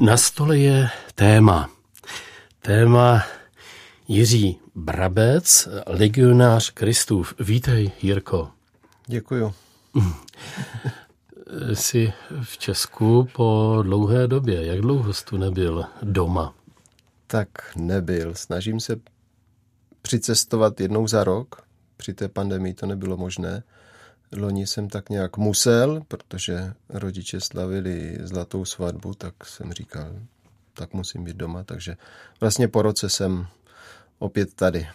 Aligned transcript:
Na 0.00 0.16
stole 0.16 0.58
je 0.58 0.88
téma. 1.14 1.70
Téma 2.60 3.22
Jiří 4.08 4.58
Brabec, 4.74 5.68
legionář 5.86 6.70
Kristův. 6.70 7.34
Vítej, 7.40 7.90
Jirko. 8.02 8.50
Děkuju. 9.06 9.54
Jsi 11.74 12.12
v 12.42 12.58
Česku 12.58 13.28
po 13.32 13.78
dlouhé 13.82 14.26
době. 14.26 14.66
Jak 14.66 14.80
dlouho 14.80 15.12
jsi 15.12 15.24
tu 15.24 15.36
nebyl 15.36 15.84
doma? 16.02 16.54
Tak 17.26 17.48
nebyl. 17.76 18.34
Snažím 18.34 18.80
se 18.80 18.96
přicestovat 20.02 20.80
jednou 20.80 21.06
za 21.06 21.24
rok. 21.24 21.62
Při 21.96 22.14
té 22.14 22.28
pandemii 22.28 22.74
to 22.74 22.86
nebylo 22.86 23.16
možné. 23.16 23.62
Loni 24.36 24.66
jsem 24.66 24.88
tak 24.88 25.10
nějak 25.10 25.36
musel, 25.36 26.02
protože 26.08 26.72
rodiče 26.88 27.40
slavili 27.40 28.18
zlatou 28.20 28.64
svatbu, 28.64 29.14
tak 29.14 29.34
jsem 29.44 29.72
říkal, 29.72 30.12
tak 30.74 30.92
musím 30.92 31.24
být 31.24 31.36
doma. 31.36 31.64
Takže 31.64 31.96
vlastně 32.40 32.68
po 32.68 32.82
roce 32.82 33.08
jsem 33.08 33.46
opět 34.18 34.54
tady. 34.54 34.88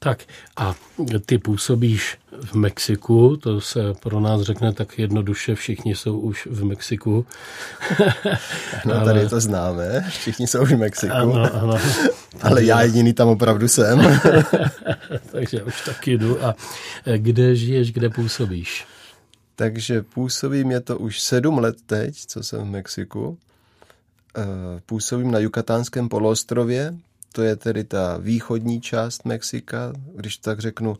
Tak 0.00 0.22
a 0.56 0.74
ty 1.26 1.38
působíš 1.38 2.18
v 2.44 2.54
Mexiku, 2.54 3.36
to 3.36 3.60
se 3.60 3.80
pro 4.02 4.20
nás 4.20 4.42
řekne 4.42 4.72
tak 4.72 4.98
jednoduše, 4.98 5.54
všichni 5.54 5.94
jsou 5.94 6.18
už 6.18 6.48
v 6.50 6.64
Mexiku. 6.64 7.26
no, 8.84 8.94
Ale... 8.94 9.04
tady 9.04 9.28
to 9.28 9.40
známe, 9.40 10.04
všichni 10.08 10.46
jsou 10.46 10.64
v 10.64 10.70
Mexiku. 10.70 11.14
Ano, 11.14 11.54
ano. 11.54 11.78
Ale 12.42 12.64
já 12.64 12.82
jediný 12.82 13.12
tam 13.12 13.28
opravdu 13.28 13.68
jsem. 13.68 13.98
Takže 15.32 15.62
už 15.62 15.84
taky 15.84 16.18
jdu. 16.18 16.46
A 16.46 16.54
kde 17.16 17.56
žiješ, 17.56 17.92
kde 17.92 18.10
působíš? 18.10 18.86
Takže 19.56 20.02
působím, 20.02 20.70
je 20.70 20.80
to 20.80 20.98
už 20.98 21.20
sedm 21.20 21.58
let 21.58 21.76
teď, 21.86 22.16
co 22.26 22.42
jsem 22.42 22.60
v 22.60 22.70
Mexiku. 22.70 23.38
Eh, 24.36 24.80
působím 24.86 25.30
na 25.30 25.38
Jukatánském 25.38 26.08
poloostrově, 26.08 26.94
to 27.32 27.42
je 27.42 27.56
tedy 27.56 27.84
ta 27.84 28.16
východní 28.16 28.80
část 28.80 29.24
Mexika, 29.24 29.92
když 30.14 30.36
tak 30.36 30.60
řeknu, 30.60 30.96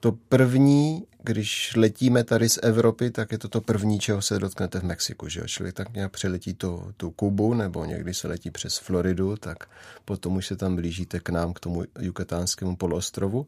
to 0.00 0.12
první, 0.12 1.06
když 1.22 1.76
letíme 1.76 2.24
tady 2.24 2.48
z 2.48 2.58
Evropy, 2.62 3.10
tak 3.10 3.32
je 3.32 3.38
to 3.38 3.48
to 3.48 3.60
první, 3.60 3.98
čeho 3.98 4.22
se 4.22 4.38
dotknete 4.38 4.80
v 4.80 4.82
Mexiku. 4.82 5.28
Že 5.28 5.40
jo? 5.40 5.46
Člověk 5.46 5.74
tak 5.74 5.94
nějak 5.94 6.12
přeletí 6.12 6.54
to, 6.54 6.92
tu 6.96 7.10
Kubu, 7.10 7.54
nebo 7.54 7.84
někdy 7.84 8.14
se 8.14 8.28
letí 8.28 8.50
přes 8.50 8.78
Floridu, 8.78 9.36
tak 9.36 9.68
potom 10.04 10.36
už 10.36 10.46
se 10.46 10.56
tam 10.56 10.76
blížíte 10.76 11.20
k 11.20 11.28
nám, 11.28 11.52
k 11.52 11.60
tomu 11.60 11.84
Yucatánskému 12.00 12.76
poloostrovu. 12.76 13.46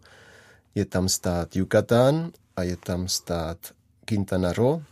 Je 0.74 0.84
tam 0.84 1.08
stát 1.08 1.56
Yucatán 1.56 2.30
a 2.56 2.62
je 2.62 2.76
tam 2.76 3.08
stát 3.08 3.58
Quintana 4.04 4.52
Roo, 4.52 4.82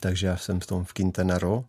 takže 0.00 0.26
já 0.26 0.36
jsem 0.36 0.60
v 0.60 0.66
tom 0.66 0.84
v 0.84 0.92
Quintana 0.92 1.38
Roo, 1.38 1.64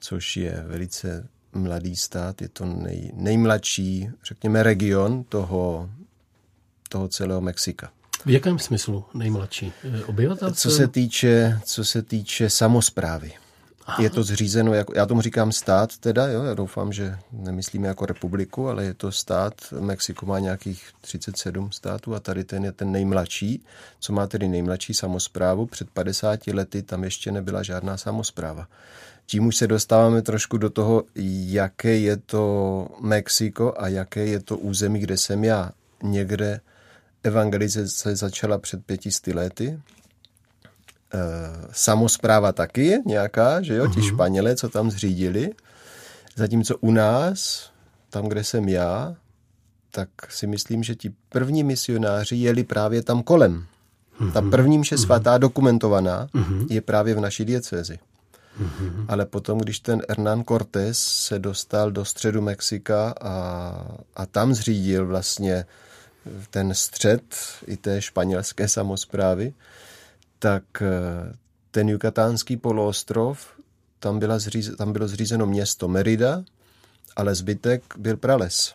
což 0.00 0.36
je 0.36 0.64
velice 0.66 1.28
mladý 1.52 1.96
stát, 1.96 2.42
je 2.42 2.48
to 2.48 2.64
nej, 2.64 3.10
nejmladší, 3.14 4.10
řekněme, 4.24 4.62
region 4.62 5.24
toho, 5.24 5.90
toho 6.88 7.08
celého 7.08 7.40
Mexika. 7.40 7.90
V 8.26 8.30
jakém 8.30 8.58
smyslu 8.58 9.04
nejmladší? 9.14 9.72
Obyvatelstvo? 10.06 10.70
Co 10.70 10.76
se 10.76 10.88
týče, 10.88 11.60
co 11.64 11.84
se 11.84 12.02
týče 12.02 12.50
samozprávy. 12.50 13.32
Aha. 13.86 14.02
Je 14.02 14.10
to 14.10 14.22
zřízeno, 14.22 14.74
jako, 14.74 14.92
já 14.96 15.06
tomu 15.06 15.20
říkám 15.20 15.52
stát 15.52 15.96
teda, 15.98 16.26
jo, 16.26 16.42
já 16.42 16.54
doufám, 16.54 16.92
že 16.92 17.18
nemyslíme 17.32 17.88
jako 17.88 18.06
republiku, 18.06 18.68
ale 18.68 18.84
je 18.84 18.94
to 18.94 19.12
stát, 19.12 19.54
Mexiko 19.80 20.26
má 20.26 20.38
nějakých 20.38 20.88
37 21.00 21.72
států 21.72 22.14
a 22.14 22.20
tady 22.20 22.44
ten 22.44 22.64
je 22.64 22.72
ten 22.72 22.92
nejmladší, 22.92 23.64
co 24.00 24.12
má 24.12 24.26
tedy 24.26 24.48
nejmladší 24.48 24.94
samozprávu. 24.94 25.66
Před 25.66 25.90
50 25.90 26.46
lety 26.46 26.82
tam 26.82 27.04
ještě 27.04 27.32
nebyla 27.32 27.62
žádná 27.62 27.96
samozpráva. 27.96 28.66
Tím 29.30 29.46
už 29.46 29.56
se 29.56 29.66
dostáváme 29.66 30.22
trošku 30.22 30.58
do 30.58 30.70
toho, 30.70 31.04
jaké 31.14 31.96
je 31.96 32.16
to 32.16 32.86
Mexiko 33.00 33.74
a 33.78 33.88
jaké 33.88 34.26
je 34.26 34.40
to 34.40 34.58
území, 34.58 35.00
kde 35.00 35.16
jsem 35.16 35.44
já. 35.44 35.70
Někde 36.02 36.60
evangelizace 37.22 38.16
začala 38.16 38.58
před 38.58 38.84
pětisty 38.84 39.32
lety, 39.32 39.68
e, 39.68 39.78
samozpráva 41.72 42.52
taky 42.52 42.98
nějaká, 43.06 43.62
že 43.62 43.74
jo, 43.74 43.86
ti 43.86 44.00
mhm. 44.00 44.08
Španělé, 44.08 44.56
co 44.56 44.68
tam 44.68 44.90
zřídili. 44.90 45.50
Zatímco 46.36 46.76
u 46.76 46.92
nás, 46.92 47.70
tam, 48.10 48.28
kde 48.28 48.44
jsem 48.44 48.68
já, 48.68 49.16
tak 49.90 50.08
si 50.28 50.46
myslím, 50.46 50.82
že 50.82 50.94
ti 50.94 51.12
první 51.28 51.64
misionáři 51.64 52.36
jeli 52.36 52.64
právě 52.64 53.02
tam 53.02 53.22
kolem. 53.22 53.64
Ta 54.32 54.40
mhm. 54.40 54.50
první 54.50 54.78
mše 54.78 54.98
svatá 54.98 55.38
dokumentovaná 55.38 56.28
mhm. 56.34 56.66
je 56.70 56.80
právě 56.80 57.14
v 57.14 57.20
naší 57.20 57.44
diecézi. 57.44 57.98
Mm-hmm. 58.60 59.04
Ale 59.08 59.26
potom, 59.26 59.58
když 59.58 59.80
ten 59.80 60.02
Hernán 60.08 60.44
Cortés 60.44 60.98
se 60.98 61.38
dostal 61.38 61.90
do 61.90 62.04
středu 62.04 62.40
Mexika 62.40 63.14
a, 63.20 63.32
a 64.16 64.26
tam 64.26 64.54
zřídil 64.54 65.06
vlastně 65.06 65.64
ten 66.50 66.74
střed 66.74 67.22
i 67.66 67.76
té 67.76 68.02
španělské 68.02 68.68
samozprávy, 68.68 69.54
tak 70.38 70.64
eh, 70.82 71.32
ten 71.70 71.88
jukatánský 71.88 72.56
poloostrov, 72.56 73.46
tam, 73.98 74.18
byla 74.18 74.38
zříz, 74.38 74.70
tam 74.76 74.92
bylo 74.92 75.08
zřízeno 75.08 75.46
město 75.46 75.88
Merida, 75.88 76.44
ale 77.16 77.34
zbytek 77.34 77.82
byl 77.98 78.16
prales. 78.16 78.74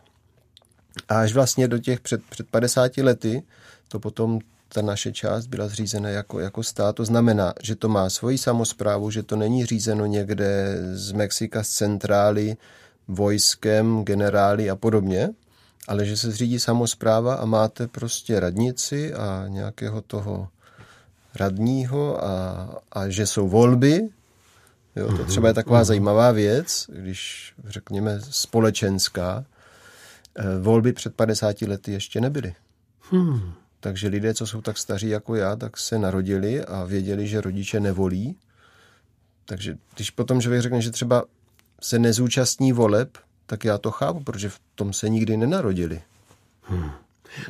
A 1.09 1.22
až 1.22 1.34
vlastně 1.34 1.67
do 1.67 1.79
těch 1.79 2.00
před, 2.00 2.23
před 2.23 2.50
50 2.50 2.97
lety 2.97 3.44
to 3.88 4.00
potom 4.00 4.40
ta 4.75 4.81
naše 4.81 5.12
část 5.12 5.47
byla 5.47 5.68
zřízena 5.68 6.09
jako, 6.09 6.40
jako 6.40 6.63
stát. 6.63 6.96
To 6.96 7.06
znamená, 7.06 7.53
že 7.63 7.75
to 7.75 7.90
má 7.90 8.09
svoji 8.09 8.38
samozprávu, 8.38 9.12
že 9.12 9.24
to 9.24 9.36
není 9.36 9.66
řízeno 9.66 10.06
někde 10.06 10.78
z 10.94 11.12
Mexika, 11.12 11.63
z 11.63 11.69
centrály, 11.69 12.58
vojskem, 13.08 14.03
generály 14.03 14.69
a 14.69 14.75
podobně, 14.75 15.30
ale 15.88 16.06
že 16.06 16.18
se 16.18 16.31
zřídí 16.31 16.59
samozpráva 16.59 17.35
a 17.35 17.46
máte 17.46 17.88
prostě 17.88 18.40
radnici 18.40 19.14
a 19.14 19.46
nějakého 19.47 20.02
toho 20.02 20.47
radního 21.35 22.25
a, 22.25 22.68
a 22.91 23.09
že 23.09 23.25
jsou 23.25 23.47
volby. 23.47 24.09
Jo, 24.96 25.18
to 25.18 25.25
třeba 25.25 25.47
je 25.47 25.53
taková 25.53 25.80
mhm. 25.80 25.85
zajímavá 25.85 26.31
věc, 26.31 26.85
když 26.88 27.53
řekněme 27.68 28.19
společenská. 28.22 29.46
Eh, 30.35 30.59
volby 30.59 30.94
před 30.94 31.16
50 31.16 31.62
lety 31.62 31.91
ještě 31.91 32.22
nebyly. 32.22 32.56
Hmm. 33.12 33.53
Takže 33.85 34.07
lidé, 34.07 34.34
co 34.34 34.47
jsou 34.47 34.62
tak 34.62 34.78
staří 34.78 35.09
jako 35.09 35.35
já, 35.35 35.56
tak 35.56 35.78
se 35.78 36.00
narodili 36.00 36.66
a 36.66 36.84
věděli, 36.84 37.28
že 37.28 37.41
rodiče 37.41 37.79
nevolí. 37.79 38.38
Takže 39.46 39.78
když 39.96 40.12
potom 40.12 40.41
člověk 40.41 40.62
řekne, 40.62 40.81
že 40.81 40.91
třeba 40.91 41.23
se 41.81 42.00
nezúčastní 42.00 42.73
voleb, 42.73 43.18
tak 43.46 43.66
já 43.66 43.78
to 43.78 43.91
chápu, 43.91 44.19
protože 44.19 44.50
v 44.50 44.59
tom 44.75 44.94
se 44.94 45.09
nikdy 45.09 45.38
nenarodili. 45.38 46.01
Hmm. 46.62 46.91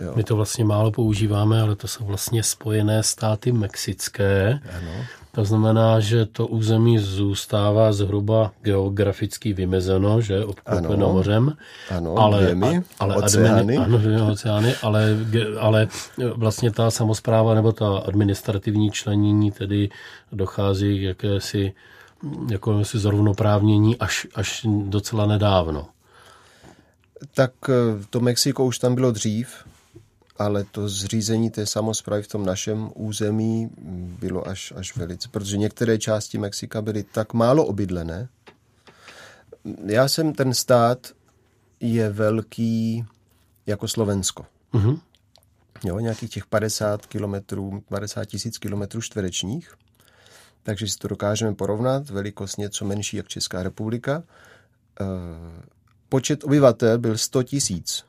Jo. 0.01 0.13
My 0.15 0.23
to 0.23 0.35
vlastně 0.35 0.65
málo 0.65 0.91
používáme, 0.91 1.61
ale 1.61 1.75
to 1.75 1.87
jsou 1.87 2.05
vlastně 2.05 2.43
spojené 2.43 3.03
státy 3.03 3.51
mexické. 3.51 4.59
Ano. 4.77 4.91
To 5.35 5.45
znamená, 5.45 5.99
že 5.99 6.25
to 6.25 6.47
území 6.47 6.99
zůstává 6.99 7.93
zhruba 7.93 8.51
geograficky 8.61 9.53
vymezeno, 9.53 10.21
že 10.21 10.45
obklopeno 10.45 11.13
mořem. 11.13 11.53
Ano, 11.89 12.15
ale, 12.17 12.41
dvěmi, 12.43 12.77
a, 12.77 12.81
ale 12.99 13.15
oceány. 13.15 13.59
Admini, 13.59 13.77
ano, 13.77 13.97
dvěmi 13.97 14.21
oceány, 14.21 14.75
ale, 14.81 15.17
ale 15.59 15.87
vlastně 16.35 16.71
ta 16.71 16.91
samozpráva 16.91 17.53
nebo 17.53 17.71
ta 17.71 17.97
administrativní 17.97 18.91
členění 18.91 19.51
tedy 19.51 19.89
dochází 20.31 20.99
k 20.99 21.01
jakési, 21.01 21.73
jakési 22.51 22.99
zrovnoprávnění 22.99 23.97
až, 23.97 24.27
až 24.35 24.65
docela 24.85 25.25
nedávno. 25.25 25.85
Tak 27.33 27.51
eh, 27.69 28.05
to 28.09 28.19
Mexiko 28.19 28.65
už 28.65 28.79
tam 28.79 28.95
bylo 28.95 29.11
dřív, 29.11 29.65
ale 30.37 30.63
to 30.63 30.89
zřízení 30.89 31.49
té 31.49 31.65
samozprávy 31.65 32.23
v 32.23 32.27
tom 32.27 32.45
našem 32.45 32.91
území 32.95 33.69
bylo 34.19 34.47
až, 34.47 34.73
až 34.75 34.95
velice, 34.95 35.29
protože 35.29 35.57
některé 35.57 35.97
části 35.97 36.37
Mexika 36.37 36.81
byly 36.81 37.03
tak 37.03 37.33
málo 37.33 37.65
obydlené. 37.65 38.29
Já 39.85 40.07
jsem 40.07 40.33
ten 40.33 40.53
stát 40.53 41.07
je 41.79 42.09
velký 42.09 43.05
jako 43.65 43.87
Slovensko. 43.87 44.45
Mm-hmm. 44.73 44.99
Jo, 45.83 45.99
nějakých 45.99 46.29
těch 46.29 46.45
50 46.45 47.05
kilometrů, 47.05 47.83
50 47.89 48.25
tisíc 48.25 48.57
kilometrů 48.57 49.01
čtverečních. 49.01 49.73
Takže 50.63 50.87
si 50.87 50.97
to 50.97 51.07
dokážeme 51.07 51.55
porovnat. 51.55 52.09
Velikost 52.09 52.57
něco 52.57 52.85
menší 52.85 53.17
jak 53.17 53.27
Česká 53.27 53.63
republika. 53.63 54.23
E, 55.01 55.05
počet 56.09 56.43
obyvatel 56.43 56.97
byl 56.97 57.17
100 57.17 57.43
tisíc 57.43 58.05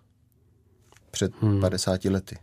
před 1.11 1.33
hmm. 1.43 1.61
50 1.61 2.05
lety. 2.05 2.39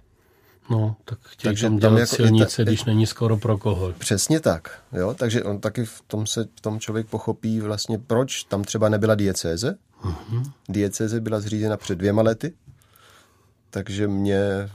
No, 0.70 0.96
tak 1.06 1.20
chtějí 1.22 1.50
takže 1.50 1.68
tam 1.68 1.78
dělat 1.78 2.00
jako 2.00 2.16
silnice, 2.16 2.58
ta, 2.58 2.64
když 2.64 2.86
není 2.86 3.08
skoro 3.08 3.38
pro 3.38 3.58
koho. 3.58 3.94
Přesně 3.94 4.40
tak. 4.40 4.82
Jo? 4.92 5.14
Takže 5.14 5.44
on 5.44 5.60
taky 5.60 5.86
v 5.86 6.02
tom 6.08 6.28
se 6.28 6.44
v 6.56 6.62
tom 6.62 6.80
člověk 6.80 7.08
pochopí 7.08 7.62
vlastně, 7.62 8.00
proč 8.00 8.44
tam 8.44 8.64
třeba 8.64 8.90
nebyla 8.90 9.16
diecéze. 9.16 9.78
Mm-hmm. 10.04 10.52
Diecéze 10.70 11.22
byla 11.22 11.40
zřízena 11.40 11.78
před 11.78 11.96
dvěma 11.96 12.22
lety, 12.22 12.54
takže 13.70 14.08
mě 14.08 14.70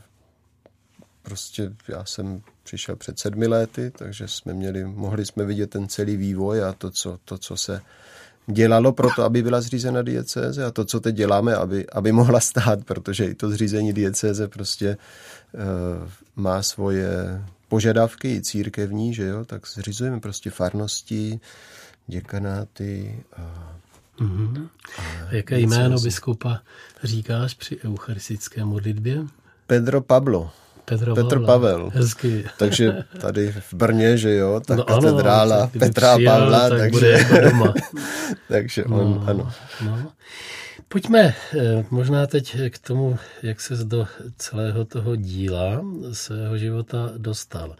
prostě, 1.22 1.72
já 1.88 2.04
jsem 2.04 2.42
přišel 2.62 2.96
před 2.96 3.18
sedmi 3.18 3.46
lety, 3.46 3.90
takže 3.90 4.28
jsme 4.28 4.54
měli, 4.54 4.84
mohli 4.84 5.26
jsme 5.26 5.44
vidět 5.44 5.70
ten 5.70 5.88
celý 5.88 6.16
vývoj 6.16 6.62
a 6.62 6.72
to, 6.72 6.90
co, 6.90 7.18
to, 7.24 7.38
co 7.38 7.56
se 7.56 7.80
dělalo 8.52 8.92
pro 8.92 9.08
to, 9.16 9.24
aby 9.24 9.42
byla 9.42 9.60
zřízena 9.60 10.02
diecéze 10.02 10.64
a 10.64 10.70
to, 10.70 10.84
co 10.84 11.00
teď 11.00 11.14
děláme, 11.14 11.54
aby, 11.54 11.86
aby 11.86 12.12
mohla 12.12 12.40
stát, 12.40 12.84
protože 12.84 13.24
i 13.24 13.34
to 13.34 13.50
zřízení 13.50 13.92
diecéze 13.92 14.48
prostě 14.48 14.96
uh, 15.52 16.08
má 16.36 16.62
svoje 16.62 17.42
požadavky 17.68 18.34
i 18.34 18.42
církevní, 18.42 19.14
že 19.14 19.24
jo, 19.26 19.44
tak 19.44 19.68
zřizujeme 19.68 20.20
prostě 20.20 20.50
farnosti, 20.50 21.40
děkanáty 22.06 23.24
a 23.36 23.74
Mm-hmm. 24.20 24.68
A 24.98 25.34
jaké 25.34 25.60
jméno 25.60 26.00
biskupa 26.00 26.60
říkáš 27.02 27.54
při 27.54 27.78
eucharistické 27.84 28.64
modlitbě? 28.64 29.24
Pedro 29.66 30.00
Pablo. 30.00 30.50
Pedro 30.88 31.14
Petr 31.14 31.40
Pavel. 31.40 31.46
Pavel. 31.46 31.90
Hezky. 31.94 32.44
Takže 32.58 33.04
tady 33.20 33.52
v 33.52 33.74
Brně, 33.74 34.16
že 34.16 34.34
jo, 34.34 34.60
ta 34.60 34.76
No 34.76 34.84
no 34.88 34.90
ano, 34.90 35.00
katedrála 35.00 35.66
kdyby 35.66 35.86
Petra 35.86 36.14
přijel, 36.14 36.32
Pavla, 36.32 36.68
tak 36.68 36.78
takže, 36.78 36.90
bude 36.90 37.10
jako 37.10 37.40
doma. 37.40 37.74
takže 38.48 38.84
on, 38.84 39.24
ano. 39.26 39.52
No. 39.84 40.12
Pojďme 40.88 41.20
eh, 41.20 41.84
možná 41.90 42.26
teď 42.26 42.56
k 42.70 42.78
tomu, 42.78 43.18
jak 43.42 43.60
se 43.60 43.84
do 43.84 44.06
celého 44.36 44.84
toho 44.84 45.16
díla 45.16 45.84
svého 46.12 46.58
života 46.58 47.10
dostal. 47.16 47.76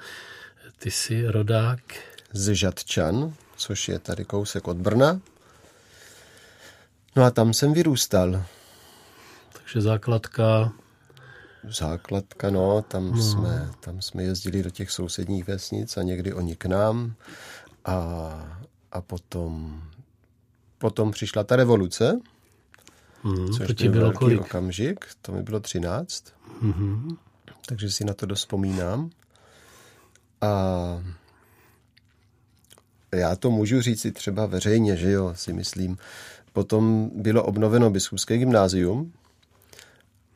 Ty 0.79 0.91
jsi 0.91 1.27
rodák 1.27 1.81
Z 2.33 2.55
Žadčan, 2.55 3.33
což 3.57 3.89
je 3.89 3.99
tady 3.99 4.25
kousek 4.25 4.69
od 4.69 4.77
Brna. 4.77 5.21
No 7.17 7.25
a 7.25 7.31
tam 7.31 7.55
jsem 7.55 7.73
vyrůstal. 7.73 8.45
takže 9.53 9.81
základka, 9.81 10.73
Základka, 11.71 12.51
no, 12.51 12.83
tam, 12.83 13.11
no. 13.11 13.23
Jsme, 13.23 13.71
tam 13.81 14.03
jsme 14.03 14.23
jezdili 14.23 14.63
do 14.63 14.71
těch 14.71 14.91
sousedních 14.91 15.47
vesnic 15.47 15.97
a 15.97 16.03
někdy 16.03 16.35
oni 16.35 16.57
k 16.57 16.67
nám. 16.67 17.15
A, 17.85 17.95
a 18.93 19.01
potom, 19.01 19.83
potom 20.79 21.11
přišla 21.11 21.45
ta 21.45 21.57
revoluce, 21.57 22.21
hmm, 23.23 23.53
což 23.53 23.67
to 23.67 23.75
ti 23.75 23.85
byl 23.85 23.93
bylo 23.93 24.03
velký 24.05 24.19
kolik? 24.19 24.41
okamžik, 24.41 25.05
to 25.23 25.33
mi 25.33 25.43
bylo 25.43 25.61
13, 25.61 26.25
Mhm. 26.61 27.17
takže 27.67 27.91
si 27.91 28.05
na 28.05 28.15
to 28.15 28.27
dost 28.27 28.39
vzpomínám. 28.39 29.11
A 30.41 30.49
já 33.15 33.37
to 33.37 33.51
můžu 33.51 33.81
říct 33.81 34.01
si 34.01 34.13
třeba 34.13 34.47
veřejně, 34.47 34.97
že 34.97 35.11
jo, 35.11 35.33
si 35.35 35.53
myslím. 35.53 35.99
Potom 36.53 37.11
bylo 37.15 37.45
obnoveno 37.45 37.91
biskupské 37.91 38.39
gymnázium 38.39 39.13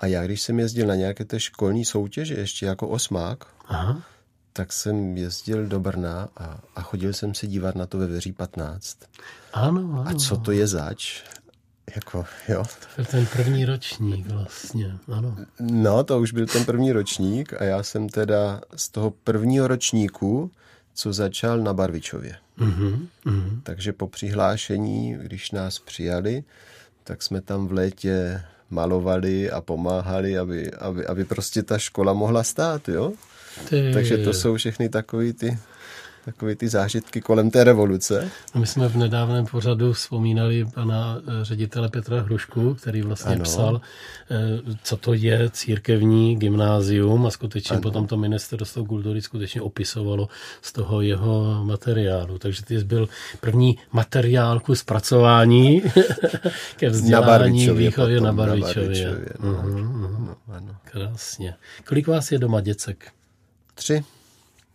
a 0.03 0.07
já, 0.07 0.25
když 0.25 0.43
jsem 0.43 0.59
jezdil 0.59 0.87
na 0.87 0.95
nějaké 0.95 1.25
té 1.25 1.41
školní 1.41 1.85
soutěže, 1.85 2.35
ještě 2.35 2.67
jako 2.67 2.89
osmák, 2.89 3.45
Aha. 3.69 4.03
tak 4.53 4.73
jsem 4.73 5.17
jezdil 5.17 5.67
do 5.67 5.81
Brna 5.81 6.29
a, 6.37 6.61
a 6.77 6.83
chodil 6.83 7.13
jsem 7.13 7.35
se 7.35 7.47
dívat 7.47 7.75
na 7.75 7.87
to 7.87 7.99
ve 7.99 8.07
Veří 8.07 8.33
15. 8.33 8.99
Ano, 9.53 9.81
ano. 9.81 10.05
A 10.07 10.15
co 10.15 10.37
to 10.37 10.53
je 10.53 10.67
zač? 10.67 11.23
Jako, 11.95 12.25
jo. 12.49 12.65
To 12.95 13.01
je 13.01 13.07
ten 13.07 13.27
první 13.27 13.65
ročník 13.65 14.27
vlastně, 14.27 14.99
ano. 15.13 15.37
No, 15.61 16.05
to 16.05 16.21
už 16.21 16.33
byl 16.33 16.47
ten 16.47 16.65
první 16.65 16.93
ročník 16.93 17.53
a 17.61 17.65
já 17.65 17.83
jsem 17.83 18.09
teda 18.09 18.61
z 18.77 18.89
toho 18.89 19.11
prvního 19.11 19.69
ročníku, 19.69 20.51
co 20.95 21.13
začal 21.13 21.59
na 21.59 21.75
Barvičově. 21.75 22.37
Mhm, 22.57 23.09
mhm. 23.25 23.61
Takže 23.63 23.93
po 23.93 24.09
přihlášení, 24.09 25.15
když 25.23 25.51
nás 25.51 25.79
přijali, 25.79 26.45
tak 27.05 27.23
jsme 27.23 27.41
tam 27.41 27.67
v 27.67 27.73
létě 27.73 28.43
malovali 28.73 29.51
a 29.51 29.61
pomáhali, 29.61 30.39
aby, 30.39 30.71
aby, 30.73 31.07
aby 31.07 31.25
prostě 31.25 31.63
ta 31.63 31.79
škola 31.79 32.13
mohla 32.13 32.43
stát, 32.43 32.89
jo? 32.89 33.13
Ty, 33.69 33.91
Takže 33.93 34.19
to 34.19 34.33
jsou 34.33 34.57
všechny 34.57 34.89
takové 34.89 35.33
ty, 35.33 35.59
takové 36.25 36.57
ty 36.57 36.69
zážitky 36.69 37.21
kolem 37.21 37.51
té 37.51 37.65
revoluce. 37.65 38.31
My 38.55 38.67
jsme 38.67 38.89
v 38.89 38.97
nedávném 38.97 39.47
pořadu 39.47 39.93
vzpomínali 39.93 40.65
pana 40.75 41.19
eh, 41.19 41.45
ředitele 41.45 41.89
Petra 41.89 42.21
Hrušku, 42.23 42.75
který 42.75 43.03
vlastně 43.03 43.35
Ano. 43.35 43.45
psal, 43.45 43.81
eh, 44.31 44.37
co 44.83 44.97
to 44.97 45.15
je 45.15 45.51
církevní 45.51 46.37
gymnázium 46.37 47.27
a 47.27 47.31
skutečně 47.31 47.75
ano. 47.75 47.83
potom 47.83 48.07
to 48.07 48.17
ministerstvo 48.17 48.85
kultury 48.85 49.23
skutečně 49.23 49.61
opisovalo 49.63 50.29
z 50.63 50.73
toho 50.73 51.01
jeho 51.01 51.65
materiálu. 51.65 52.39
Takže 52.39 52.63
ty 52.65 52.79
jsi 52.79 52.85
byl 52.85 53.09
první 53.41 53.79
materiál 53.93 54.61
ku 54.61 54.75
zpracování 54.75 55.83
ke 56.77 56.89
vzdělání 56.91 57.27
Barvičově 57.27 57.89
výchově 57.89 58.17
potom, 58.21 58.25
na 58.25 58.31
na 58.33 58.37
Barvičově. 58.47 58.85
Barvičově, 58.85 59.29
no. 59.41 59.53
Mhm. 59.53 60.27
No, 60.27 60.37
ano. 60.57 60.77
Krásně. 60.85 61.55
Kolik 61.89 62.07
vás 62.07 62.33
je 62.33 62.39
doma 62.39 62.61
děcek? 62.61 63.13
Tři. 63.75 64.05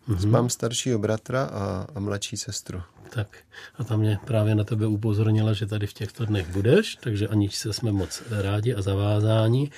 Mm-hmm. 0.08 0.30
Mám 0.30 0.50
staršího 0.50 0.98
bratra 0.98 1.44
a, 1.44 1.86
a 1.94 2.00
mladší 2.00 2.36
sestru. 2.36 2.82
Tak 3.10 3.36
a 3.78 3.84
tam 3.84 4.00
mě 4.00 4.18
právě 4.24 4.54
na 4.54 4.64
tebe 4.64 4.86
upozornila, 4.86 5.52
že 5.52 5.66
tady 5.66 5.86
v 5.86 5.92
těchto 5.92 6.24
dnech 6.24 6.48
budeš, 6.48 6.96
takže 7.00 7.28
aniž 7.28 7.56
se 7.56 7.72
jsme 7.72 7.92
moc 7.92 8.22
rádi 8.30 8.74
a 8.74 8.82
zavázáni. 8.82 9.70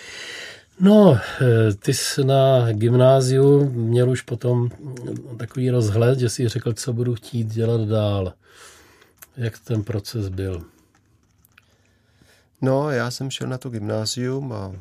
No, 0.80 1.18
eh, 1.40 1.74
ty 1.74 1.94
jsi 1.94 2.24
na 2.24 2.72
gymnáziu 2.72 3.70
měl 3.70 4.10
už 4.10 4.22
potom 4.22 4.68
takový 5.36 5.70
rozhled, 5.70 6.18
že 6.18 6.28
si 6.28 6.48
řekl, 6.48 6.72
co 6.72 6.92
budu 6.92 7.14
chtít 7.14 7.46
dělat 7.46 7.80
dál. 7.80 8.32
Jak 9.36 9.58
ten 9.58 9.82
proces 9.82 10.28
byl? 10.28 10.64
No, 12.62 12.90
já 12.90 13.10
jsem 13.10 13.30
šel 13.30 13.48
na 13.48 13.58
to 13.58 13.70
gymnázium 13.70 14.52
a, 14.52 14.72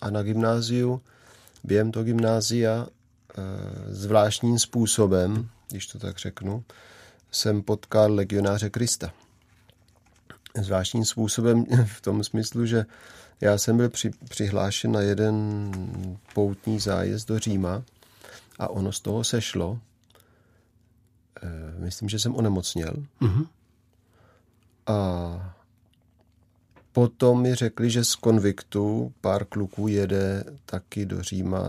a 0.00 0.10
na 0.10 0.22
gymnáziu, 0.22 1.00
během 1.64 1.92
toho 1.92 2.04
gymnázia, 2.04 2.86
zvláštním 3.88 4.58
způsobem, 4.58 5.48
když 5.70 5.86
to 5.86 5.98
tak 5.98 6.18
řeknu, 6.18 6.64
jsem 7.30 7.62
potkal 7.62 8.14
legionáře 8.14 8.70
Krista. 8.70 9.12
Zvláštním 10.62 11.04
způsobem 11.04 11.64
v 11.84 12.00
tom 12.00 12.24
smyslu, 12.24 12.66
že 12.66 12.86
já 13.40 13.58
jsem 13.58 13.76
byl 13.76 13.88
při, 13.88 14.10
přihlášen 14.28 14.92
na 14.92 15.00
jeden 15.00 15.70
poutní 16.34 16.80
zájezd 16.80 17.28
do 17.28 17.38
Říma 17.38 17.82
a 18.58 18.68
ono 18.68 18.92
z 18.92 19.00
toho 19.00 19.24
sešlo. 19.24 19.78
E, 21.42 21.80
myslím, 21.80 22.08
že 22.08 22.18
jsem 22.18 22.34
onemocněl. 22.34 22.94
Mhm. 23.20 23.46
A 24.86 25.55
potom 26.96 27.42
mi 27.42 27.54
řekli, 27.54 27.90
že 27.90 28.04
z 28.04 28.14
konviktu 28.14 29.12
pár 29.20 29.44
kluků 29.44 29.88
jede 29.88 30.44
taky 30.66 31.06
do 31.06 31.22
Říma, 31.22 31.62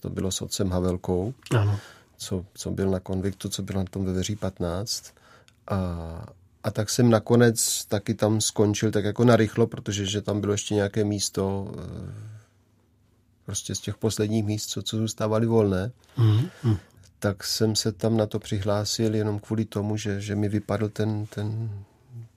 to 0.00 0.10
bylo 0.10 0.30
s 0.32 0.42
otcem 0.42 0.70
Havelkou, 0.70 1.34
Ano. 1.58 1.78
co, 2.16 2.44
co 2.54 2.70
byl 2.70 2.90
na 2.90 3.00
konviktu, 3.00 3.48
co 3.48 3.62
byl 3.62 3.76
na 3.76 3.84
tom 3.84 4.04
ve 4.04 4.12
Veří 4.12 4.36
15. 4.36 5.04
A, 5.68 5.76
a 6.64 6.70
tak 6.70 6.90
jsem 6.90 7.10
nakonec 7.10 7.84
taky 7.84 8.14
tam 8.14 8.40
skončil 8.40 8.90
tak 8.90 9.04
jako 9.04 9.24
narychlo, 9.24 9.66
protože 9.66 10.06
že 10.06 10.22
tam 10.22 10.40
bylo 10.40 10.52
ještě 10.52 10.74
nějaké 10.74 11.04
místo 11.04 11.72
eh, 11.78 12.12
prostě 13.44 13.74
z 13.74 13.80
těch 13.80 13.96
posledních 13.96 14.44
míst, 14.44 14.66
co, 14.66 14.82
co 14.82 14.96
zůstávaly 14.96 15.46
volné 15.46 15.92
Mhm. 16.16 16.48
mhm. 16.64 16.76
tak 17.18 17.44
jsem 17.44 17.76
se 17.76 17.92
tam 17.92 18.16
na 18.16 18.26
to 18.26 18.38
přihlásil 18.38 19.14
jenom 19.14 19.38
kvůli 19.38 19.64
tomu, 19.64 19.96
že, 19.96 20.20
že 20.20 20.36
mi 20.36 20.48
vypadl 20.48 20.88
ten, 20.88 21.26
ten, 21.26 21.70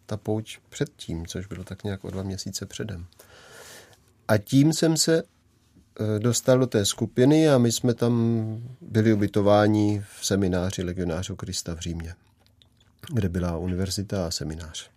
ta 0.09 0.17
pouť 0.17 0.57
předtím, 0.69 1.27
což 1.27 1.47
bylo 1.47 1.63
tak 1.63 1.83
nějak 1.83 2.05
o 2.05 2.09
dva 2.09 2.23
měsíce 2.23 2.65
předem. 2.65 3.05
A 4.27 4.37
tím 4.37 4.73
jsem 4.73 4.97
se 4.97 5.23
eh, 5.23 6.19
dostal 6.19 6.59
do 6.59 6.67
té 6.67 6.85
skupiny 6.85 7.49
a 7.49 7.57
my 7.57 7.71
jsme 7.71 7.93
tam 7.93 8.13
byli 8.81 9.13
ubytováni 9.13 10.03
v 10.17 10.25
semináři 10.25 10.83
legionářů 10.83 11.35
Krista 11.35 11.75
v 11.75 11.79
Římě, 11.79 12.15
kde 13.13 13.29
byla 13.29 13.57
univerzita 13.57 14.27
a 14.27 14.31
seminář. 14.31 14.89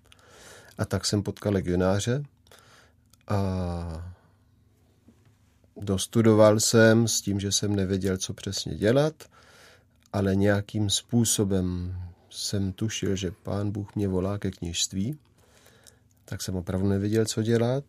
A 0.78 0.85
tak 0.85 1.07
jsem 1.07 1.23
potkal 1.23 1.52
legionáře 1.52 2.23
a 3.28 4.12
dostudoval 5.76 6.61
jsem 6.61 7.09
s 7.09 7.21
tím, 7.21 7.40
že 7.40 7.52
jsem 7.52 7.76
nevěděl, 7.76 8.16
co 8.16 8.35
přesně 8.35 8.75
dělat, 8.75 9.14
ale 10.12 10.37
nějakým 10.37 10.90
způsobem 10.90 11.97
jsem 12.33 12.73
tušil, 12.73 13.17
že 13.17 13.31
pán 13.31 13.71
Bůh 13.71 13.95
mě 13.95 14.09
volá 14.09 14.39
ke 14.39 14.51
kněžství, 14.51 15.19
tak 16.25 16.43
jsem 16.43 16.57
opravdu 16.57 16.89
nevěděl, 16.89 17.25
co 17.25 17.43
dělat. 17.43 17.85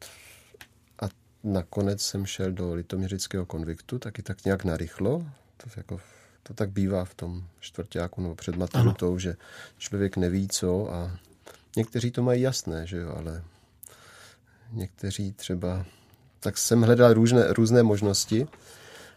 A 1.02 1.10
nakonec 1.44 2.02
jsem 2.02 2.26
šel 2.26 2.52
do 2.52 2.74
litoměřického 2.74 3.46
konviktu, 3.46 4.00
taky 4.00 4.24
tak 4.24 4.46
nějak 4.46 4.64
narychlo, 4.64 5.26
to, 5.58 5.70
jako, 5.78 6.00
to 6.44 6.54
tak 6.54 6.72
bývá 6.72 7.06
v 7.06 7.14
tom 7.14 7.44
čtvrtáku 7.60 8.22
nebo 8.22 8.36
před 8.36 8.56
maturitou, 8.56 9.20
že 9.20 9.36
člověk 9.78 10.18
neví 10.18 10.48
co 10.48 10.94
a 10.94 11.18
někteří 11.76 12.12
to 12.12 12.24
mají 12.24 12.42
jasné, 12.42 12.88
že 12.88 12.98
jo, 12.98 13.14
ale 13.18 13.44
někteří 14.72 15.32
třeba... 15.32 15.86
Tak 16.40 16.58
jsem 16.58 16.82
hledal 16.82 17.14
různé, 17.14 17.54
různé 17.54 17.84
možnosti. 17.84 18.48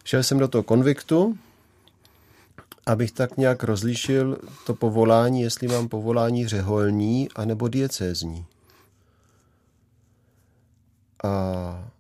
Šel 0.05 0.23
jsem 0.23 0.39
do 0.39 0.49
toho 0.49 0.63
konviktu, 0.63 1.39
abych 2.87 3.13
tak 3.13 3.37
nějak 3.37 3.63
rozlišil 3.63 4.39
to 4.67 4.75
povolání, 4.75 5.43
jestli 5.43 5.69
mám 5.69 5.89
povolání 5.89 6.49
řeholní 6.49 7.29
anebo 7.37 7.69
diecézní. 7.69 8.47
A 11.25 11.91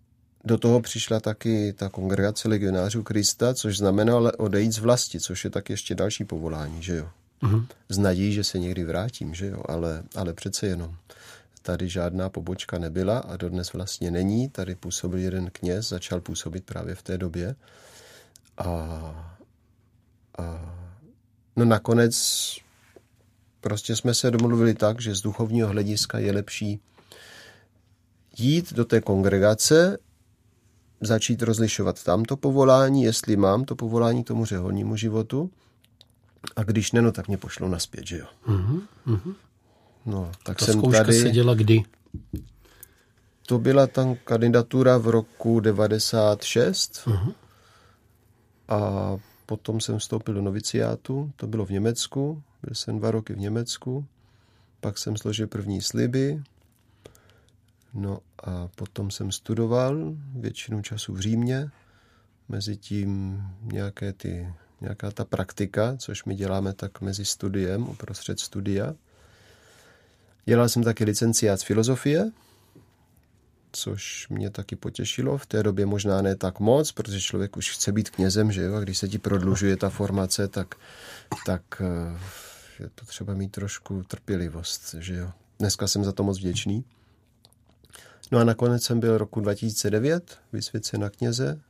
do 0.45 0.59
toho 0.59 0.81
přišla 0.81 1.21
taky 1.21 1.73
ta 1.73 1.89
kongregace 1.89 2.49
legionářů 2.49 3.03
Krista, 3.03 3.55
což 3.55 3.79
znamenalo 3.79 4.33
odejít 4.33 4.73
z 4.73 4.79
vlasti, 4.79 5.21
což 5.21 5.45
je 5.45 5.51
tak 5.51 5.71
ještě 5.71 5.95
další 5.95 6.25
povolání, 6.25 6.83
že 6.83 6.97
jo. 6.97 7.09
Mm-hmm. 7.43 7.67
Nadějí, 7.99 8.33
že 8.33 8.45
se 8.45 8.59
někdy 8.59 8.85
vrátím, 8.85 9.35
že 9.35 9.47
jo, 9.47 9.63
ale, 9.69 10.03
ale 10.17 10.35
přece 10.35 10.67
jenom. 10.67 10.95
Tady 11.63 11.89
žádná 11.89 12.29
pobočka 12.29 12.79
nebyla 12.79 13.19
a 13.19 13.37
dodnes 13.37 13.73
vlastně 13.73 14.11
není. 14.11 14.49
Tady 14.49 14.75
působil 14.75 15.19
jeden 15.19 15.51
kněz, 15.51 15.89
začal 15.89 16.21
působit 16.21 16.65
právě 16.65 16.95
v 16.95 17.03
té 17.03 17.19
době. 17.19 17.55
A, 18.59 19.36
a 20.39 20.75
no 21.57 21.65
nakonec 21.65 22.17
prostě 23.61 23.97
jsme 23.97 24.15
se 24.15 24.31
domluvili 24.31 24.75
tak, 24.75 25.01
že 25.01 25.15
z 25.15 25.21
duchovního 25.21 25.69
hlediska 25.69 26.19
je 26.19 26.33
lepší 26.33 26.81
jít 28.39 28.73
do 28.73 28.85
té 28.85 29.01
kongregace, 29.01 29.99
začít 31.01 31.43
rozlišovat 31.43 32.05
tamto 32.05 32.37
povolání, 32.37 33.03
jestli 33.03 33.37
mám 33.37 33.65
to 33.65 33.77
povolání 33.77 34.25
k 34.25 34.27
tomu 34.27 34.45
řeholnímu 34.45 34.97
životu, 34.97 35.51
a 36.57 36.63
když 36.63 36.93
ne, 36.93 37.03
no 37.03 37.13
tak 37.13 37.29
mě 37.29 37.37
pošlou 37.37 37.69
naspět, 37.69 38.07
že 38.07 38.19
jo. 38.19 38.27
Mm-hmm. 38.49 39.35
No, 40.07 40.33
tak 40.43 40.59
Ta 40.59 40.65
jsem 40.65 40.79
zkouška 40.79 41.05
tady... 41.05 41.21
se 41.21 41.31
děla 41.31 41.55
kdy? 41.55 41.83
To 43.47 43.59
byla 43.59 43.87
tam 43.87 44.17
kandidatura 44.25 44.99
v 44.99 45.07
roku 45.07 45.61
96 45.61 47.03
uh-huh. 47.07 47.35
a 48.69 48.81
potom 49.47 49.81
jsem 49.81 49.99
vstoupil 49.99 50.35
do 50.35 50.43
noviciátu, 50.43 51.33
to 51.37 51.47
bylo 51.47 51.67
v 51.67 51.71
Německu, 51.71 52.43
byl 52.63 52.75
jsem 52.75 52.99
dva 52.99 53.11
roky 53.11 53.35
v 53.35 53.39
Německu, 53.39 54.07
pak 54.81 54.99
jsem 54.99 55.17
složil 55.17 55.47
první 55.47 55.81
sliby, 55.81 56.43
no 57.95 58.19
a 58.45 58.69
potom 58.69 59.11
jsem 59.11 59.33
studoval 59.33 60.15
většinu 60.35 60.83
času 60.83 61.13
v 61.13 61.21
Římě, 61.21 61.71
mezi 62.49 62.77
tím 62.77 63.43
nějaké 63.63 64.13
ty, 64.13 64.53
nějaká 64.81 65.11
ta 65.11 65.25
praktika, 65.25 65.97
což 65.97 66.25
my 66.25 66.35
děláme 66.35 66.73
tak 66.73 67.01
mezi 67.01 67.25
studiem, 67.25 67.89
uprostřed 67.89 68.41
studia. 68.41 68.95
Dělal 70.45 70.69
jsem 70.69 70.83
taky 70.83 71.05
licenciát 71.05 71.61
z 71.61 71.63
filozofie, 71.63 72.31
což 73.77 74.29
mě 74.29 74.51
taky 74.51 74.77
potěšilo. 74.77 75.39
V 75.39 75.47
té 75.47 75.63
době 75.63 75.87
možná 75.87 76.23
ne 76.23 76.37
tak 76.37 76.61
moc, 76.61 76.93
protože 76.93 77.21
člověk 77.21 77.57
už 77.57 77.71
chce 77.71 77.93
být 77.93 78.11
knězem, 78.11 78.53
že 78.53 78.63
jo, 78.63 78.75
a 78.75 78.81
když 78.81 78.99
se 78.99 79.09
ti 79.09 79.19
prodlužuje 79.19 79.77
ta 79.77 79.89
formace, 79.89 80.49
tak, 80.49 80.75
tak 81.47 81.63
eh, 81.81 82.19
je 82.83 82.91
to 82.95 83.05
třeba 83.07 83.35
mít 83.35 83.53
trošku 83.53 84.03
trpělivost, 84.03 84.95
že 84.99 85.15
jo. 85.15 85.33
Dneska 85.59 85.87
jsem 85.87 86.05
za 86.05 86.13
to 86.13 86.23
moc 86.23 86.39
vděčný. 86.39 86.85
No 88.33 88.39
a 88.39 88.45
nakonec 88.45 88.83
jsem 88.83 89.01
byl 89.01 89.19
roku 89.19 89.41
2009 89.41 90.39
vysvěcen 90.53 91.01
na 91.01 91.11
kněze, 91.11 91.61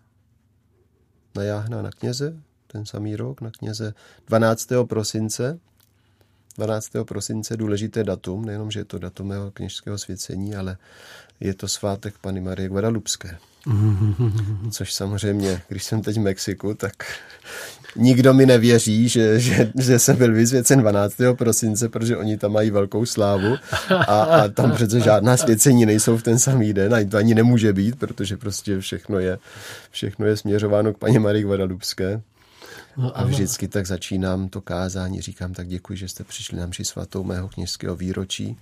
na 1.34 1.42
jáhna 1.42 1.82
na 1.82 1.90
kněze, 1.90 2.36
ten 2.66 2.86
samý 2.86 3.16
rok, 3.16 3.40
na 3.40 3.50
kněze 3.50 3.94
12. 4.26 4.68
prosince 4.88 5.58
12. 6.56 6.88
prosince 7.04 7.56
důležité 7.56 8.04
datum, 8.04 8.44
nejenom, 8.44 8.70
že 8.70 8.80
je 8.80 8.84
to 8.84 8.98
datum 8.98 9.28
mého 9.28 9.50
kněžského 9.50 9.98
svěcení, 9.98 10.56
ale 10.56 10.76
je 11.40 11.54
to 11.54 11.68
svátek 11.68 12.14
Pany 12.20 12.40
Marie 12.40 12.68
Guadalupské. 12.68 13.38
Což 14.70 14.94
samozřejmě, 14.94 15.62
když 15.68 15.84
jsem 15.84 16.02
teď 16.02 16.16
v 16.16 16.20
Mexiku, 16.20 16.74
tak 16.74 16.92
nikdo 17.96 18.34
mi 18.34 18.46
nevěří, 18.46 19.08
že, 19.08 19.40
že, 19.40 19.72
že 19.80 19.98
jsem 19.98 20.16
byl 20.16 20.32
vyzvěcen 20.32 20.80
12. 20.80 21.16
prosince, 21.38 21.88
protože 21.88 22.16
oni 22.16 22.38
tam 22.38 22.52
mají 22.52 22.70
velkou 22.70 23.06
slávu 23.06 23.56
a, 23.90 24.22
a 24.22 24.48
tam 24.48 24.72
přece 24.72 25.00
žádná 25.00 25.36
svěcení 25.36 25.86
nejsou 25.86 26.16
v 26.16 26.22
ten 26.22 26.38
samý 26.38 26.72
den 26.72 26.94
a 26.94 27.08
to 27.08 27.16
ani 27.16 27.34
nemůže 27.34 27.72
být, 27.72 27.98
protože 27.98 28.36
prostě 28.36 28.80
všechno 28.80 29.18
je, 29.18 29.38
všechno 29.90 30.26
je 30.26 30.36
směřováno 30.36 30.94
k 30.94 30.98
paní 30.98 31.18
Marii 31.18 31.44
Guadalupské. 31.44 32.20
No, 32.96 33.18
a 33.18 33.24
vždycky 33.24 33.68
tak 33.68 33.86
začínám 33.86 34.48
to 34.48 34.60
kázání, 34.60 35.20
říkám 35.20 35.52
tak 35.52 35.68
děkuji, 35.68 35.98
že 35.98 36.08
jste 36.08 36.24
přišli 36.24 36.58
na 36.58 36.66
mši 36.66 36.84
svatou 36.84 37.24
mého 37.24 37.48
kněžského 37.48 37.96
výročí. 37.96 38.58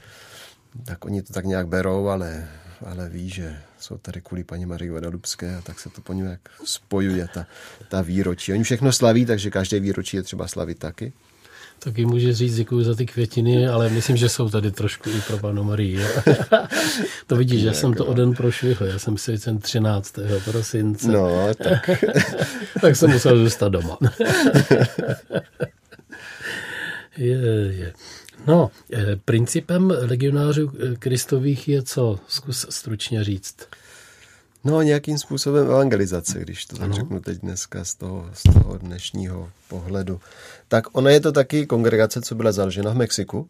Tak 0.85 1.05
oni 1.05 1.23
to 1.23 1.33
tak 1.33 1.45
nějak 1.45 1.69
berou, 1.69 2.07
ale, 2.07 2.49
ale 2.87 3.09
ví, 3.09 3.31
že 3.31 3.61
jsou 3.79 3.99
tady 3.99 4.21
kvůli 4.21 4.45
paní 4.45 4.67
Marii 4.67 4.91
Guadalupské 4.91 5.57
a 5.57 5.61
tak 5.61 5.81
se 5.81 5.91
to 5.91 6.01
po 6.01 6.13
něm 6.13 6.39
spojuje, 6.65 7.29
ta, 7.35 7.47
ta 7.89 8.03
výročí. 8.03 8.53
Oni 8.53 8.63
všechno 8.63 8.93
slaví, 8.93 9.27
takže 9.27 9.51
každé 9.51 9.81
výročí 9.81 10.17
je 10.17 10.23
třeba 10.23 10.49
slavit 10.49 10.79
taky. 10.79 11.13
Taky 11.79 12.07
může 12.07 12.35
říct 12.35 12.57
děkuji 12.57 12.85
za 12.85 12.95
ty 12.95 13.07
květiny, 13.07 13.69
ale 13.69 13.89
myslím, 13.89 14.17
že 14.17 14.29
jsou 14.29 14.49
tady 14.49 14.71
trošku 14.71 15.11
i 15.11 15.21
pro 15.27 15.39
panu 15.39 15.65
Marii. 15.65 16.01
to 17.27 17.37
vidíš, 17.37 17.63
že 17.63 17.75
jsem 17.75 17.95
to 17.95 18.07
o 18.07 18.15
den 18.15 18.35
prošvihl. 18.35 18.87
Já 18.87 18.99
jsem 18.99 19.19
si 19.19 19.39
ten 19.39 19.59
13. 19.59 20.15
prosince. 20.45 21.09
No, 21.09 21.55
tak. 21.55 21.91
tak 22.81 22.97
jsem 22.97 23.11
musel 23.11 23.39
zůstat 23.39 23.69
doma. 23.69 23.99
je, 27.17 27.39
je. 27.71 27.93
No, 28.47 28.71
eh, 28.93 29.17
principem 29.25 29.95
legionářů 30.01 30.73
eh, 30.75 30.97
kristových 30.97 31.69
je 31.69 31.83
co? 31.83 32.19
Zkus 32.29 32.67
stručně 32.71 33.25
říct. 33.25 33.57
No, 34.65 34.83
nějakým 34.83 35.19
způsobem 35.19 35.67
evangelizace, 35.67 36.41
když 36.41 36.67
to 36.67 36.77
tak 36.77 36.85
ano. 36.85 36.95
řeknu 36.95 37.21
teď 37.21 37.39
dneska 37.39 37.85
z 37.85 37.95
toho, 37.95 38.31
z 38.33 38.43
toho 38.43 38.79
dnešního 38.79 39.51
pohledu. 39.69 40.21
Tak 40.69 40.97
ona 40.97 41.11
je 41.11 41.21
to 41.21 41.33
taky 41.33 41.67
kongregace, 41.67 42.23
co 42.23 42.35
byla 42.35 42.53
založena 42.53 42.91
v 42.91 42.97
Mexiku, 42.97 43.49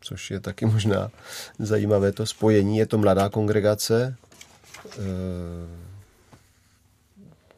což 0.00 0.30
je 0.30 0.40
taky 0.40 0.66
možná 0.66 1.10
zajímavé 1.58 2.12
to 2.12 2.26
spojení. 2.26 2.78
Je 2.78 2.86
to 2.86 2.98
mladá 2.98 3.28
kongregace, 3.28 4.16
eh, 4.86 5.00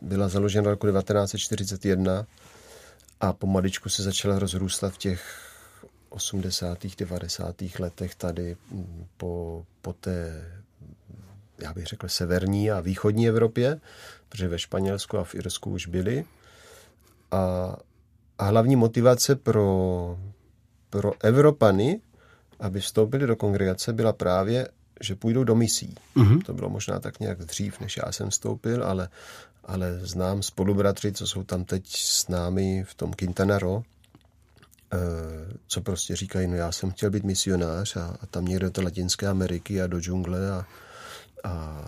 byla 0.00 0.28
založena 0.28 0.64
v 0.64 0.68
roku 0.68 0.86
1941 0.86 2.26
a 3.20 3.32
pomaličku 3.32 3.88
se 3.88 4.02
začala 4.02 4.38
rozrůstat 4.38 4.92
v 4.92 4.98
těch 4.98 5.48
80. 6.08 6.78
90. 6.98 7.54
letech 7.78 8.14
tady 8.14 8.56
mm, 8.70 9.06
po, 9.16 9.64
po 9.82 9.92
té 9.92 10.44
já 11.58 11.72
bych 11.72 11.86
řekl, 11.86 12.08
severní 12.08 12.70
a 12.70 12.80
východní 12.80 13.28
Evropě, 13.28 13.80
protože 14.28 14.48
ve 14.48 14.58
Španělsku 14.58 15.18
a 15.18 15.24
v 15.24 15.34
Irsku 15.34 15.70
už 15.70 15.86
byli. 15.86 16.24
A, 17.30 17.76
a 18.38 18.44
hlavní 18.44 18.76
motivace 18.76 19.36
pro, 19.36 20.18
pro 20.90 21.12
Evropany, 21.20 22.00
aby 22.60 22.80
vstoupili 22.80 23.26
do 23.26 23.36
kongregace, 23.36 23.92
byla 23.92 24.12
právě, 24.12 24.68
že 25.00 25.14
půjdou 25.14 25.44
do 25.44 25.54
misí. 25.54 25.94
Mm-hmm. 26.16 26.42
To 26.42 26.54
bylo 26.54 26.70
možná 26.70 27.00
tak 27.00 27.20
nějak 27.20 27.38
dřív, 27.38 27.80
než 27.80 27.96
já 27.96 28.12
jsem 28.12 28.30
vstoupil, 28.30 28.84
ale, 28.84 29.08
ale 29.64 29.98
znám 30.02 30.42
spolubratři, 30.42 31.12
co 31.12 31.26
jsou 31.26 31.44
tam 31.44 31.64
teď 31.64 31.84
s 31.96 32.28
námi 32.28 32.84
v 32.84 32.94
tom 32.94 33.12
Quintanaro, 33.12 33.82
eh, 34.92 34.98
co 35.66 35.80
prostě 35.80 36.16
říkají, 36.16 36.48
no 36.48 36.56
já 36.56 36.72
jsem 36.72 36.90
chtěl 36.90 37.10
být 37.10 37.24
misionář 37.24 37.96
a, 37.96 38.16
a 38.20 38.26
tam 38.26 38.44
někde 38.44 38.70
do 38.70 38.82
Latinské 38.82 39.26
Ameriky 39.26 39.82
a 39.82 39.86
do 39.86 40.00
džungle 40.00 40.50
a, 40.50 40.66
a 41.44 41.84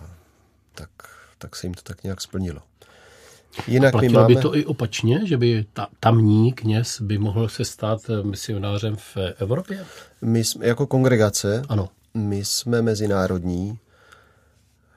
tak, 0.75 0.89
tak 1.37 1.55
se 1.55 1.67
jim 1.67 1.73
to 1.73 1.81
tak 1.81 2.03
nějak 2.03 2.21
splnilo. 2.21 2.61
Jinak 3.67 3.89
a 3.89 3.91
platilo 3.91 4.21
máme... 4.21 4.35
by 4.35 4.41
to 4.41 4.55
i 4.55 4.65
opačně, 4.65 5.21
že 5.27 5.37
by 5.37 5.65
ta, 5.73 5.87
tamní 5.99 6.53
kněz 6.53 7.01
by 7.01 7.17
mohl 7.17 7.49
se 7.49 7.65
stát 7.65 7.99
misionářem 8.23 8.95
v 8.95 9.17
Evropě? 9.37 9.85
My 10.21 10.43
jsme, 10.43 10.67
jako 10.67 10.87
kongregace, 10.87 11.61
ano. 11.69 11.89
my 12.13 12.45
jsme 12.45 12.81
mezinárodní, 12.81 13.79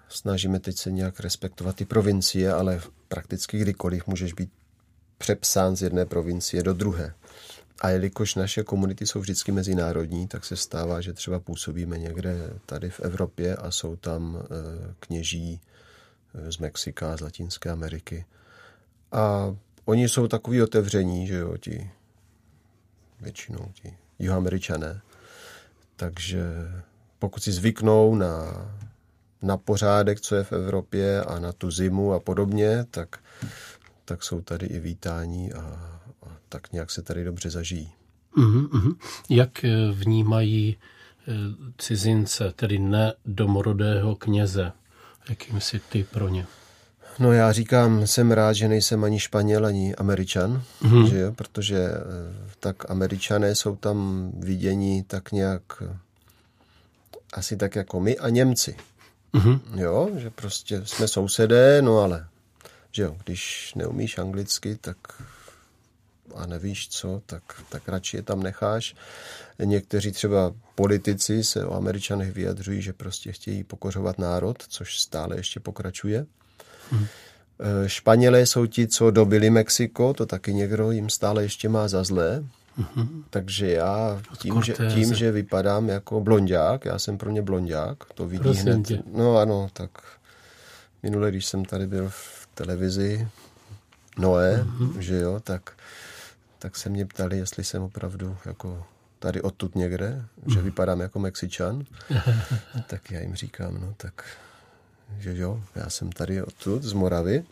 snažíme 0.09 0.61
teď 0.61 0.77
se 0.77 0.91
nějak 0.91 1.21
respektovat 1.21 1.77
ty 1.77 1.85
provincie, 1.85 2.53
ale 2.53 2.81
prakticky 3.09 3.59
kdykoliv 3.59 4.07
můžeš 4.07 4.33
být 4.33 4.51
přepsán 5.19 5.77
z 5.77 5.83
jedné 5.83 6.07
provincie 6.07 6.63
do 6.63 6.73
druhé. 6.75 7.15
A 7.81 7.89
jelikož 7.89 8.35
naše 8.35 8.63
komunity 8.63 9.07
jsou 9.07 9.21
vždycky 9.21 9.53
mezinárodní, 9.53 10.29
tak 10.29 10.45
se 10.45 10.57
stává, 10.57 11.01
že 11.01 11.13
třeba 11.13 11.41
působíme 11.41 11.99
někde 11.99 12.51
tady 12.67 12.91
v 12.91 13.01
Evropě 13.01 13.57
a 13.57 13.71
jsou 13.71 13.97
tam 13.97 14.39
eh, 14.43 14.95
kněží 15.01 15.61
eh, 16.35 16.53
z 16.53 16.59
Mexika, 16.59 17.17
z 17.17 17.21
Latinské 17.21 17.71
Ameriky. 17.71 18.25
A 19.13 19.55
oni 19.85 20.09
jsou 20.09 20.29
takový 20.29 20.63
otevření, 20.63 21.27
že 21.27 21.35
jo, 21.35 21.57
ti 21.57 21.91
většinou 23.21 23.73
ti 23.83 23.97
jihoameričané. 24.19 25.01
Takže 25.97 26.43
pokud 27.19 27.43
si 27.43 27.53
zvyknou 27.53 28.15
na, 28.15 28.55
na 29.43 29.57
pořádek, 29.57 30.21
co 30.21 30.35
je 30.35 30.45
v 30.45 30.53
Evropě 30.53 31.23
a 31.23 31.39
na 31.39 31.53
tu 31.53 31.71
zimu 31.71 32.13
a 32.13 32.21
podobně, 32.21 32.87
tak, 32.91 33.19
tak 34.05 34.23
jsou 34.23 34.41
tady 34.41 34.67
i 34.67 34.81
vítání 34.81 35.53
a 35.53 35.98
tak 36.49 36.73
nějak 36.73 36.91
se 36.91 37.03
tady 37.03 37.25
dobře 37.25 37.51
zažijí. 37.51 37.93
Mm-hmm. 38.37 38.97
Jak 39.29 39.65
eh, 39.65 39.71
vnímají 39.93 40.77
eh, 40.77 41.33
cizince, 41.79 42.53
tedy 42.57 42.79
ne 42.79 43.13
domorodého 43.27 44.17
kněze? 44.17 44.73
Jakým 45.29 45.61
jsi 45.61 45.81
ty 45.89 46.05
pro 46.05 46.29
ně? 46.29 46.47
No 47.19 47.33
já 47.33 47.53
říkám, 47.53 48.07
jsem 48.07 48.33
rád, 48.33 48.53
že 48.53 48.69
nejsem 48.69 49.05
ani 49.05 49.21
Španěl, 49.21 49.67
ani 49.67 49.95
Američan, 49.95 50.63
mm-hmm. 50.83 51.05
že 51.05 51.19
jo? 51.19 51.33
protože 51.33 51.79
eh, 51.79 52.01
tak 52.61 52.91
Američané 52.91 53.55
jsou 53.55 53.77
tam 53.77 54.31
viděni 54.39 55.05
tak 55.07 55.33
nějak 55.33 55.63
asi 57.33 57.57
tak 57.57 57.77
jako 57.77 58.01
my 58.01 58.19
a 58.19 58.29
Němci. 58.29 58.77
Mm-hmm. 59.35 59.61
Jo, 59.75 60.09
že 60.17 60.31
prostě 60.31 60.83
jsme 60.85 61.09
sousedé, 61.09 61.83
no 61.83 61.99
ale 61.99 62.27
že 62.93 63.03
jo, 63.03 63.17
když 63.25 63.73
neumíš 63.75 64.19
anglicky, 64.19 64.77
tak 64.81 64.97
a 66.39 66.47
nevíš 66.47 66.89
co, 66.89 67.23
tak, 67.27 67.43
tak 67.69 67.89
radši 67.89 68.17
je 68.17 68.23
tam 68.23 68.43
necháš. 68.43 68.95
Někteří 69.65 70.13
třeba 70.13 70.53
politici 70.75 71.45
se 71.45 71.65
o 71.65 71.75
Američanech 71.75 72.33
vyjadřují, 72.33 72.83
že 72.83 72.93
prostě 72.93 73.33
chtějí 73.33 73.65
pokořovat 73.65 74.19
národ, 74.19 74.63
což 74.69 75.01
stále 75.01 75.37
ještě 75.37 75.61
pokračuje. 75.61 76.27
Hmm. 76.91 77.07
Španělé 77.87 78.47
jsou 78.47 78.67
ti, 78.67 78.87
co 78.87 79.11
dobili 79.11 79.51
Mexiko, 79.51 80.15
to 80.15 80.27
taky 80.27 80.55
někdo 80.55 80.91
jim 80.91 81.11
stále 81.11 81.43
ještě 81.43 81.69
má 81.69 81.89
za 81.89 82.05
zlé. 82.05 82.45
Mm-hmm. 82.79 83.25
Takže 83.31 83.71
já 83.71 84.23
tím, 84.39 84.63
že, 84.63 84.75
tím, 84.95 85.15
že 85.15 85.33
vypadám 85.33 85.89
jako 85.89 86.21
blondák, 86.21 86.85
já 86.85 86.99
jsem 86.99 87.19
pro 87.19 87.31
ně 87.31 87.43
blondák, 87.43 88.05
to 88.15 88.29
vidí 88.29 88.43
Prosím 88.43 88.63
hned. 88.63 88.87
Tě. 88.87 89.03
No 89.13 89.39
ano, 89.39 89.69
tak 89.73 89.91
minule, 91.03 91.31
když 91.31 91.47
jsem 91.47 91.65
tady 91.65 91.87
byl 91.87 92.09
v 92.09 92.49
televizi 92.55 93.29
Noé, 94.19 94.65
mm-hmm. 94.65 94.99
že 94.99 95.17
jo, 95.17 95.41
tak, 95.41 95.73
tak 96.59 96.77
se 96.77 96.89
mě 96.89 97.07
ptali, 97.07 97.39
jestli 97.39 97.65
jsem 97.65 97.83
opravdu 97.83 98.37
jako 98.45 98.87
tady 99.19 99.43
odtud 99.43 99.77
někde, 99.77 100.25
že 100.47 100.57
mhm. 100.57 100.65
vypadám 100.65 101.01
jako 101.01 101.19
Mexičan. 101.19 101.85
tak 102.87 103.11
já 103.11 103.21
jim 103.21 103.35
říkám, 103.35 103.81
no 103.81 103.95
tak, 103.97 104.25
že 105.19 105.37
jo, 105.37 105.63
já 105.75 105.91
jsem 105.91 106.13
tady 106.13 106.43
odtud, 106.43 106.83
z 106.83 106.93
Moravy 106.93 107.45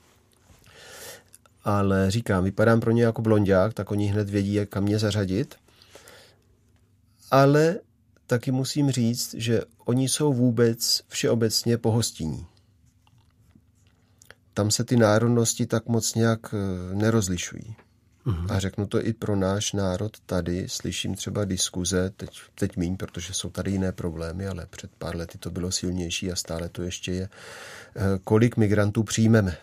ale 1.66 2.10
říkám, 2.10 2.44
vypadám 2.44 2.80
pro 2.80 2.90
ně 2.90 3.02
jako 3.02 3.22
blondák, 3.22 3.74
tak 3.74 3.90
oni 3.90 4.06
hned 4.06 4.30
vědí, 4.30 4.54
jak 4.54 4.68
kam 4.68 4.82
mě 4.84 4.98
zařadit. 4.98 5.54
Ale 7.30 7.76
taky 8.26 8.52
musím 8.52 8.90
říct, 8.90 9.34
že 9.34 9.60
oni 9.84 10.08
jsou 10.08 10.32
vůbec 10.32 11.02
všeobecně 11.08 11.78
pohostinní. 11.78 12.46
Tam 14.54 14.70
se 14.70 14.84
ty 14.84 14.96
národnosti 14.96 15.66
tak 15.66 15.86
moc 15.86 16.14
nějak 16.14 16.54
eh, 16.54 16.94
nerozlišují. 16.94 17.76
Uhum. 18.26 18.46
A 18.50 18.58
řeknu 18.58 18.86
to 18.86 19.06
i 19.06 19.12
pro 19.12 19.36
náš 19.36 19.72
národ 19.72 20.12
tady, 20.26 20.68
slyším 20.68 21.14
třeba 21.14 21.44
diskuze, 21.44 22.10
teď, 22.10 22.40
teď 22.54 22.76
míň, 22.76 22.96
protože 22.96 23.32
jsou 23.32 23.50
tady 23.50 23.70
jiné 23.70 23.92
problémy, 23.92 24.48
ale 24.48 24.66
před 24.70 24.90
pár 24.98 25.16
lety 25.16 25.38
to 25.38 25.50
bylo 25.50 25.72
silnější 25.72 26.32
a 26.32 26.36
stále 26.36 26.68
to 26.68 26.82
ještě 26.82 27.12
je, 27.12 27.28
eh, 27.96 28.00
kolik 28.24 28.56
migrantů 28.56 29.02
přijmeme. 29.02 29.56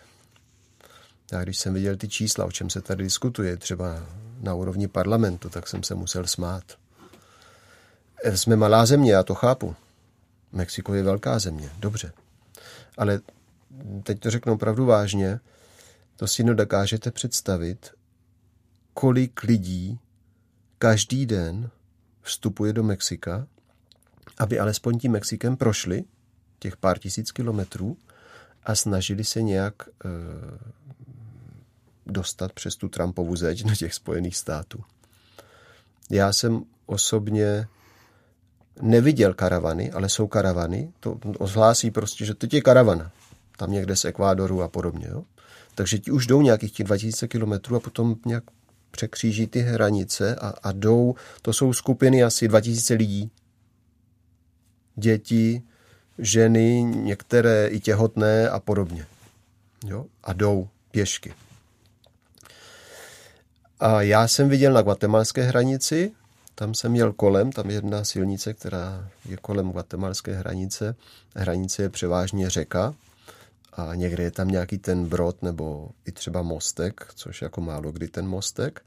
Já 1.32 1.42
když 1.42 1.58
jsem 1.58 1.74
viděl 1.74 1.96
ty 1.96 2.08
čísla, 2.08 2.44
o 2.44 2.52
čem 2.52 2.70
se 2.70 2.80
tady 2.80 3.04
diskutuje, 3.04 3.56
třeba 3.56 4.06
na 4.40 4.54
úrovni 4.54 4.88
parlamentu, 4.88 5.48
tak 5.48 5.68
jsem 5.68 5.82
se 5.82 5.94
musel 5.94 6.26
smát. 6.26 6.64
Eh, 8.24 8.36
jsme 8.36 8.56
malá 8.56 8.86
země, 8.86 9.12
já 9.12 9.22
to 9.22 9.34
chápu. 9.34 9.76
Mexiko 10.52 10.94
je 10.94 11.02
velká 11.02 11.38
země, 11.38 11.70
dobře. 11.78 12.12
Ale 12.98 13.20
teď 14.02 14.20
to 14.20 14.30
řeknu 14.30 14.52
opravdu 14.52 14.86
vážně, 14.86 15.40
to 16.16 16.26
si 16.26 16.44
nedokážete 16.44 17.10
představit, 17.10 17.90
kolik 18.94 19.42
lidí 19.42 19.98
každý 20.78 21.26
den 21.26 21.70
vstupuje 22.22 22.72
do 22.72 22.82
Mexika, 22.82 23.46
aby 24.38 24.58
alespoň 24.58 24.98
tím 24.98 25.12
Mexikem 25.12 25.56
prošli 25.56 26.04
těch 26.58 26.76
pár 26.76 26.98
tisíc 26.98 27.32
kilometrů 27.32 27.96
a 28.64 28.74
snažili 28.74 29.24
se 29.24 29.42
nějak 29.42 29.74
e, 29.88 30.08
dostat 32.06 32.52
přes 32.52 32.76
tu 32.76 32.88
Trumpovu 32.88 33.36
zeď 33.36 33.64
do 33.64 33.74
těch 33.74 33.94
Spojených 33.94 34.36
států. 34.36 34.84
Já 36.10 36.32
jsem 36.32 36.64
osobně 36.86 37.66
neviděl 38.82 39.34
karavany, 39.34 39.92
ale 39.92 40.08
jsou 40.08 40.26
karavany. 40.26 40.92
To 41.00 41.18
ohlásí 41.38 41.90
prostě, 41.90 42.24
že 42.24 42.34
teď 42.34 42.54
je 42.54 42.62
karavana. 42.62 43.12
Tam 43.56 43.72
někde 43.72 43.96
z 43.96 44.04
Ekvádoru 44.04 44.62
a 44.62 44.68
podobně. 44.68 45.06
Jo? 45.10 45.24
Takže 45.74 45.98
ti 45.98 46.10
už 46.10 46.26
jdou 46.26 46.42
nějakých 46.42 46.72
těch 46.72 46.86
2000 46.86 47.28
kilometrů 47.28 47.76
a 47.76 47.80
potom 47.80 48.16
nějak 48.26 48.44
překříží 48.94 49.46
ty 49.46 49.60
hranice 49.60 50.36
a, 50.36 50.54
a 50.62 50.72
jdou, 50.72 51.14
to 51.42 51.52
jsou 51.52 51.72
skupiny 51.72 52.22
asi 52.22 52.48
2000 52.48 52.94
lidí. 52.94 53.30
Děti, 54.96 55.62
ženy, 56.18 56.82
některé 56.82 57.68
i 57.68 57.80
těhotné 57.80 58.48
a 58.48 58.60
podobně. 58.60 59.06
Jo? 59.86 60.06
A 60.24 60.32
jdou 60.32 60.68
pěšky. 60.90 61.34
A 63.80 64.02
já 64.02 64.28
jsem 64.28 64.48
viděl 64.48 64.72
na 64.72 64.82
guatemalské 64.82 65.42
hranici, 65.42 66.12
tam 66.54 66.74
jsem 66.74 66.92
měl 66.92 67.12
kolem, 67.12 67.52
tam 67.52 67.70
je 67.70 67.76
jedna 67.76 68.04
silnice, 68.04 68.54
která 68.54 69.08
je 69.28 69.36
kolem 69.36 69.70
guatemalské 69.70 70.34
hranice. 70.34 70.94
Hranice 71.34 71.82
je 71.82 71.88
převážně 71.88 72.50
řeka 72.50 72.94
a 73.76 73.94
někde 73.94 74.22
je 74.22 74.30
tam 74.30 74.48
nějaký 74.48 74.78
ten 74.78 75.06
brod 75.06 75.42
nebo 75.42 75.90
i 76.06 76.12
třeba 76.12 76.42
mostek, 76.42 77.12
což 77.14 77.42
jako 77.42 77.60
málo 77.60 77.92
kdy 77.92 78.08
ten 78.08 78.28
mostek, 78.28 78.84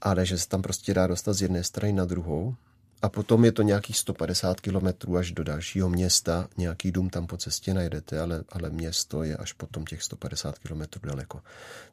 ale 0.00 0.26
že 0.26 0.38
se 0.38 0.48
tam 0.48 0.62
prostě 0.62 0.94
dá 0.94 1.06
dostat 1.06 1.32
z 1.32 1.42
jedné 1.42 1.64
strany 1.64 1.92
na 1.92 2.04
druhou. 2.04 2.54
A 3.02 3.08
potom 3.08 3.44
je 3.44 3.52
to 3.52 3.62
nějakých 3.62 3.98
150 3.98 4.60
kilometrů 4.60 5.16
až 5.16 5.32
do 5.32 5.44
dalšího 5.44 5.88
města. 5.88 6.48
Nějaký 6.56 6.92
dům 6.92 7.10
tam 7.10 7.26
po 7.26 7.36
cestě 7.36 7.74
najdete, 7.74 8.20
ale, 8.20 8.44
ale 8.48 8.70
město 8.70 9.22
je 9.22 9.36
až 9.36 9.52
potom 9.52 9.84
těch 9.84 10.02
150 10.02 10.58
kilometrů 10.58 11.00
daleko. 11.04 11.40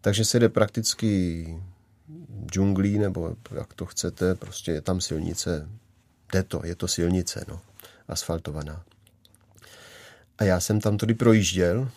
Takže 0.01 0.25
se 0.25 0.39
jde 0.39 0.49
prakticky 0.49 1.47
džunglí, 2.45 2.99
nebo 2.99 3.35
jak 3.55 3.73
to 3.73 3.85
chcete, 3.85 4.35
prostě 4.35 4.71
je 4.71 4.81
tam 4.81 5.01
silnice, 5.01 5.69
jde 6.33 6.43
to, 6.43 6.61
je 6.63 6.75
to 6.75 6.87
silnice, 6.87 7.45
no, 7.47 7.61
asfaltovaná. 8.07 8.83
A 10.37 10.43
já 10.43 10.59
jsem 10.59 10.79
tam 10.79 10.97
tady 10.97 11.13
projížděl 11.13 11.89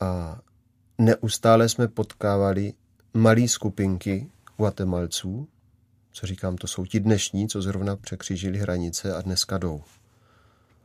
a 0.00 0.40
neustále 0.98 1.68
jsme 1.68 1.88
potkávali 1.88 2.72
malé 3.14 3.48
skupinky 3.48 4.30
Guatemalců, 4.56 5.48
co 6.12 6.26
říkám, 6.26 6.56
to 6.56 6.66
jsou 6.66 6.86
ti 6.86 7.00
dnešní, 7.00 7.48
co 7.48 7.62
zrovna 7.62 7.96
překřížili 7.96 8.58
hranice 8.58 9.14
a 9.14 9.20
dneska 9.22 9.58
jdou. 9.58 9.82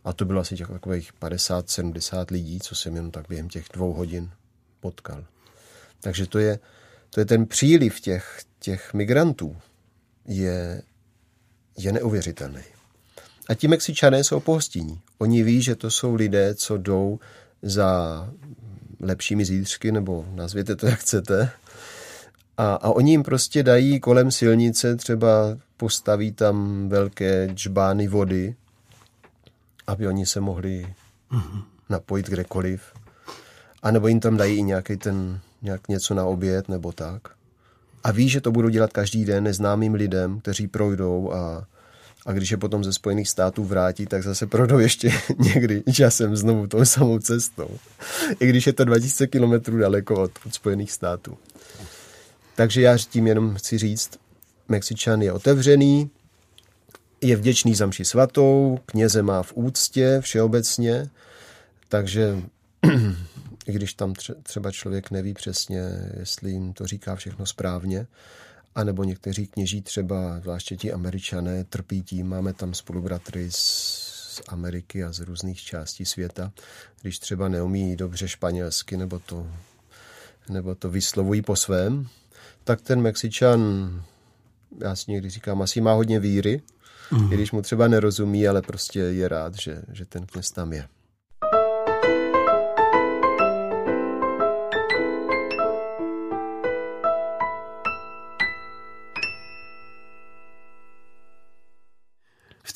A 0.04 0.14
to 0.14 0.26
bylo 0.26 0.42
asi 0.42 0.56
těch 0.56 0.68
takových 0.68 1.14
50-70 1.14 2.26
lidí, 2.32 2.60
co 2.60 2.76
jsem 2.76 2.96
jen 2.96 3.12
tak 3.12 3.26
během 3.30 3.50
těch 3.50 3.66
dvou 3.74 3.94
hodin 3.94 4.32
potkal. 4.80 5.26
Takže 6.00 6.28
to 6.28 6.40
je, 6.40 6.60
to 7.10 7.20
je 7.20 7.26
ten 7.26 7.46
příliv 7.46 8.00
těch, 8.00 8.42
těch 8.60 8.94
migrantů, 8.94 9.58
je, 10.26 10.82
je 11.78 11.92
neuvěřitelný. 11.92 12.64
A 13.50 13.54
ti 13.54 13.68
Mexičané 13.68 14.24
jsou 14.24 14.40
pohostinní. 14.40 15.02
Oni 15.18 15.44
ví, 15.44 15.62
že 15.62 15.76
to 15.76 15.92
jsou 15.92 16.16
lidé, 16.16 16.56
co 16.56 16.78
jdou 16.78 17.20
za 17.62 18.30
lepšími 19.00 19.46
zítřky, 19.46 19.92
nebo 19.92 20.26
nazvěte 20.34 20.76
to, 20.76 20.86
jak 20.88 21.00
chcete. 21.00 21.52
A, 22.58 22.74
a 22.74 22.90
oni 22.90 23.12
jim 23.12 23.24
prostě 23.24 23.64
dají 23.64 24.00
kolem 24.00 24.32
silnice, 24.32 24.96
třeba 24.96 25.58
postaví 25.78 26.32
tam 26.32 26.90
velké 26.90 27.48
džbány 27.54 28.08
vody, 28.08 28.56
aby 29.88 30.08
oni 30.08 30.26
se 30.26 30.40
mohli 30.40 30.94
napojit 31.90 32.30
kdekoliv. 32.30 32.82
A 33.84 33.92
nebo 33.92 34.08
jim 34.08 34.20
tam 34.20 34.38
dají 34.38 34.58
i 34.58 34.64
nějaký 34.64 34.98
ten 34.98 35.40
nějak 35.62 35.88
něco 35.88 36.14
na 36.14 36.26
oběd 36.26 36.70
nebo 36.70 36.92
tak. 36.92 37.22
A 38.04 38.12
ví, 38.12 38.30
že 38.30 38.42
to 38.42 38.52
budou 38.52 38.70
dělat 38.70 38.94
každý 38.94 39.26
den 39.26 39.44
neznámým 39.44 39.94
lidem, 39.94 40.40
kteří 40.40 40.68
projdou 40.68 41.34
a, 41.34 41.68
a 42.26 42.34
když 42.34 42.52
je 42.52 42.58
potom 42.58 42.84
ze 42.84 42.94
Spojených 42.94 43.30
států 43.30 43.64
vrátí, 43.64 44.06
tak 44.06 44.24
zase 44.24 44.48
projdou 44.48 44.80
ještě 44.80 45.12
někdy 45.38 45.84
časem 45.94 46.36
znovu 46.36 46.68
tou 46.68 46.86
samou 46.86 47.20
cestou. 47.20 47.70
I 48.40 48.48
když 48.48 48.68
je 48.68 48.74
to 48.74 48.86
2000 48.86 49.28
kilometrů 49.28 49.78
daleko 49.78 50.22
od, 50.24 50.32
od 50.46 50.54
Spojených 50.54 50.92
států. 50.92 51.38
Takže 52.56 52.82
já 52.82 52.98
tím 52.98 53.28
jenom 53.28 53.56
chci 53.56 53.78
říct, 53.78 54.20
Mexičan 54.68 55.22
je 55.22 55.32
otevřený, 55.32 56.10
je 57.22 57.36
vděčný 57.36 57.76
za 57.76 57.86
mši 57.86 58.06
svatou, 58.06 58.80
kněze 58.86 59.22
má 59.22 59.44
v 59.44 59.54
úctě 59.56 60.18
všeobecně, 60.22 61.10
takže 61.90 62.38
i 63.68 63.72
když 63.72 63.94
tam 63.94 64.14
třeba 64.44 64.72
člověk 64.72 65.12
neví 65.12 65.34
přesně, 65.34 65.82
jestli 66.20 66.52
jim 66.52 66.74
to 66.74 66.88
říká 66.88 67.16
všechno 67.16 67.46
správně, 67.46 68.08
a 68.76 68.84
nebo 68.84 69.04
někteří 69.04 69.48
kněží 69.48 69.82
třeba, 69.82 70.40
zvláště 70.40 70.78
ti 70.78 70.94
američané, 70.94 71.64
trpí 71.64 72.04
tím, 72.04 72.28
máme 72.28 72.54
tam 72.54 72.74
spolubratry 72.74 73.48
z 73.52 74.42
Ameriky 74.48 75.04
a 75.04 75.12
z 75.12 75.20
různých 75.20 75.62
částí 75.62 76.06
světa, 76.06 76.52
když 77.02 77.20
třeba 77.20 77.48
neumí 77.48 77.96
dobře 77.96 78.28
španělsky 78.28 78.98
nebo 78.98 79.20
to, 79.20 79.48
nebo 80.50 80.76
to 80.76 80.90
vyslovují 80.90 81.42
po 81.42 81.56
svém, 81.56 82.08
tak 82.64 82.82
ten 82.82 83.02
Mexičan, 83.02 83.60
já 84.80 84.96
si 84.96 85.12
někdy 85.12 85.30
říkám, 85.30 85.62
asi 85.62 85.82
má 85.82 85.94
hodně 85.94 86.20
víry, 86.20 86.62
mm. 87.12 87.34
i 87.34 87.36
když 87.36 87.52
mu 87.52 87.62
třeba 87.62 87.88
nerozumí, 87.88 88.48
ale 88.48 88.62
prostě 88.62 89.00
je 89.00 89.28
rád, 89.28 89.56
že, 89.56 89.82
že 89.92 90.06
ten 90.06 90.26
kněz 90.26 90.52
tam 90.52 90.74
je. 90.74 90.88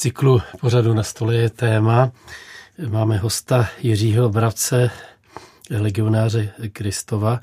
Cyklu 0.04 0.42
pořadu 0.62 0.94
na 0.94 1.04
stole 1.04 1.36
je 1.36 1.50
téma. 1.50 2.12
Máme 2.90 3.18
hosta 3.18 3.70
Jiřího 3.82 4.30
Bravce 4.30 4.92
legionáře 5.70 6.54
Kristova, 6.74 7.40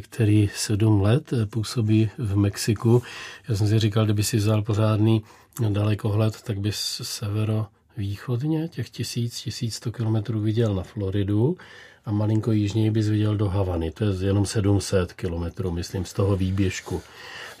který 0.00 0.50
sedm 0.54 1.02
let 1.02 1.30
působí 1.50 2.10
v 2.18 2.36
Mexiku. 2.36 3.02
Já 3.48 3.56
jsem 3.56 3.68
si 3.68 3.78
říkal, 3.78 4.04
kdyby 4.04 4.22
si 4.22 4.36
vzal 4.36 4.62
pořádný 4.62 5.22
dalekohled, 5.68 6.42
tak 6.42 6.60
by 6.60 6.70
severo 6.72 7.66
východně 7.96 8.68
těch 8.68 8.90
tisíc, 8.90 9.40
tisíc 9.40 9.74
sto 9.74 9.92
kilometrů 9.92 10.40
viděl 10.40 10.74
na 10.74 10.82
Floridu 10.82 11.56
a 12.06 12.12
malinko 12.12 12.52
jižněji 12.52 12.90
bys 12.90 13.08
viděl 13.08 13.36
do 13.36 13.48
Havany. 13.48 13.90
To 13.90 14.04
je 14.04 14.26
jenom 14.26 14.46
700 14.46 15.12
kilometrů, 15.12 15.70
myslím, 15.70 16.04
z 16.04 16.12
toho 16.12 16.36
výběžku. 16.36 17.02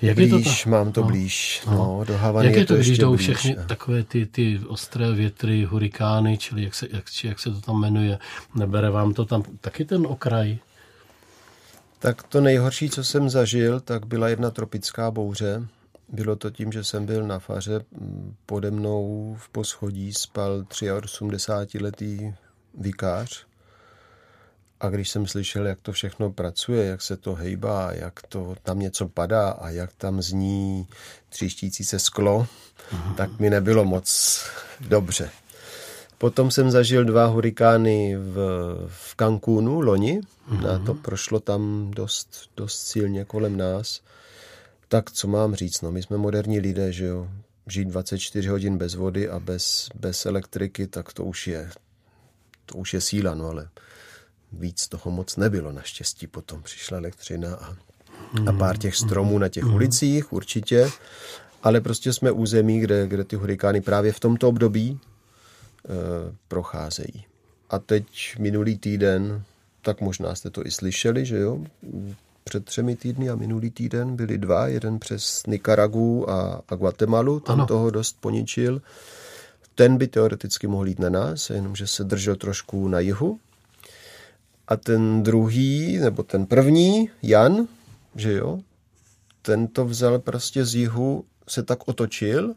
Jak 0.02 0.16
blíž, 0.16 0.32
je 0.32 0.38
to 0.38 0.44
ta... 0.44 0.70
mám 0.70 0.92
to 0.92 1.00
no, 1.00 1.06
blíž. 1.06 1.62
No, 1.66 1.72
no, 1.72 2.04
do 2.04 2.18
Havany 2.18 2.46
Jak 2.46 2.56
je 2.56 2.64
to, 2.64 2.74
to 2.74 2.80
když 2.80 2.98
jdou 2.98 3.16
všechny 3.16 3.54
ne? 3.56 3.64
takové 3.68 4.02
ty, 4.02 4.26
ty 4.26 4.60
ostré 4.66 5.12
větry, 5.12 5.64
hurikány, 5.64 6.38
čili 6.38 6.62
jak 6.62 6.74
se, 6.74 6.86
jak, 6.90 7.10
či 7.10 7.26
jak 7.26 7.38
se 7.38 7.50
to 7.50 7.60
tam 7.60 7.80
jmenuje, 7.80 8.18
nebere 8.54 8.90
vám 8.90 9.14
to 9.14 9.24
tam 9.24 9.42
taky 9.60 9.84
ten 9.84 10.06
okraj? 10.06 10.58
Tak 11.98 12.22
to 12.22 12.40
nejhorší, 12.40 12.90
co 12.90 13.04
jsem 13.04 13.30
zažil, 13.30 13.80
tak 13.80 14.06
byla 14.06 14.28
jedna 14.28 14.50
tropická 14.50 15.10
bouře. 15.10 15.66
Bylo 16.08 16.36
to 16.36 16.50
tím, 16.50 16.72
že 16.72 16.84
jsem 16.84 17.06
byl 17.06 17.26
na 17.26 17.38
faře, 17.38 17.80
pode 18.46 18.70
mnou 18.70 19.36
v 19.38 19.48
poschodí 19.48 20.12
spal 20.12 20.62
83-letý 20.62 22.34
vikář 22.78 23.46
a 24.84 24.90
když 24.90 25.08
jsem 25.08 25.26
slyšel, 25.26 25.66
jak 25.66 25.80
to 25.80 25.92
všechno 25.92 26.30
pracuje, 26.32 26.84
jak 26.84 27.02
se 27.02 27.16
to 27.16 27.34
hejbá, 27.34 27.92
jak 27.92 28.22
to 28.28 28.54
tam 28.62 28.78
něco 28.78 29.08
padá 29.08 29.50
a 29.50 29.68
jak 29.70 29.92
tam 29.92 30.22
zní 30.22 30.86
tříštící 31.28 31.84
se 31.84 31.98
sklo, 31.98 32.46
Aha. 32.92 33.14
tak 33.16 33.38
mi 33.38 33.50
nebylo 33.50 33.84
moc 33.84 34.40
dobře. 34.80 35.30
Potom 36.18 36.50
jsem 36.50 36.70
zažil 36.70 37.04
dva 37.04 37.26
hurikány 37.26 38.16
v, 38.16 38.36
v 38.88 39.14
Cancúnu 39.16 39.80
loni. 39.80 40.20
A 40.74 40.78
to 40.78 40.94
prošlo 40.94 41.40
tam 41.40 41.90
dost, 41.90 42.50
dost 42.56 42.86
silně 42.86 43.24
kolem 43.24 43.56
nás. 43.56 44.00
Tak 44.88 45.10
co 45.10 45.28
mám 45.28 45.54
říct, 45.54 45.80
no 45.82 45.92
my 45.92 46.02
jsme 46.02 46.16
moderní 46.16 46.60
lidé, 46.60 46.92
že 46.92 47.04
jo. 47.04 47.28
Žít 47.66 47.88
24 47.88 48.48
hodin 48.48 48.78
bez 48.78 48.94
vody 48.94 49.28
a 49.28 49.40
bez, 49.40 49.88
bez 49.94 50.26
elektriky, 50.26 50.86
tak 50.86 51.12
to 51.12 51.24
už 51.24 51.46
je, 51.46 51.70
to 52.66 52.74
už 52.74 52.94
je 52.94 53.00
síla, 53.00 53.34
no 53.34 53.46
ale 53.46 53.68
víc 54.58 54.88
toho 54.88 55.10
moc 55.10 55.36
nebylo 55.36 55.72
naštěstí. 55.72 56.26
Potom 56.26 56.62
přišla 56.62 56.98
elektřina 56.98 57.54
a, 57.54 57.76
a 58.48 58.52
pár 58.52 58.78
těch 58.78 58.96
stromů 58.96 59.38
na 59.38 59.48
těch 59.48 59.64
ulicích 59.64 60.32
určitě, 60.32 60.90
ale 61.62 61.80
prostě 61.80 62.12
jsme 62.12 62.30
území, 62.30 62.80
kde, 62.80 63.06
kde 63.06 63.24
ty 63.24 63.36
hurikány 63.36 63.80
právě 63.80 64.12
v 64.12 64.20
tomto 64.20 64.48
období 64.48 64.90
e, 64.90 64.98
procházejí. 66.48 67.24
A 67.70 67.78
teď 67.78 68.36
minulý 68.38 68.78
týden, 68.78 69.42
tak 69.82 70.00
možná 70.00 70.34
jste 70.34 70.50
to 70.50 70.66
i 70.66 70.70
slyšeli, 70.70 71.26
že 71.26 71.38
jo, 71.38 71.64
před 72.44 72.64
třemi 72.64 72.96
týdny 72.96 73.30
a 73.30 73.34
minulý 73.34 73.70
týden 73.70 74.16
byly 74.16 74.38
dva, 74.38 74.66
jeden 74.68 74.98
přes 74.98 75.42
Nikaragu 75.46 76.30
a, 76.30 76.62
a 76.68 76.74
Guatemalu, 76.74 77.40
tam 77.40 77.58
ano. 77.58 77.66
toho 77.66 77.90
dost 77.90 78.16
poničil. 78.20 78.82
Ten 79.74 79.96
by 79.96 80.06
teoreticky 80.06 80.66
mohl 80.66 80.88
jít 80.88 80.98
na 80.98 81.10
nás, 81.10 81.50
jenomže 81.50 81.86
se 81.86 82.04
držel 82.04 82.36
trošku 82.36 82.88
na 82.88 83.00
jihu, 83.00 83.38
a 84.68 84.76
ten 84.76 85.22
druhý, 85.22 85.98
nebo 85.98 86.22
ten 86.22 86.46
první, 86.46 87.10
Jan, 87.22 87.68
že 88.16 88.32
jo, 88.32 88.58
ten 89.42 89.66
to 89.66 89.84
vzal 89.84 90.18
prostě 90.18 90.64
z 90.64 90.74
jihu, 90.74 91.24
se 91.48 91.62
tak 91.62 91.88
otočil 91.88 92.54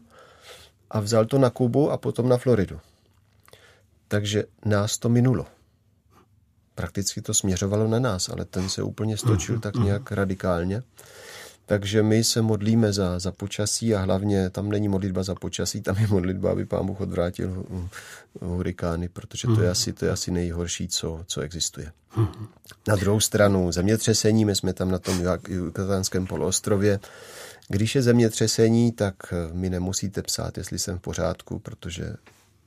a 0.90 1.00
vzal 1.00 1.26
to 1.26 1.38
na 1.38 1.50
Kubu 1.50 1.90
a 1.90 1.96
potom 1.96 2.28
na 2.28 2.36
Floridu. 2.36 2.80
Takže 4.08 4.44
nás 4.64 4.98
to 4.98 5.08
minulo. 5.08 5.46
Prakticky 6.74 7.22
to 7.22 7.34
směřovalo 7.34 7.88
na 7.88 7.98
nás, 7.98 8.28
ale 8.28 8.44
ten 8.44 8.68
se 8.68 8.82
úplně 8.82 9.16
stočil 9.16 9.60
tak 9.60 9.74
nějak 9.76 10.12
radikálně. 10.12 10.82
Takže 11.68 12.02
my 12.02 12.24
se 12.24 12.42
modlíme 12.42 12.92
za, 12.92 13.18
za 13.18 13.32
počasí 13.32 13.94
a 13.94 14.00
hlavně 14.00 14.50
tam 14.50 14.68
není 14.68 14.88
modlitba 14.88 15.22
za 15.22 15.34
počasí, 15.34 15.80
tam 15.80 15.96
je 15.96 16.06
modlitba, 16.06 16.50
aby 16.50 16.66
pán 16.66 16.86
Bůh 16.86 17.00
odvrátil 17.00 17.64
hurikány, 18.40 19.08
protože 19.08 19.48
to 19.48 19.52
je 19.52 19.58
mhm. 19.58 19.70
asi, 19.70 19.92
to 19.92 20.04
je 20.04 20.10
asi 20.10 20.30
nejhorší, 20.30 20.88
co, 20.88 21.24
co 21.26 21.40
existuje. 21.40 21.92
Mhm. 22.16 22.46
Na 22.88 22.96
druhou 22.96 23.20
stranu 23.20 23.72
zemětřesení, 23.72 24.44
my 24.44 24.56
jsme 24.56 24.72
tam 24.72 24.90
na 24.90 24.98
tom 24.98 25.22
Jukatánském 25.48 26.26
poloostrově, 26.26 27.00
když 27.68 27.94
je 27.94 28.02
zemětřesení, 28.02 28.92
tak 28.92 29.14
mi 29.52 29.70
nemusíte 29.70 30.22
psát, 30.22 30.58
jestli 30.58 30.78
jsem 30.78 30.98
v 30.98 31.02
pořádku, 31.02 31.58
protože 31.58 32.14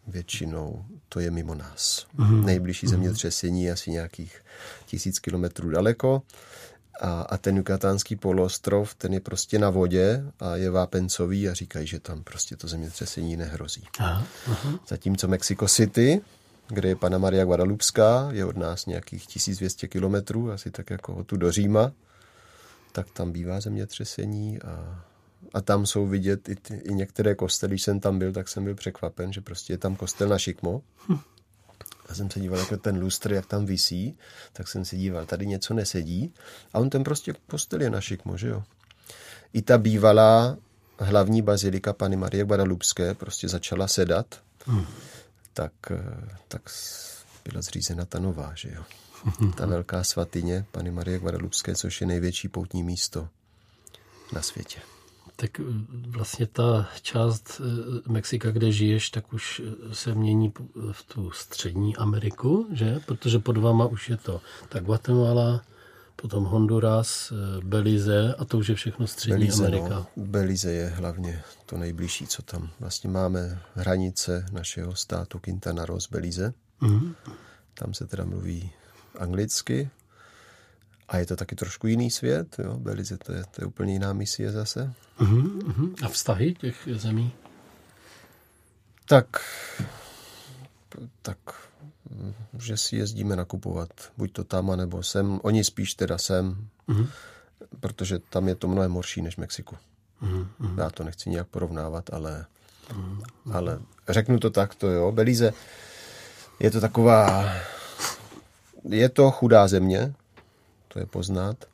většinou 0.08 0.86
to 1.10 1.20
je 1.20 1.32
mimo 1.32 1.56
nás. 1.56 2.06
Mm. 2.18 2.46
Nejbližší 2.46 2.88
zemětřesení 2.88 3.64
je 3.64 3.72
asi 3.72 3.92
nějakých 3.92 4.42
tisíc 4.86 5.20
kilometrů 5.20 5.70
daleko 5.70 6.22
a, 7.02 7.22
a 7.22 7.38
ten 7.38 7.58
Jukatánský 7.58 8.16
poloostrov, 8.16 8.96
ten 8.96 9.14
je 9.14 9.20
prostě 9.20 9.60
na 9.60 9.70
vodě 9.70 10.24
a 10.40 10.56
je 10.56 10.70
vápencový 10.70 11.50
a 11.50 11.54
říkají, 11.54 11.88
že 11.88 12.00
tam 12.00 12.24
prostě 12.24 12.56
to 12.56 12.68
zemětřesení 12.68 13.38
nehrozí. 13.38 13.84
Aha, 14.00 14.28
aha. 14.48 14.80
Zatímco 14.88 15.28
Mexico 15.28 15.68
City, 15.68 16.22
kde 16.68 16.90
je 16.90 16.96
Pana 16.96 17.18
Maria 17.18 17.46
Guadalupská, 17.46 18.30
je 18.32 18.46
od 18.46 18.58
nás 18.58 18.86
nějakých 18.86 19.28
1200 19.28 19.88
kilometrů, 19.88 20.52
asi 20.52 20.72
tak 20.72 20.90
jako 20.90 21.24
tu 21.24 21.38
do 21.38 21.52
Říma, 21.52 21.92
tak 22.92 23.12
tam 23.12 23.32
bývá 23.32 23.62
zemětřesení 23.62 24.62
a, 24.62 25.06
a 25.54 25.62
tam 25.62 25.86
jsou 25.86 26.08
vidět 26.08 26.50
i, 26.50 26.56
ty, 26.56 26.76
i 26.76 26.94
některé 26.94 27.36
kostely. 27.36 27.70
Když 27.70 27.84
jsem 27.84 28.00
tam 28.00 28.20
byl, 28.20 28.34
tak 28.34 28.48
jsem 28.48 28.64
byl 28.64 28.76
překvapen, 28.76 29.34
že 29.34 29.42
prostě 29.42 29.74
je 29.74 29.78
tam 29.78 29.96
kostel 29.96 30.30
na 30.30 30.38
Šikmo. 30.38 30.82
Hm 31.10 31.20
já 32.10 32.16
jsem 32.16 32.32
se 32.32 32.40
díval 32.40 32.60
jako 32.60 32.78
ten 32.78 33.00
lustr, 33.00 33.34
jak 33.34 33.46
tam 33.46 33.66
visí, 33.66 34.18
tak 34.54 34.68
jsem 34.68 34.86
se 34.86 34.96
díval, 34.96 35.26
tady 35.26 35.48
něco 35.48 35.74
nesedí. 35.74 36.34
A 36.74 36.80
on 36.80 36.90
ten 36.90 37.04
prostě 37.04 37.34
postel 37.48 37.82
je 37.82 37.90
na 37.90 38.02
šikmo, 38.02 38.38
že 38.38 38.48
jo. 38.48 38.64
I 39.54 39.62
ta 39.62 39.78
bývalá 39.78 40.58
hlavní 41.00 41.42
bazilika 41.42 41.94
Pany 41.94 42.16
Marie 42.16 42.46
Guadalupské 42.46 43.14
prostě 43.14 43.50
začala 43.50 43.88
sedat, 43.88 44.42
hmm. 44.66 44.86
tak, 45.54 45.74
tak 46.48 46.62
byla 47.50 47.62
zřízena 47.62 48.06
ta 48.06 48.20
nová, 48.20 48.52
že 48.56 48.72
jo. 48.76 48.84
Ta 49.58 49.66
velká 49.66 50.04
svatyně 50.04 50.66
Pany 50.72 50.92
Marie 50.92 51.20
Guadalupské, 51.20 51.76
což 51.76 52.02
je 52.02 52.08
největší 52.08 52.48
poutní 52.48 52.84
místo 52.84 53.30
na 54.34 54.42
světě. 54.42 54.80
Tak 55.42 55.60
eh, 55.60 55.64
vlastně 56.08 56.48
ta 56.48 56.90
část 57.02 57.62
eh, 57.62 58.12
Mexika, 58.12 58.52
kde 58.52 58.72
žiješ, 58.72 59.10
tak 59.10 59.34
už 59.34 59.62
eh, 59.66 59.96
se 59.96 60.16
mění 60.16 60.54
v 60.92 61.04
tu 61.04 61.32
střední 61.32 61.96
Ameriku, 61.96 62.68
že? 62.72 63.00
Protože 63.06 63.40
pod 63.40 63.58
váma 63.58 63.86
už 63.86 64.10
je 64.10 64.18
to 64.18 64.42
tak 64.70 64.84
Guatemala, 64.84 65.62
potom 66.16 66.44
Honduras, 66.44 67.34
Belize 67.64 68.36
a 68.38 68.46
to 68.46 68.58
už 68.58 68.70
je 68.70 68.76
všechno 68.76 69.08
střední 69.08 69.38
Belize, 69.38 69.66
Amerika. 69.66 70.08
No. 70.16 70.24
Belize 70.26 70.72
je 70.72 70.88
hlavně 70.88 71.44
to 71.66 71.78
nejbližší, 71.78 72.28
co 72.28 72.42
tam. 72.42 72.70
Vlastně 72.80 73.10
máme 73.10 73.62
hranice 73.76 74.46
našeho 74.52 74.96
státu 74.96 75.40
Quintana 75.40 75.86
Roo 75.86 76.00
z 76.00 76.10
Belize. 76.10 76.54
Mm-hmm. 76.82 77.14
Tam 77.74 77.94
se 77.94 78.08
teda 78.08 78.26
mluví 78.26 78.72
anglicky, 79.20 79.90
a 81.12 81.18
je 81.18 81.26
to 81.26 81.36
taky 81.36 81.56
trošku 81.56 81.88
jiný 81.88 82.12
svět, 82.12 82.56
jo? 82.60 82.78
Belize 82.78 83.18
to 83.18 83.34
je, 83.34 83.44
to 83.52 83.62
je 83.62 83.66
úplně 83.66 83.94
jiná 83.94 84.14
misie 84.14 84.52
zase. 84.52 84.94
Uh-huh, 85.20 85.60
uh-huh. 85.60 86.06
A 86.06 86.10
vztahy 86.10 86.54
těch 86.54 86.88
zemí? 86.92 87.34
Tak, 89.06 89.28
tak, 91.22 91.38
že 92.58 92.78
si 92.78 92.96
jezdíme 92.96 93.36
nakupovat, 93.36 93.90
buď 94.18 94.32
to 94.32 94.44
tam, 94.44 94.78
nebo 94.78 95.04
sem. 95.04 95.40
Oni 95.44 95.64
spíš 95.64 95.94
teda 95.94 96.18
sem, 96.18 96.68
uh-huh. 96.88 97.08
protože 97.80 98.20
tam 98.20 98.48
je 98.48 98.56
to 98.56 98.68
mnohem 98.68 98.94
horší 98.94 99.22
než 99.22 99.36
v 99.36 99.38
Mexiku. 99.38 99.78
Uh-huh. 100.22 100.48
Já 100.78 100.90
to 100.90 101.04
nechci 101.04 101.30
nějak 101.30 101.48
porovnávat, 101.48 102.14
ale, 102.14 102.46
uh-huh. 102.90 103.24
ale 103.54 103.80
řeknu 104.10 104.40
to 104.40 104.50
takto, 104.50 104.88
jo. 104.90 105.12
Belize 105.12 105.54
je 106.60 106.72
to 106.72 106.82
taková, 106.82 107.54
je 108.84 109.10
to 109.10 109.32
chudá 109.32 109.68
země, 109.68 110.14
to 110.94 111.00
je 111.00 111.06
poznat. 111.06 111.66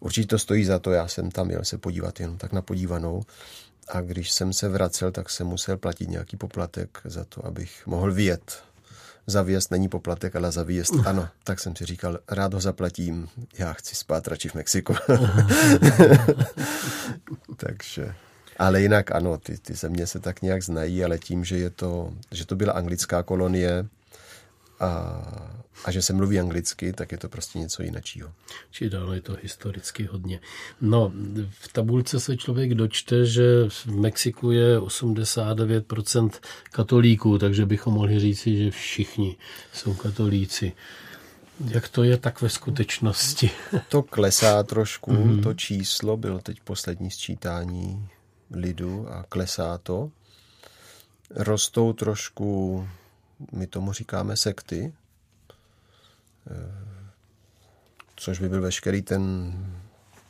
Určitě 0.00 0.26
to 0.26 0.38
stojí 0.38 0.64
za 0.64 0.78
to, 0.78 0.92
já 0.92 1.08
jsem 1.08 1.30
tam 1.30 1.46
měl 1.46 1.64
se 1.64 1.78
podívat 1.78 2.20
jenom 2.20 2.38
tak 2.38 2.52
na 2.52 2.62
podívanou. 2.62 3.22
A 3.88 4.00
když 4.00 4.30
jsem 4.30 4.52
se 4.52 4.68
vracel, 4.68 5.12
tak 5.12 5.30
jsem 5.30 5.46
musel 5.46 5.76
platit 5.76 6.08
nějaký 6.08 6.36
poplatek 6.36 7.00
za 7.04 7.24
to, 7.24 7.46
abych 7.46 7.86
mohl 7.86 8.12
vyjet. 8.12 8.62
Za 9.26 9.42
výjezd 9.42 9.70
není 9.70 9.88
poplatek, 9.88 10.36
ale 10.36 10.52
za 10.52 10.62
výjezd 10.62 10.92
ano. 11.06 11.28
Tak 11.44 11.60
jsem 11.60 11.76
si 11.76 11.86
říkal, 11.86 12.18
rád 12.28 12.54
ho 12.54 12.60
zaplatím, 12.60 13.28
já 13.58 13.72
chci 13.72 13.96
spát 13.96 14.28
radši 14.28 14.48
v 14.48 14.54
Mexiku. 14.54 14.94
Takže, 17.56 18.14
ale 18.58 18.82
jinak 18.82 19.12
ano, 19.12 19.38
ty, 19.38 19.58
ty 19.58 19.74
země 19.74 20.06
se 20.06 20.20
tak 20.20 20.42
nějak 20.42 20.62
znají, 20.62 21.04
ale 21.04 21.18
tím, 21.18 21.44
že, 21.44 21.58
je 21.58 21.70
to, 21.70 22.12
že 22.30 22.46
to 22.46 22.56
byla 22.56 22.72
anglická 22.72 23.22
kolonie, 23.22 23.86
a, 24.82 25.22
a 25.84 25.90
že 25.90 26.02
se 26.02 26.12
mluví 26.12 26.40
anglicky, 26.40 26.92
tak 26.92 27.12
je 27.12 27.18
to 27.18 27.28
prostě 27.28 27.58
něco 27.58 27.82
jiného. 27.82 28.32
Či 28.70 28.90
dále 28.90 29.16
je 29.16 29.20
to 29.20 29.36
historicky 29.42 30.04
hodně. 30.04 30.40
No, 30.80 31.12
v 31.50 31.72
tabulce 31.72 32.20
se 32.20 32.36
člověk 32.36 32.74
dočte, 32.74 33.26
že 33.26 33.68
v 33.68 33.86
Mexiku 33.86 34.50
je 34.50 34.80
89% 34.80 36.30
katolíků, 36.70 37.38
takže 37.38 37.66
bychom 37.66 37.94
mohli 37.94 38.20
říci, 38.20 38.56
že 38.56 38.70
všichni 38.70 39.36
jsou 39.72 39.94
katolíci. 39.94 40.72
Jak 41.68 41.88
to 41.88 42.02
je 42.02 42.16
tak 42.16 42.42
ve 42.42 42.48
skutečnosti? 42.48 43.50
To 43.88 44.02
klesá 44.02 44.62
trošku, 44.62 45.12
mm-hmm. 45.12 45.42
to 45.42 45.54
číslo 45.54 46.16
bylo 46.16 46.38
teď 46.38 46.60
poslední 46.64 47.10
sčítání 47.10 48.08
lidu 48.50 49.08
a 49.12 49.24
klesá 49.28 49.78
to. 49.78 50.10
Rostou 51.30 51.92
trošku, 51.92 52.88
my 53.52 53.66
tomu 53.66 53.92
říkáme 53.92 54.36
sekty, 54.36 54.94
eh, 56.50 56.92
což 58.16 58.38
by 58.38 58.48
byl 58.48 58.60
veškerý 58.60 59.02
ten 59.02 59.52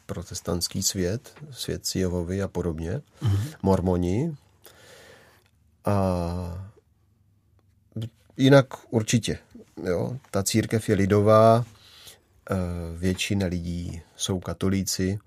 protestantský 0.06 0.82
svět, 0.82 1.34
svět 1.50 1.82
Jehovy 1.94 2.42
a 2.42 2.48
podobně, 2.48 3.02
mm-hmm. 3.22 3.54
mormoni. 3.62 4.36
A 5.84 6.72
jinak 8.36 8.66
určitě, 8.90 9.38
jo, 9.84 10.16
ta 10.30 10.42
církev 10.42 10.88
je 10.88 10.94
lidová, 10.94 11.64
eh, 11.64 12.56
většina 12.96 13.46
lidí 13.46 14.02
jsou 14.16 14.40
katolíci 14.40 15.18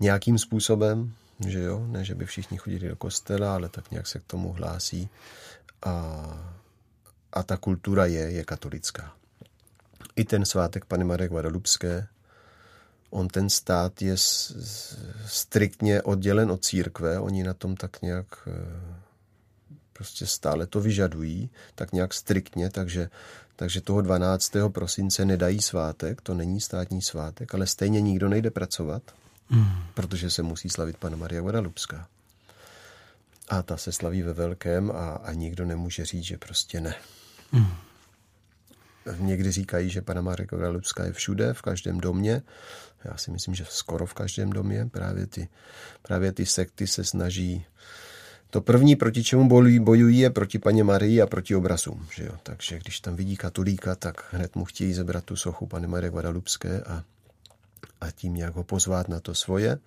nějakým 0.00 0.38
způsobem, 0.38 1.14
že 1.46 1.60
jo, 1.60 1.86
ne, 1.86 2.04
že 2.04 2.14
by 2.14 2.26
všichni 2.26 2.58
chodili 2.58 2.88
do 2.88 2.96
kostela, 2.96 3.54
ale 3.54 3.68
tak 3.68 3.90
nějak 3.90 4.06
se 4.06 4.18
k 4.18 4.24
tomu 4.24 4.52
hlásí 4.52 5.08
a, 5.82 6.57
a 7.32 7.42
ta 7.42 7.56
kultura 7.56 8.06
je, 8.06 8.30
je 8.30 8.44
katolická. 8.44 9.12
I 10.16 10.24
ten 10.24 10.44
svátek 10.44 10.84
Pany 10.84 11.04
Marie 11.04 11.28
Guadalupské, 11.28 12.06
on 13.10 13.28
ten 13.28 13.50
stát 13.50 14.02
je 14.02 14.14
striktně 15.26 16.02
oddělen 16.02 16.50
od 16.50 16.64
církve, 16.64 17.18
oni 17.18 17.44
na 17.44 17.54
tom 17.54 17.76
tak 17.76 18.02
nějak 18.02 18.26
eh, 18.46 18.94
prostě 19.92 20.26
stále 20.26 20.66
to 20.66 20.80
vyžadují, 20.80 21.50
tak 21.74 21.92
nějak 21.92 22.14
striktně, 22.14 22.70
takže, 22.70 23.10
takže 23.56 23.80
toho 23.80 24.00
12. 24.00 24.52
prosince 24.68 25.24
nedají 25.24 25.62
svátek, 25.62 26.20
to 26.20 26.34
není 26.34 26.60
státní 26.60 27.02
svátek, 27.02 27.54
ale 27.54 27.66
stejně 27.66 28.00
nikdo 28.00 28.28
nejde 28.28 28.50
pracovat, 28.50 29.02
mm. 29.50 29.66
protože 29.94 30.30
se 30.30 30.42
musí 30.42 30.68
slavit 30.68 30.96
Pana 30.96 31.16
Maria 31.16 31.40
Guadalupská. 31.40 32.08
A 33.48 33.62
ta 33.62 33.76
se 33.76 33.92
slaví 33.92 34.22
ve 34.22 34.32
velkém 34.32 34.90
a, 34.90 35.10
a 35.10 35.32
nikdo 35.32 35.64
nemůže 35.64 36.04
říct, 36.04 36.24
že 36.24 36.38
prostě 36.38 36.80
ne. 36.80 36.94
Mm. 37.52 37.66
Někdy 39.18 39.52
říkají, 39.52 39.90
že 39.90 40.02
Pana 40.02 40.20
Maria 40.20 40.46
Guadalupská 40.46 41.04
je 41.04 41.12
všude, 41.12 41.54
v 41.54 41.62
každém 41.62 42.00
domě. 42.00 42.42
Já 43.04 43.16
si 43.16 43.30
myslím, 43.30 43.54
že 43.54 43.64
skoro 43.68 44.06
v 44.06 44.14
každém 44.14 44.50
domě. 44.50 44.86
Právě 44.86 45.26
ty, 45.26 45.48
právě 46.02 46.32
ty 46.32 46.46
sekty 46.46 46.86
se 46.86 47.04
snaží 47.04 47.66
to 48.50 48.60
první, 48.60 48.96
proti 48.96 49.24
čemu 49.24 49.48
bojují, 49.80 50.18
je 50.18 50.30
proti 50.30 50.58
paně 50.58 50.84
Marii 50.84 51.22
a 51.22 51.26
proti 51.26 51.54
obrazům. 51.54 52.06
Že 52.14 52.24
jo? 52.24 52.32
Takže 52.42 52.78
když 52.78 53.00
tam 53.00 53.16
vidí 53.16 53.36
katolíka, 53.36 53.94
tak 53.94 54.24
hned 54.30 54.56
mu 54.56 54.64
chtějí 54.64 54.94
zebrat 54.94 55.24
tu 55.24 55.36
sochu 55.36 55.66
Pany 55.66 55.86
Marie 55.86 56.10
Guadalupské 56.10 56.80
a, 56.80 57.04
a 58.00 58.10
tím 58.10 58.34
nějak 58.34 58.54
ho 58.54 58.64
pozvat 58.64 59.08
na 59.08 59.20
to 59.20 59.34
svoje. 59.34 59.78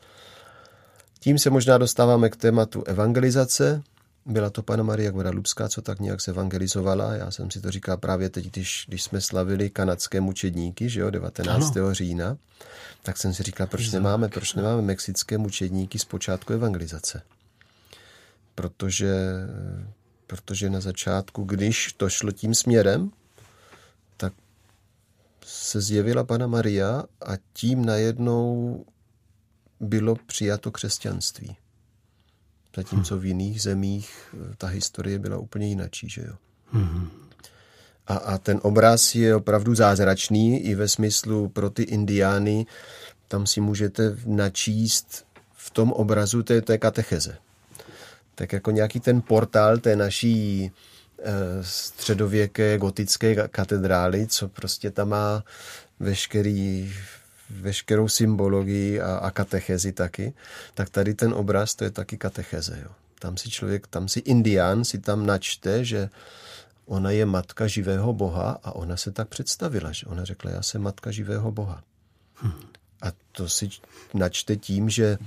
Tím 1.23 1.39
se 1.39 1.49
možná 1.49 1.77
dostáváme 1.77 2.29
k 2.29 2.35
tématu 2.35 2.83
evangelizace. 2.83 3.83
Byla 4.25 4.49
to 4.49 4.63
Pana 4.63 4.83
Maria 4.83 5.11
Guadalupská, 5.11 5.69
co 5.69 5.81
tak 5.81 5.99
nějak 5.99 6.19
evangelizovala. 6.27 7.13
Já 7.13 7.31
jsem 7.31 7.51
si 7.51 7.61
to 7.61 7.71
říkal 7.71 7.97
právě 7.97 8.29
teď, 8.29 8.51
když, 8.51 8.85
když 8.87 9.03
jsme 9.03 9.21
slavili 9.21 9.69
kanadské 9.69 10.21
mučedníky, 10.21 10.89
že 10.89 10.99
jo, 10.99 11.09
19. 11.09 11.77
Ano. 11.77 11.93
října, 11.93 12.37
tak 13.03 13.17
jsem 13.17 13.33
si 13.33 13.43
říkal, 13.43 13.67
proč 13.67 13.91
nemáme, 13.91 14.29
proč 14.29 14.53
nemáme 14.53 14.81
mexické 14.81 15.37
mučedníky 15.37 15.99
z 15.99 16.05
počátku 16.05 16.53
evangelizace 16.53 17.21
protože, 18.55 19.15
protože 20.27 20.69
na 20.69 20.79
začátku, 20.79 21.43
když 21.43 21.93
to 21.93 22.09
šlo 22.09 22.31
tím 22.31 22.55
směrem, 22.55 23.11
tak 24.17 24.33
se 25.45 25.81
zjevila 25.81 26.23
Pana 26.23 26.47
Maria 26.47 27.03
a 27.25 27.37
tím 27.53 27.85
najednou 27.85 28.85
bylo 29.81 30.15
přijato 30.15 30.71
křesťanství. 30.71 31.57
Zatímco 32.75 33.17
v 33.17 33.25
jiných 33.25 33.61
zemích 33.61 34.35
ta 34.57 34.67
historie 34.67 35.19
byla 35.19 35.37
úplně 35.37 35.67
jinačí, 35.67 36.09
že 36.09 36.21
jo. 36.21 36.35
A, 38.07 38.15
a 38.15 38.37
ten 38.37 38.59
obraz 38.63 39.15
je 39.15 39.35
opravdu 39.35 39.75
zázračný 39.75 40.59
i 40.59 40.75
ve 40.75 40.87
smyslu 40.87 41.49
pro 41.49 41.69
ty 41.69 41.83
indiány, 41.83 42.65
tam 43.27 43.47
si 43.47 43.61
můžete 43.61 44.17
načíst 44.25 45.25
v 45.53 45.69
tom 45.69 45.91
obrazu 45.91 46.43
té, 46.43 46.61
té 46.61 46.77
katecheze 46.77 47.37
tak 48.41 48.53
jako 48.53 48.71
nějaký 48.71 48.99
ten 48.99 49.21
portál 49.21 49.77
té 49.77 49.95
naší 49.95 50.71
eh, 51.19 51.23
středověké 51.61 52.77
gotické 52.77 53.47
katedrály, 53.47 54.27
co 54.27 54.47
prostě 54.47 54.91
tam 54.91 55.09
má 55.09 55.43
veškerý, 55.99 56.93
veškerou 57.51 58.07
symbologii 58.07 59.01
a, 59.01 59.15
a 59.15 59.31
katechezi 59.31 59.91
taky, 59.91 60.33
tak 60.73 60.89
tady 60.89 61.13
ten 61.13 61.33
obraz, 61.33 61.75
to 61.75 61.83
je 61.83 61.91
taky 61.91 62.17
katecheze. 62.17 62.79
Jo. 62.83 62.91
Tam 63.19 63.37
si 63.37 63.49
člověk, 63.49 63.87
tam 63.87 64.07
si 64.07 64.19
indián 64.19 64.83
si 64.83 64.99
tam 64.99 65.25
načte, 65.25 65.85
že 65.85 66.09
ona 66.85 67.11
je 67.11 67.25
matka 67.25 67.67
živého 67.67 68.13
boha 68.13 68.59
a 68.63 68.71
ona 68.75 68.97
se 68.97 69.11
tak 69.11 69.27
představila, 69.27 69.91
že 69.91 70.05
ona 70.05 70.25
řekla, 70.25 70.51
já 70.51 70.61
jsem 70.61 70.81
matka 70.81 71.11
živého 71.11 71.51
boha. 71.51 71.83
Hmm. 72.35 72.53
A 73.01 73.11
to 73.31 73.49
si 73.49 73.69
načte 74.13 74.55
tím, 74.55 74.89
že 74.89 75.17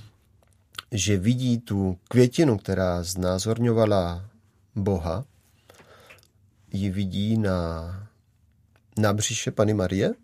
že 0.93 1.17
vidí 1.17 1.59
tu 1.59 1.99
květinu, 2.09 2.59
která 2.59 3.03
znázorňovala 3.03 4.31
Boha, 4.75 5.25
ji 6.73 6.91
vidí 6.91 7.39
na, 7.39 8.09
na 8.99 9.13
břiše 9.13 9.51
Pany 9.51 9.75
Marie 9.75 10.15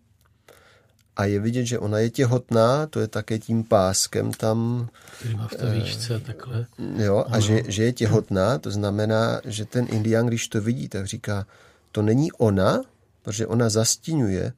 a 1.16 1.24
je 1.24 1.40
vidět, 1.40 1.64
že 1.64 1.78
ona 1.78 1.98
je 1.98 2.10
těhotná, 2.10 2.86
to 2.86 3.00
je 3.00 3.08
také 3.08 3.38
tím 3.38 3.64
páskem 3.64 4.32
tam. 4.32 4.88
Který 5.18 5.34
má 5.34 5.48
v 5.48 5.54
té 5.54 5.70
výšce 5.70 6.20
takhle. 6.20 6.66
Jo, 6.96 7.24
a 7.28 7.40
že, 7.40 7.62
že 7.66 7.82
je 7.84 7.92
těhotná, 7.92 8.58
to 8.58 8.70
znamená, 8.70 9.40
že 9.44 9.64
ten 9.64 9.86
indián, 9.90 10.26
když 10.26 10.48
to 10.48 10.60
vidí, 10.60 10.88
tak 10.88 11.06
říká, 11.06 11.46
to 11.92 12.02
není 12.02 12.32
ona, 12.32 12.82
protože 13.22 13.46
ona 13.46 13.68
zastínuje, 13.68 14.52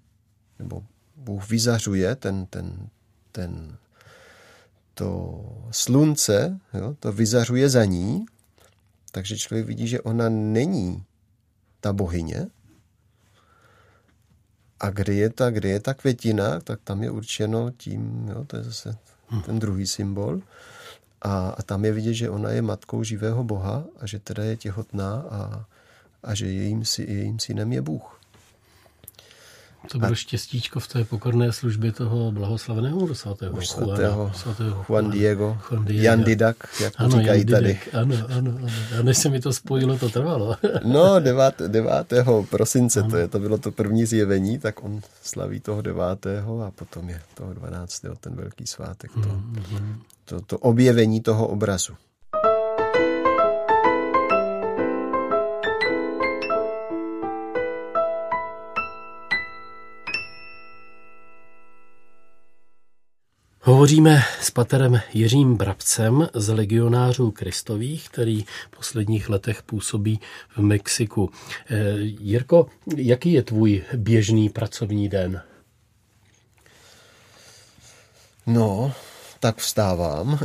nebo 0.59 0.83
Bůh 1.17 1.51
vyzařuje 1.51 2.17
ten, 2.17 2.47
ten, 2.47 2.89
ten 3.33 3.77
to 4.95 5.41
slunce, 5.71 6.61
jo, 6.75 6.97
to 7.01 7.13
vyzařuje 7.13 7.69
za 7.69 7.85
ní, 7.85 8.27
takže 9.13 9.37
člověk 9.37 9.67
vidí, 9.67 9.89
že 9.89 10.01
ona 10.01 10.29
není 10.29 11.05
ta 11.81 11.93
bohyně. 11.93 12.47
A 14.83 14.91
kde 14.91 15.15
je 15.15 15.31
ta, 15.31 15.51
kde 15.51 15.69
je 15.69 15.81
ta 15.81 15.95
květina, 15.95 16.61
tak 16.61 16.81
tam 16.85 17.03
je 17.03 17.11
určeno 17.11 17.71
tím, 17.71 18.29
jo, 18.29 18.45
to 18.45 18.57
je 18.57 18.63
zase 18.63 18.97
ten 19.47 19.59
druhý 19.59 19.87
symbol. 19.87 20.41
A, 21.23 21.55
a 21.59 21.63
tam 21.63 21.85
je 21.85 21.93
vidět, 21.93 22.15
že 22.15 22.31
ona 22.31 22.51
je 22.51 22.63
matkou 22.63 23.03
živého 23.03 23.45
Boha 23.45 23.85
a 24.01 24.07
že 24.07 24.19
teda 24.19 24.45
je 24.45 24.57
těhotná 24.57 25.25
a, 25.31 25.65
a 26.23 26.35
že 26.35 26.47
jejím, 26.47 26.83
jejím 26.99 27.39
synem 27.39 27.73
je 27.73 27.83
Bůh. 27.83 28.21
To 29.91 29.99
bylo 29.99 30.13
a... 30.13 30.15
štěstíčko 30.15 30.81
v 30.81 30.89
té 30.89 31.05
pokorné 31.05 31.53
službě 31.53 31.93
toho 31.93 32.33
blahoslaveného 32.33 33.15
svatého, 33.15 33.57
Už 33.57 33.69
svatého, 33.69 34.33
svatého 34.35 34.85
Juan 34.89 35.11
Diego, 35.11 35.59
Juan 35.71 35.85
Diego. 35.85 36.03
Jan 36.03 36.25
Didak, 36.25 36.57
jak 36.81 36.93
ano, 36.97 37.19
říkají 37.19 37.41
Jan 37.41 37.51
tady. 37.51 37.81
Ano, 37.93 38.17
ano, 38.37 38.51
ano. 38.59 38.69
A 38.99 39.03
než 39.03 39.19
se 39.19 39.29
mi 39.29 39.41
to 39.41 39.53
spojilo, 39.53 39.99
to 39.99 40.09
trvalo. 40.09 40.57
no, 40.85 41.21
9. 41.21 41.55
9. 41.69 41.91
prosince 42.51 43.01
ano. 43.01 43.11
to 43.11 43.17
je, 43.17 43.29
to 43.29 43.39
bylo 43.39 43.59
to 43.59 43.73
první 43.73 44.07
zjevení, 44.07 44.59
tak 44.59 44.85
on 44.85 45.01
slaví 45.23 45.61
toho 45.61 45.83
9. 45.83 46.03
a 46.67 46.71
potom 46.71 47.09
je 47.09 47.21
toho 47.35 47.55
12. 47.55 48.03
ten 48.21 48.35
velký 48.35 48.67
svátek, 48.67 49.11
to, 49.13 49.21
mm-hmm. 49.21 49.97
to, 50.25 50.41
to 50.41 50.59
objevení 50.59 51.21
toho 51.21 51.47
obrazu. 51.49 51.93
Hovoříme 63.65 64.23
s 64.41 64.51
paterem 64.51 65.01
Jiřím 65.13 65.57
Brabcem 65.57 66.29
z 66.35 66.49
legionářů 66.49 67.31
Kristových, 67.31 68.09
který 68.09 68.43
v 68.43 68.77
posledních 68.77 69.29
letech 69.29 69.63
působí 69.63 70.21
v 70.49 70.59
Mexiku. 70.59 71.31
Eh, 71.71 71.93
Jirko, 72.01 72.67
jaký 72.97 73.33
je 73.33 73.43
tvůj 73.43 73.85
běžný 73.97 74.49
pracovní 74.49 75.09
den? 75.09 75.43
No, 78.47 78.93
tak 79.41 79.57
vstávám, 79.57 80.39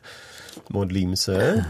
modlím 0.70 1.16
se, 1.16 1.64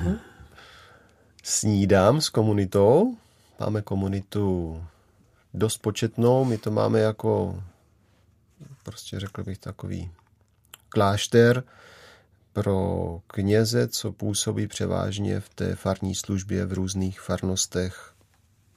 snídám 1.42 2.20
s 2.20 2.28
komunitou. 2.28 3.16
Máme 3.60 3.82
komunitu 3.82 4.84
dost 5.54 5.78
početnou, 5.78 6.44
my 6.44 6.58
to 6.58 6.70
máme 6.70 7.00
jako, 7.00 7.62
prostě 8.82 9.20
řekl 9.20 9.44
bych 9.44 9.58
takový 9.58 10.10
klášter 10.92 11.64
pro 12.52 13.20
kněze, 13.26 13.88
co 13.88 14.12
působí 14.12 14.66
převážně 14.66 15.40
v 15.40 15.48
té 15.48 15.74
farní 15.74 16.14
službě 16.14 16.66
v 16.66 16.72
různých 16.72 17.20
farnostech 17.20 18.12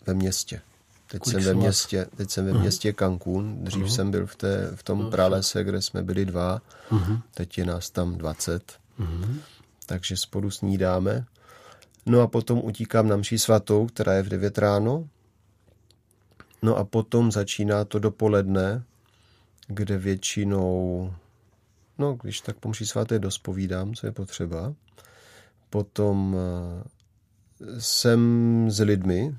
ve 0.08 0.14
městě. 0.14 0.62
Teď 1.08 1.26
jsem, 1.26 1.44
ve 1.44 1.54
městě, 1.54 2.08
teď 2.16 2.30
jsem 2.30 2.46
ve 2.46 2.52
mhm. 2.52 2.62
městě 2.62 2.94
Cancún, 2.94 3.64
dřív 3.64 3.84
uh-huh. 3.84 3.96
jsem 3.96 4.12
byl 4.12 4.28
v, 4.28 4.36
té, 4.36 4.72
v 4.76 4.84
tom 4.84 5.10
pralese, 5.12 5.64
kde 5.64 5.82
jsme 5.82 6.04
byli 6.04 6.26
dva, 6.26 6.62
uh-huh. 6.92 7.22
teď 7.34 7.58
je 7.58 7.66
nás 7.66 7.90
tam 7.90 8.18
20, 8.18 8.74
uh-huh. 9.00 9.36
takže 9.86 10.18
spolu 10.18 10.52
snídáme. 10.52 11.26
No 12.06 12.22
a 12.22 12.28
potom 12.28 12.62
utíkám 12.64 13.08
na 13.08 13.16
mší 13.16 13.40
svatou, 13.40 13.88
která 13.88 14.14
je 14.14 14.24
v 14.24 14.30
9 14.30 14.58
ráno. 14.58 15.08
No 16.62 16.76
a 16.76 16.84
potom 16.84 17.32
začíná 17.32 17.86
to 17.86 18.00
dopoledne, 18.00 18.84
kde 19.68 19.98
většinou, 19.98 21.14
no 21.98 22.18
když 22.22 22.42
tak 22.42 22.58
po 22.58 22.70
mší 22.70 22.86
svaté 22.86 23.20
dospovídám, 23.20 23.94
co 23.94 24.06
je 24.06 24.12
potřeba. 24.12 24.74
Potom 25.70 26.38
eh, 26.38 27.82
jsem 27.82 28.22
s 28.72 28.80
lidmi, 28.80 29.36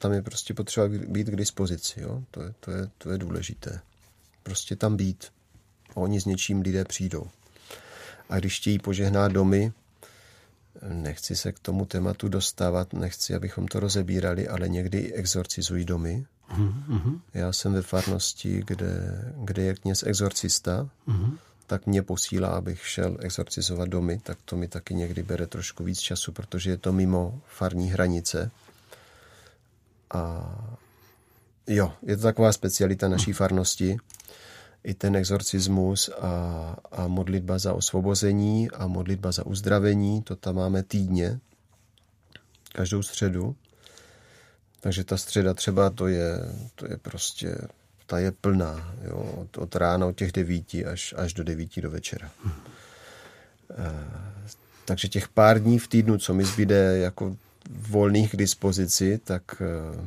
tam 0.00 0.12
je 0.12 0.22
prostě 0.22 0.54
potřeba 0.54 0.88
být 0.88 1.26
k 1.26 1.36
dispozici, 1.36 2.00
jo? 2.00 2.22
To, 2.30 2.42
je, 2.42 2.54
to, 2.60 2.70
je, 2.70 2.88
to 2.98 3.10
je 3.10 3.18
důležité. 3.18 3.80
Prostě 4.42 4.76
tam 4.76 4.96
být. 4.96 5.32
Oni 5.94 6.20
s 6.20 6.24
něčím 6.24 6.60
lidé 6.60 6.84
přijdou. 6.84 7.28
A 8.28 8.38
když 8.38 8.56
chtějí 8.56 8.78
požehnat 8.78 9.32
domy, 9.32 9.72
nechci 10.88 11.36
se 11.36 11.52
k 11.52 11.58
tomu 11.58 11.84
tématu 11.84 12.28
dostávat, 12.28 12.92
nechci, 12.92 13.34
abychom 13.34 13.68
to 13.68 13.80
rozebírali, 13.80 14.48
ale 14.48 14.68
někdy 14.68 15.12
exorcizují 15.12 15.84
domy. 15.84 16.26
Mm-hmm. 16.52 17.20
Já 17.34 17.52
jsem 17.52 17.72
ve 17.72 17.82
farnosti, 17.82 18.62
kde, 18.66 19.22
kde 19.36 19.62
je 19.62 19.74
kněz 19.74 20.02
exorcista, 20.06 20.88
mm-hmm. 21.08 21.38
tak 21.66 21.86
mě 21.86 22.02
posílá, 22.02 22.48
abych 22.48 22.86
šel 22.86 23.16
exorcizovat 23.20 23.88
domy, 23.88 24.18
tak 24.18 24.38
to 24.44 24.56
mi 24.56 24.68
taky 24.68 24.94
někdy 24.94 25.22
bere 25.22 25.46
trošku 25.46 25.84
víc 25.84 26.00
času, 26.00 26.32
protože 26.32 26.70
je 26.70 26.76
to 26.76 26.92
mimo 26.92 27.40
farní 27.46 27.90
hranice. 27.90 28.50
A 30.14 30.54
jo, 31.66 31.92
je 32.02 32.16
to 32.16 32.22
taková 32.22 32.52
specialita 32.52 33.08
naší 33.08 33.32
farnosti 33.32 33.96
i 34.84 34.94
ten 34.94 35.16
exorcismus 35.16 36.10
a, 36.20 36.76
a 36.92 37.08
modlitba 37.08 37.58
za 37.58 37.72
osvobození 37.72 38.70
a 38.70 38.86
modlitba 38.86 39.32
za 39.32 39.46
uzdravení, 39.46 40.22
to 40.22 40.36
tam 40.36 40.54
máme 40.54 40.82
týdně, 40.82 41.40
každou 42.72 43.02
středu. 43.02 43.56
Takže 44.84 45.04
ta 45.04 45.16
středa 45.16 45.54
třeba 45.54 45.90
to 45.90 46.06
je, 46.06 46.38
to 46.74 46.86
je 46.86 46.96
prostě, 46.96 47.58
ta 48.06 48.18
je 48.18 48.32
plná, 48.32 48.94
jo, 49.04 49.34
od, 49.36 49.58
od 49.58 49.76
rána 49.76 50.06
od 50.06 50.16
těch 50.16 50.32
devíti 50.32 50.84
až, 50.84 51.14
až 51.16 51.34
do 51.34 51.44
devíti 51.44 51.80
do 51.80 51.90
večera. 51.90 52.30
Hmm. 52.44 52.54
Takže 54.84 55.08
těch 55.08 55.28
pár 55.28 55.62
dní 55.62 55.78
v 55.78 55.88
týdnu, 55.88 56.18
co 56.18 56.34
mi 56.34 56.44
zbyde 56.44 56.98
jako 56.98 57.36
volných 57.70 58.30
k 58.30 58.36
dispozici, 58.36 59.20
tak, 59.24 59.42
e, 59.62 60.04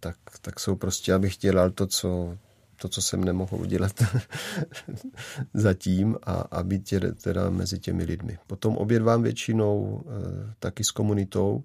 tak, 0.00 0.16
tak 0.40 0.60
jsou 0.60 0.76
prostě, 0.76 1.14
abych 1.14 1.36
dělal 1.36 1.70
to, 1.70 1.86
co, 1.86 2.38
to, 2.76 2.88
co 2.88 3.02
jsem 3.02 3.24
nemohl 3.24 3.56
udělat 3.56 3.92
zatím 5.54 6.16
a, 6.22 6.32
a 6.34 6.62
být 6.62 6.94
teda 7.22 7.50
mezi 7.50 7.78
těmi 7.78 8.04
lidmi. 8.04 8.38
Potom 8.46 8.76
obědvám 8.76 9.22
většinou 9.22 10.04
e, 10.06 10.54
taky 10.58 10.84
s 10.84 10.90
komunitou. 10.90 11.64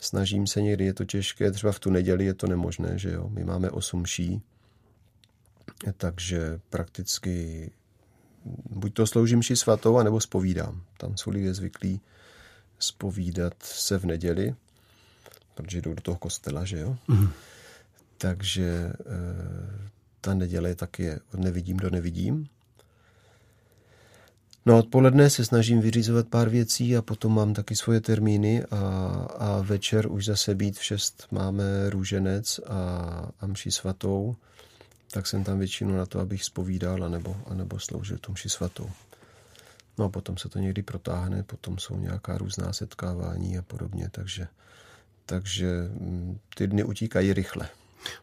Snažím 0.00 0.46
se 0.46 0.62
někdy, 0.62 0.84
je 0.84 0.94
to 0.94 1.04
těžké, 1.04 1.50
třeba 1.52 1.72
v 1.72 1.78
tu 1.78 1.90
neděli 1.90 2.24
je 2.24 2.34
to 2.34 2.46
nemožné, 2.46 2.98
že 2.98 3.10
jo. 3.10 3.28
My 3.28 3.44
máme 3.44 3.70
osm 3.70 4.06
ší, 4.06 4.42
takže 5.96 6.60
prakticky 6.70 7.70
buď 8.70 8.94
to 8.94 9.06
sloužím 9.06 9.42
ši 9.42 9.56
svatou, 9.56 9.96
anebo 9.96 10.20
spovídám. 10.20 10.82
Tam 10.98 11.16
jsou 11.16 11.30
lidé 11.30 11.54
zvyklí 11.54 12.00
spovídat 12.78 13.54
se 13.62 13.98
v 13.98 14.04
neděli, 14.04 14.54
protože 15.54 15.80
jdou 15.80 15.94
do 15.94 16.02
toho 16.02 16.16
kostela, 16.16 16.64
že 16.64 16.78
jo. 16.78 16.96
Mm. 17.08 17.28
Takže 18.18 18.66
e, 18.66 18.94
ta 20.20 20.34
neděle 20.34 20.74
taky 20.74 21.02
je 21.02 21.20
od 21.34 21.40
nevidím 21.40 21.76
do 21.76 21.90
nevidím. 21.90 22.48
No 24.66 24.78
odpoledne 24.78 25.30
se 25.30 25.44
snažím 25.44 25.80
vyřízovat 25.80 26.28
pár 26.28 26.48
věcí 26.48 26.96
a 26.96 27.02
potom 27.02 27.34
mám 27.34 27.54
taky 27.54 27.76
svoje 27.76 28.00
termíny 28.00 28.64
a, 28.64 28.76
a 29.38 29.62
večer 29.62 30.12
už 30.12 30.24
zase 30.24 30.54
být 30.54 30.78
v 30.78 30.84
šest 30.84 31.26
máme 31.30 31.90
růženec 31.90 32.60
a, 32.66 32.76
a 33.40 33.46
mši 33.46 33.70
svatou, 33.70 34.36
tak 35.10 35.26
jsem 35.26 35.44
tam 35.44 35.58
většinu 35.58 35.96
na 35.96 36.06
to, 36.06 36.20
abych 36.20 36.44
spovídal 36.44 37.04
anebo, 37.04 37.36
anebo 37.46 37.78
sloužil 37.78 38.18
tu 38.18 38.32
mši 38.32 38.48
svatou. 38.48 38.90
No 39.98 40.04
a 40.04 40.08
potom 40.08 40.36
se 40.36 40.48
to 40.48 40.58
někdy 40.58 40.82
protáhne, 40.82 41.42
potom 41.42 41.78
jsou 41.78 41.98
nějaká 41.98 42.38
různá 42.38 42.72
setkávání 42.72 43.58
a 43.58 43.62
podobně, 43.62 44.08
takže, 44.10 44.46
takže 45.26 45.90
mm, 46.00 46.38
ty 46.54 46.66
dny 46.66 46.84
utíkají 46.84 47.32
rychle. 47.32 47.68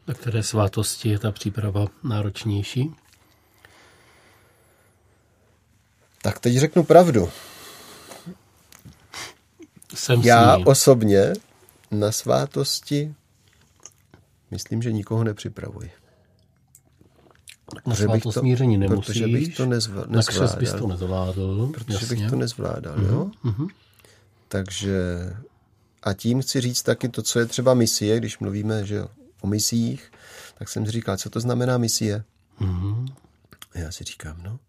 Na 0.08 0.14
které 0.14 0.44
svátosti 0.44 1.10
je 1.10 1.20
ta 1.20 1.32
příprava 1.32 1.86
náročnější? 2.04 2.92
Tak 6.28 6.40
teď 6.40 6.58
řeknu 6.58 6.84
pravdu. 6.84 7.30
Jsem 9.96 10.22
Já 10.22 10.58
osobně 10.66 11.34
na 11.92 12.12
svátosti 12.12 13.16
myslím, 14.52 14.82
že 14.82 14.92
nikoho 14.92 15.24
nepřipravuji. 15.24 15.92
Na 17.86 17.96
svátost 17.96 18.34
to, 18.34 18.40
smíření 18.40 18.78
nemusíš. 18.78 19.06
Protože 19.06 19.28
bych 19.28 19.56
to 19.56 19.66
nezva, 19.66 20.06
nezvládal. 20.08 20.16
Na 20.16 20.24
křes 20.24 20.56
bys 20.56 20.82
to 20.82 20.88
nezvládl. 20.88 21.68
Protože 21.74 21.94
jasně. 21.94 22.16
bych 22.16 22.30
to 22.30 22.36
nezvládal, 22.36 22.98
mm-hmm. 22.98 23.14
jo. 23.14 23.32
Mm-hmm. 23.46 23.68
Takže 24.48 25.00
a 26.04 26.14
tím 26.14 26.42
chci 26.42 26.62
říct 26.62 26.84
taky 26.84 27.10
to, 27.10 27.22
co 27.22 27.40
je 27.40 27.46
třeba 27.46 27.74
misie, 27.74 28.20
když 28.20 28.40
mluvíme, 28.40 28.86
že 28.86 29.04
o 29.42 29.48
misích, 29.48 30.12
tak 30.58 30.70
jsem 30.70 30.86
si 30.86 30.92
říkal, 30.92 31.18
co 31.18 31.30
to 31.30 31.40
znamená 31.40 31.78
misie. 31.78 32.24
Mm-hmm. 32.62 33.14
A 33.76 33.80
já 33.80 33.92
si 33.92 34.04
říkám, 34.04 34.38
no, 34.44 34.60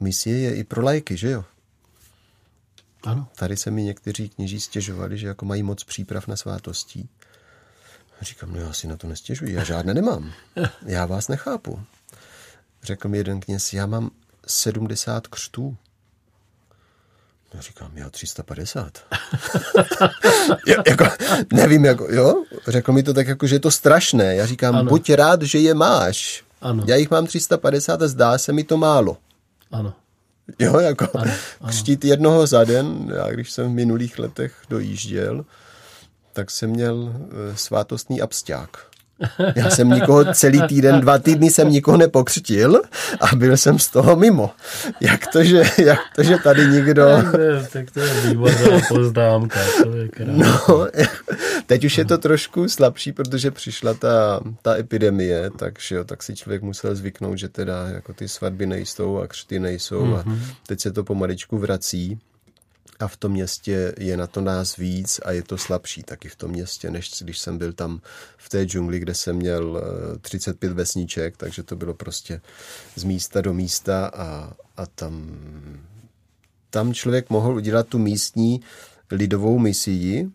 misie 0.00 0.38
je 0.38 0.56
i 0.56 0.64
pro 0.64 0.82
lajky, 0.82 1.16
že 1.16 1.30
jo? 1.30 1.44
Ano. 3.04 3.28
Tady 3.36 3.56
se 3.56 3.70
mi 3.70 3.82
někteří 3.82 4.28
kněží 4.28 4.60
stěžovali, 4.60 5.18
že 5.18 5.26
jako 5.26 5.44
mají 5.44 5.62
moc 5.62 5.84
příprav 5.84 6.26
na 6.26 6.36
svátostí. 6.36 7.08
A 8.20 8.24
říkám, 8.24 8.52
no 8.52 8.60
já 8.60 8.72
si 8.72 8.86
na 8.86 8.96
to 8.96 9.06
nestěžuji, 9.06 9.54
já 9.54 9.64
žádné 9.64 9.94
nemám. 9.94 10.32
Já 10.86 11.06
vás 11.06 11.28
nechápu. 11.28 11.80
Řekl 12.82 13.08
mi 13.08 13.18
jeden 13.18 13.40
kněz, 13.40 13.72
já 13.72 13.86
mám 13.86 14.10
70 14.46 15.26
křtů. 15.26 15.76
Já 17.54 17.60
říkám, 17.60 17.90
já 17.94 18.10
350. 18.10 18.98
jo, 20.66 20.82
jako, 20.86 21.04
nevím, 21.52 21.84
jako, 21.84 22.12
jo? 22.12 22.44
Řekl 22.68 22.92
mi 22.92 23.02
to 23.02 23.14
tak, 23.14 23.26
jako, 23.26 23.46
že 23.46 23.54
je 23.54 23.60
to 23.60 23.70
strašné. 23.70 24.36
Já 24.36 24.46
říkám, 24.46 24.76
ano. 24.76 24.88
buď 24.88 25.10
rád, 25.10 25.42
že 25.42 25.58
je 25.58 25.74
máš. 25.74 26.44
Ano. 26.60 26.84
Já 26.86 26.96
jich 26.96 27.10
mám 27.10 27.26
350 27.26 28.02
a 28.02 28.08
zdá 28.08 28.38
se 28.38 28.52
mi 28.52 28.64
to 28.64 28.76
málo. 28.76 29.16
Ano. 29.70 29.94
Jo, 30.58 30.80
jako 30.80 31.08
ano, 31.14 31.32
ano. 31.60 31.70
křtít 31.70 32.04
jednoho 32.04 32.46
za 32.46 32.64
den, 32.64 33.12
já 33.16 33.30
když 33.30 33.50
jsem 33.50 33.66
v 33.66 33.74
minulých 33.74 34.18
letech 34.18 34.62
dojížděl, 34.68 35.44
tak 36.32 36.50
jsem 36.50 36.70
měl 36.70 37.14
eh, 37.14 37.56
svátostný 37.56 38.20
absťák. 38.20 38.95
Já 39.56 39.70
jsem 39.70 39.90
nikoho 39.90 40.34
celý 40.34 40.62
týden, 40.62 41.00
dva 41.00 41.18
týdny 41.18 41.50
jsem 41.50 41.70
nikoho 41.70 41.96
nepokřtil 41.96 42.82
a 43.20 43.36
byl 43.36 43.56
jsem 43.56 43.78
z 43.78 43.88
toho 43.88 44.16
mimo. 44.16 44.50
Jak 45.00 45.26
to, 45.26 45.44
že, 45.44 45.62
jak 45.78 46.00
to, 46.16 46.22
že 46.22 46.38
tady 46.38 46.66
nikdo... 46.66 47.04
tak 47.72 47.90
to 47.90 48.00
je 48.00 48.14
výborná 48.20 48.80
poznámka. 48.88 49.60
To 49.82 49.92
je 49.96 50.08
no, 50.24 50.60
teď 51.66 51.84
už 51.84 51.98
je 51.98 52.04
to 52.04 52.18
trošku 52.18 52.68
slabší, 52.68 53.12
protože 53.12 53.50
přišla 53.50 53.94
ta, 53.94 54.40
ta 54.62 54.76
epidemie, 54.76 55.50
takže 55.58 55.94
jo, 55.94 56.04
tak 56.04 56.22
si 56.22 56.36
člověk 56.36 56.62
musel 56.62 56.94
zvyknout, 56.94 57.38
že 57.38 57.48
teda 57.48 57.88
jako 57.88 58.12
ty 58.12 58.28
svatby 58.28 58.66
nejsou 58.66 59.18
a 59.18 59.26
křty 59.26 59.58
nejsou 59.58 60.04
mm-hmm. 60.06 60.18
a 60.18 60.22
mhm. 60.26 60.40
teď 60.66 60.80
se 60.80 60.92
to 60.92 61.04
pomaličku 61.04 61.58
vrací 61.58 62.18
a 63.00 63.08
v 63.08 63.16
tom 63.16 63.32
městě 63.32 63.94
je 63.98 64.16
na 64.16 64.26
to 64.26 64.40
nás 64.40 64.76
víc 64.76 65.20
a 65.24 65.32
je 65.32 65.42
to 65.42 65.58
slabší 65.58 66.02
taky 66.02 66.28
v 66.28 66.36
tom 66.36 66.50
městě, 66.50 66.90
než 66.90 67.10
když 67.20 67.38
jsem 67.38 67.58
byl 67.58 67.72
tam 67.72 68.00
v 68.36 68.48
té 68.48 68.64
džungli, 68.64 68.98
kde 68.98 69.14
jsem 69.14 69.36
měl 69.36 69.82
35 70.20 70.70
eh, 70.70 70.74
vesníček, 70.74 71.36
takže 71.36 71.62
to 71.62 71.76
bylo 71.76 71.94
prostě 71.94 72.40
z 72.94 73.04
místa 73.04 73.40
do 73.40 73.54
místa 73.54 74.06
a, 74.06 74.52
a 74.76 74.86
tam, 74.86 75.38
tam 76.70 76.94
člověk 76.94 77.30
mohl 77.30 77.54
udělat 77.54 77.88
tu 77.88 77.98
místní 77.98 78.60
lidovou 79.10 79.58
misii, 79.58 80.30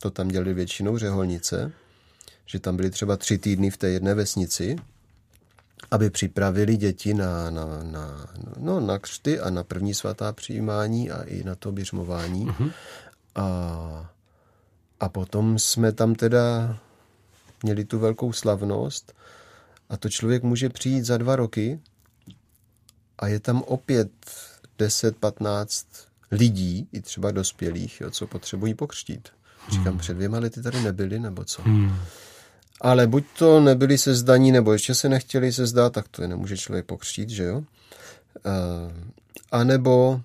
to 0.00 0.10
tam 0.10 0.28
dělali 0.28 0.54
většinou 0.54 0.98
řeholnice, 0.98 1.72
že 2.46 2.60
tam 2.60 2.76
byly 2.76 2.90
třeba 2.90 3.16
tři 3.16 3.38
týdny 3.38 3.70
v 3.70 3.76
té 3.76 3.88
jedné 3.88 4.14
vesnici 4.14 4.76
aby 5.90 6.10
připravili 6.10 6.76
děti 6.76 7.14
na, 7.14 7.50
na, 7.50 7.82
na, 7.82 8.26
no, 8.58 8.80
na 8.80 8.98
křty 8.98 9.40
a 9.40 9.50
na 9.50 9.64
první 9.64 9.94
svatá 9.94 10.32
přijímání 10.32 11.10
a 11.10 11.22
i 11.22 11.44
na 11.44 11.54
to 11.54 11.72
běžmování. 11.72 12.46
Mm-hmm. 12.46 12.72
A, 13.34 14.10
a 15.00 15.08
potom 15.08 15.58
jsme 15.58 15.92
tam 15.92 16.14
teda 16.14 16.76
měli 17.62 17.84
tu 17.84 17.98
velkou 17.98 18.32
slavnost 18.32 19.14
a 19.88 19.96
to 19.96 20.08
člověk 20.08 20.42
může 20.42 20.68
přijít 20.68 21.04
za 21.04 21.18
dva 21.18 21.36
roky 21.36 21.80
a 23.18 23.26
je 23.26 23.40
tam 23.40 23.62
opět 23.62 24.10
10-15 24.78 25.84
lidí, 26.30 26.88
i 26.92 27.00
třeba 27.00 27.30
dospělých, 27.30 28.00
jo, 28.00 28.10
co 28.10 28.26
potřebují 28.26 28.74
pokřtít. 28.74 29.28
Říkám, 29.70 29.92
hmm. 29.92 29.98
před 29.98 30.14
dvěma 30.14 30.38
lety 30.38 30.62
tady 30.62 30.82
nebyli, 30.82 31.18
nebo 31.18 31.44
co? 31.44 31.62
Hmm. 31.62 31.96
Ale 32.84 33.06
buď 33.06 33.24
to 33.38 33.60
nebyli 33.60 33.98
se 33.98 34.14
zdaní, 34.14 34.52
nebo 34.52 34.72
ještě 34.72 34.94
se 34.94 35.08
nechtěli 35.08 35.52
se 35.52 35.66
zdát, 35.66 35.92
tak 35.92 36.08
to 36.08 36.22
je 36.22 36.28
nemůže 36.28 36.56
člověk 36.56 36.86
pokřtít, 36.86 37.30
že 37.30 37.44
jo? 37.44 37.62
A 39.52 39.64
nebo 39.64 40.20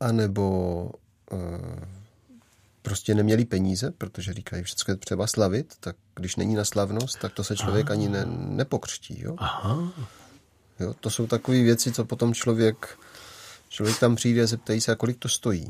a 0.00 0.12
nebo 0.12 0.90
prostě 2.82 3.14
neměli 3.14 3.44
peníze, 3.44 3.90
protože 3.90 4.32
říkají, 4.32 4.62
všechno 4.62 4.92
je 4.92 4.96
třeba 4.96 5.26
slavit, 5.26 5.74
tak 5.80 5.96
když 6.14 6.36
není 6.36 6.54
na 6.54 6.64
slavnost, 6.64 7.18
tak 7.18 7.32
to 7.32 7.44
se 7.44 7.56
člověk 7.56 7.86
Aha. 7.86 7.92
ani 7.92 8.08
ne, 8.08 8.24
nepokřtí. 8.26 9.20
Jo? 9.22 9.34
Aha. 9.38 9.92
Jo, 10.80 10.94
to 11.00 11.10
jsou 11.10 11.26
takové 11.26 11.62
věci, 11.62 11.92
co 11.92 12.04
potom 12.04 12.34
člověk, 12.34 12.98
člověk 13.68 13.98
tam 13.98 14.16
přijde 14.16 14.42
a 14.42 14.46
zeptají 14.46 14.80
se, 14.80 14.92
a 14.92 14.96
kolik 14.96 15.18
to 15.18 15.28
stojí. 15.28 15.68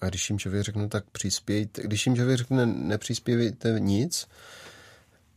A 0.00 0.06
když 0.08 0.30
jim 0.30 0.38
člověk 0.38 0.64
řekne, 0.64 0.88
tak 0.88 1.04
přispějte, 1.10 1.82
když 1.82 2.06
jim 2.06 2.16
člověk 2.16 2.38
řekne, 2.38 2.66
nepřispějte 2.66 3.80
nic, 3.80 4.28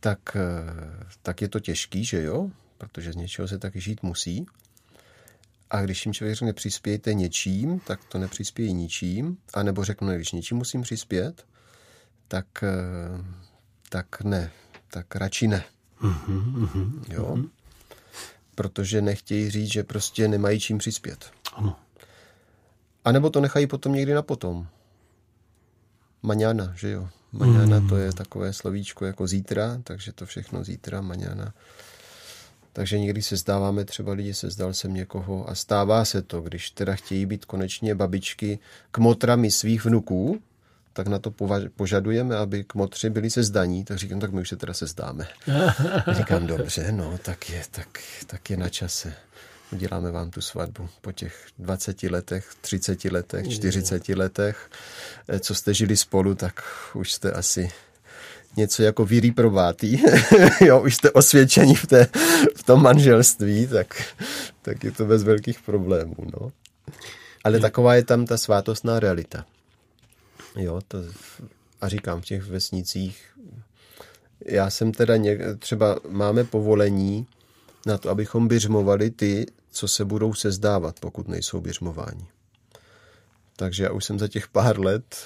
tak, 0.00 0.36
eh, 0.36 1.06
tak 1.22 1.42
je 1.42 1.48
to 1.48 1.60
těžký, 1.60 2.04
že 2.04 2.22
jo? 2.22 2.50
Protože 2.78 3.12
z 3.12 3.16
něčeho 3.16 3.48
se 3.48 3.58
taky 3.58 3.80
žít 3.80 4.02
musí. 4.02 4.46
A 5.70 5.82
když 5.82 6.06
jim 6.06 6.12
člověk 6.12 6.36
řekne, 6.36 6.52
přispějte 6.52 7.14
něčím, 7.14 7.80
tak 7.80 8.04
to 8.04 8.18
nepřispějí 8.18 8.72
ničím. 8.72 9.36
A 9.54 9.62
nebo 9.62 9.84
řekne, 9.84 10.16
když 10.16 10.32
něčím 10.32 10.56
musím 10.56 10.82
přispět, 10.82 11.46
tak, 12.28 12.46
eh, 12.62 13.24
tak 13.88 14.20
ne, 14.22 14.50
tak 14.90 15.16
radši 15.16 15.48
ne. 15.48 15.64
Mm-hmm, 16.00 17.02
jo? 17.08 17.34
Mm-hmm. 17.36 17.48
Protože 18.54 19.02
nechtějí 19.02 19.50
říct, 19.50 19.72
že 19.72 19.84
prostě 19.84 20.28
nemají 20.28 20.60
čím 20.60 20.78
přispět. 20.78 21.32
Ano. 21.52 21.76
A 23.04 23.12
nebo 23.12 23.30
to 23.30 23.40
nechají 23.40 23.66
potom 23.66 23.92
někdy 23.92 24.14
na 24.14 24.22
potom. 24.22 24.66
Maňana, 26.22 26.72
že 26.76 26.90
jo? 26.90 27.08
Maňana 27.32 27.80
mm. 27.80 27.88
to 27.88 27.96
je 27.96 28.12
takové 28.12 28.52
slovíčko 28.52 29.04
jako 29.04 29.26
zítra, 29.26 29.78
takže 29.84 30.12
to 30.12 30.26
všechno 30.26 30.64
zítra, 30.64 31.00
maňana. 31.00 31.54
Takže 32.72 32.98
někdy 32.98 33.22
se 33.22 33.36
zdáváme, 33.36 33.84
třeba 33.84 34.12
lidi 34.12 34.34
se 34.34 34.50
zdal 34.50 34.74
jsem 34.74 34.94
někoho 34.94 35.50
a 35.50 35.54
stává 35.54 36.04
se 36.04 36.22
to, 36.22 36.40
když 36.40 36.70
teda 36.70 36.94
chtějí 36.94 37.26
být 37.26 37.44
konečně 37.44 37.94
babičky 37.94 38.58
kmotrami 38.90 39.50
svých 39.50 39.84
vnuků, 39.84 40.40
tak 40.92 41.06
na 41.06 41.18
to 41.18 41.34
požadujeme, 41.76 42.36
aby 42.36 42.64
kmotři 42.64 43.10
byli 43.10 43.30
se 43.30 43.42
zdaní, 43.42 43.84
tak 43.84 43.98
říkám, 43.98 44.20
tak 44.20 44.32
my 44.32 44.40
už 44.40 44.48
se 44.48 44.56
teda 44.56 44.74
se 44.74 44.86
zdáme. 44.86 45.28
říkám, 46.12 46.46
dobře, 46.46 46.92
no, 46.92 47.18
tak 47.22 47.50
je, 47.50 47.62
tak, 47.70 47.88
tak 48.26 48.50
je 48.50 48.56
na 48.56 48.68
čase. 48.68 49.14
Uděláme 49.72 50.10
vám 50.10 50.30
tu 50.30 50.40
svatbu 50.40 50.88
po 51.00 51.12
těch 51.12 51.46
20 51.58 52.02
letech, 52.02 52.54
30 52.60 53.04
letech, 53.04 53.48
40 53.48 54.08
letech, 54.08 54.70
eh, 55.28 55.40
co 55.40 55.54
jste 55.54 55.74
žili 55.74 55.96
spolu, 55.96 56.34
tak 56.34 56.62
už 56.94 57.12
jste 57.12 57.32
asi 57.32 57.72
něco 58.56 58.82
jako 58.82 59.04
víry 59.04 59.34
jo, 60.60 60.80
už 60.80 60.94
jste 60.94 61.10
osvědčení 61.10 61.74
v, 61.74 61.86
té, 61.86 62.08
v 62.56 62.62
tom 62.62 62.82
manželství, 62.82 63.66
tak, 63.66 64.14
tak 64.62 64.84
je 64.84 64.90
to 64.90 65.04
bez 65.04 65.22
velkých 65.22 65.60
problémů, 65.60 66.16
no. 66.40 66.52
Ale 67.44 67.60
taková 67.60 67.94
je 67.94 68.04
tam 68.04 68.26
ta 68.26 68.38
svátostná 68.38 69.00
realita. 69.00 69.44
Jo, 70.56 70.80
to, 70.88 70.98
a 71.80 71.88
říkám, 71.88 72.20
v 72.20 72.24
těch 72.24 72.42
vesnicích, 72.42 73.24
já 74.46 74.70
jsem 74.70 74.92
teda, 74.92 75.16
něk, 75.16 75.40
třeba 75.58 75.98
máme 76.08 76.44
povolení 76.44 77.26
na 77.86 77.98
to, 77.98 78.10
abychom 78.10 78.48
běžmovali 78.48 79.10
ty, 79.10 79.46
co 79.70 79.88
se 79.88 80.04
budou 80.04 80.34
sezdávat, 80.34 81.00
pokud 81.00 81.28
nejsou 81.28 81.60
běžmováni. 81.60 82.26
Takže 83.56 83.84
já 83.84 83.92
už 83.92 84.04
jsem 84.04 84.18
za 84.18 84.28
těch 84.28 84.48
pár 84.48 84.80
let 84.80 85.16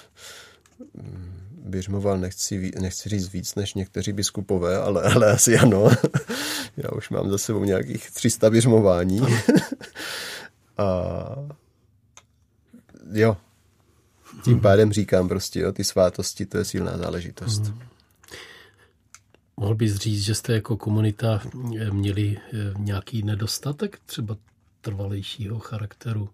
běžmoval, 1.65 2.19
nechci, 2.19 2.73
nechci 2.81 3.09
říct 3.09 3.33
víc 3.33 3.55
než 3.55 3.75
někteří 3.75 4.13
biskupové, 4.13 4.77
ale, 4.77 5.03
ale 5.03 5.33
asi 5.33 5.59
ano. 5.59 5.91
Já 6.77 6.89
už 6.97 7.11
mám 7.11 7.31
za 7.31 7.39
sebou 7.39 7.65
nějakých 7.65 8.11
300 8.11 8.51
běžmování. 8.51 9.21
A 10.79 10.87
jo, 13.13 13.37
tím 14.45 14.61
pádem 14.61 14.93
říkám 14.93 15.29
prostě, 15.29 15.61
jo, 15.61 15.73
ty 15.73 15.85
svátosti, 15.85 16.47
to 16.47 16.59
je 16.59 16.65
silná 16.65 16.99
záležitost. 16.99 17.63
Hmm. 17.63 17.79
Mohl 19.57 19.75
bys 19.75 19.95
říct, 19.95 20.23
že 20.23 20.35
jste 20.35 20.53
jako 20.53 20.77
komunita 20.77 21.43
měli 21.93 22.39
eh, 22.39 22.75
nějaký 22.79 23.23
nedostatek 23.23 24.01
třeba 24.07 24.37
trvalejšího 24.81 25.59
charakteru? 25.59 26.29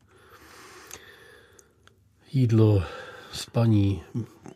Jídlo, 2.32 2.82
spaní, 3.32 4.02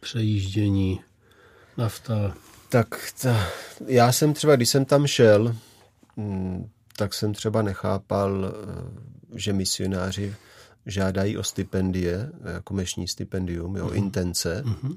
přejíždění, 0.01 1.01
nafta. 1.77 2.35
Tak 2.69 3.13
ta, 3.23 3.47
já 3.87 4.13
jsem 4.13 4.35
třeba, 4.35 4.57
když 4.57 4.69
jsem 4.69 4.85
tam 4.85 5.07
šel, 5.07 5.57
mm, 6.17 6.71
tak 6.97 7.15
jsem 7.15 7.35
třeba 7.35 7.63
nechápal, 7.63 8.45
eh, 8.45 9.39
že 9.39 9.53
misionáři 9.53 10.35
žádají 10.87 11.39
o 11.39 11.43
stipendie, 11.43 12.31
jako 12.55 12.75
mešní 12.75 13.09
stipendium, 13.09 13.77
jo, 13.77 13.87
uh-huh. 13.87 13.97
intence, 13.97 14.63
uh-huh. 14.67 14.97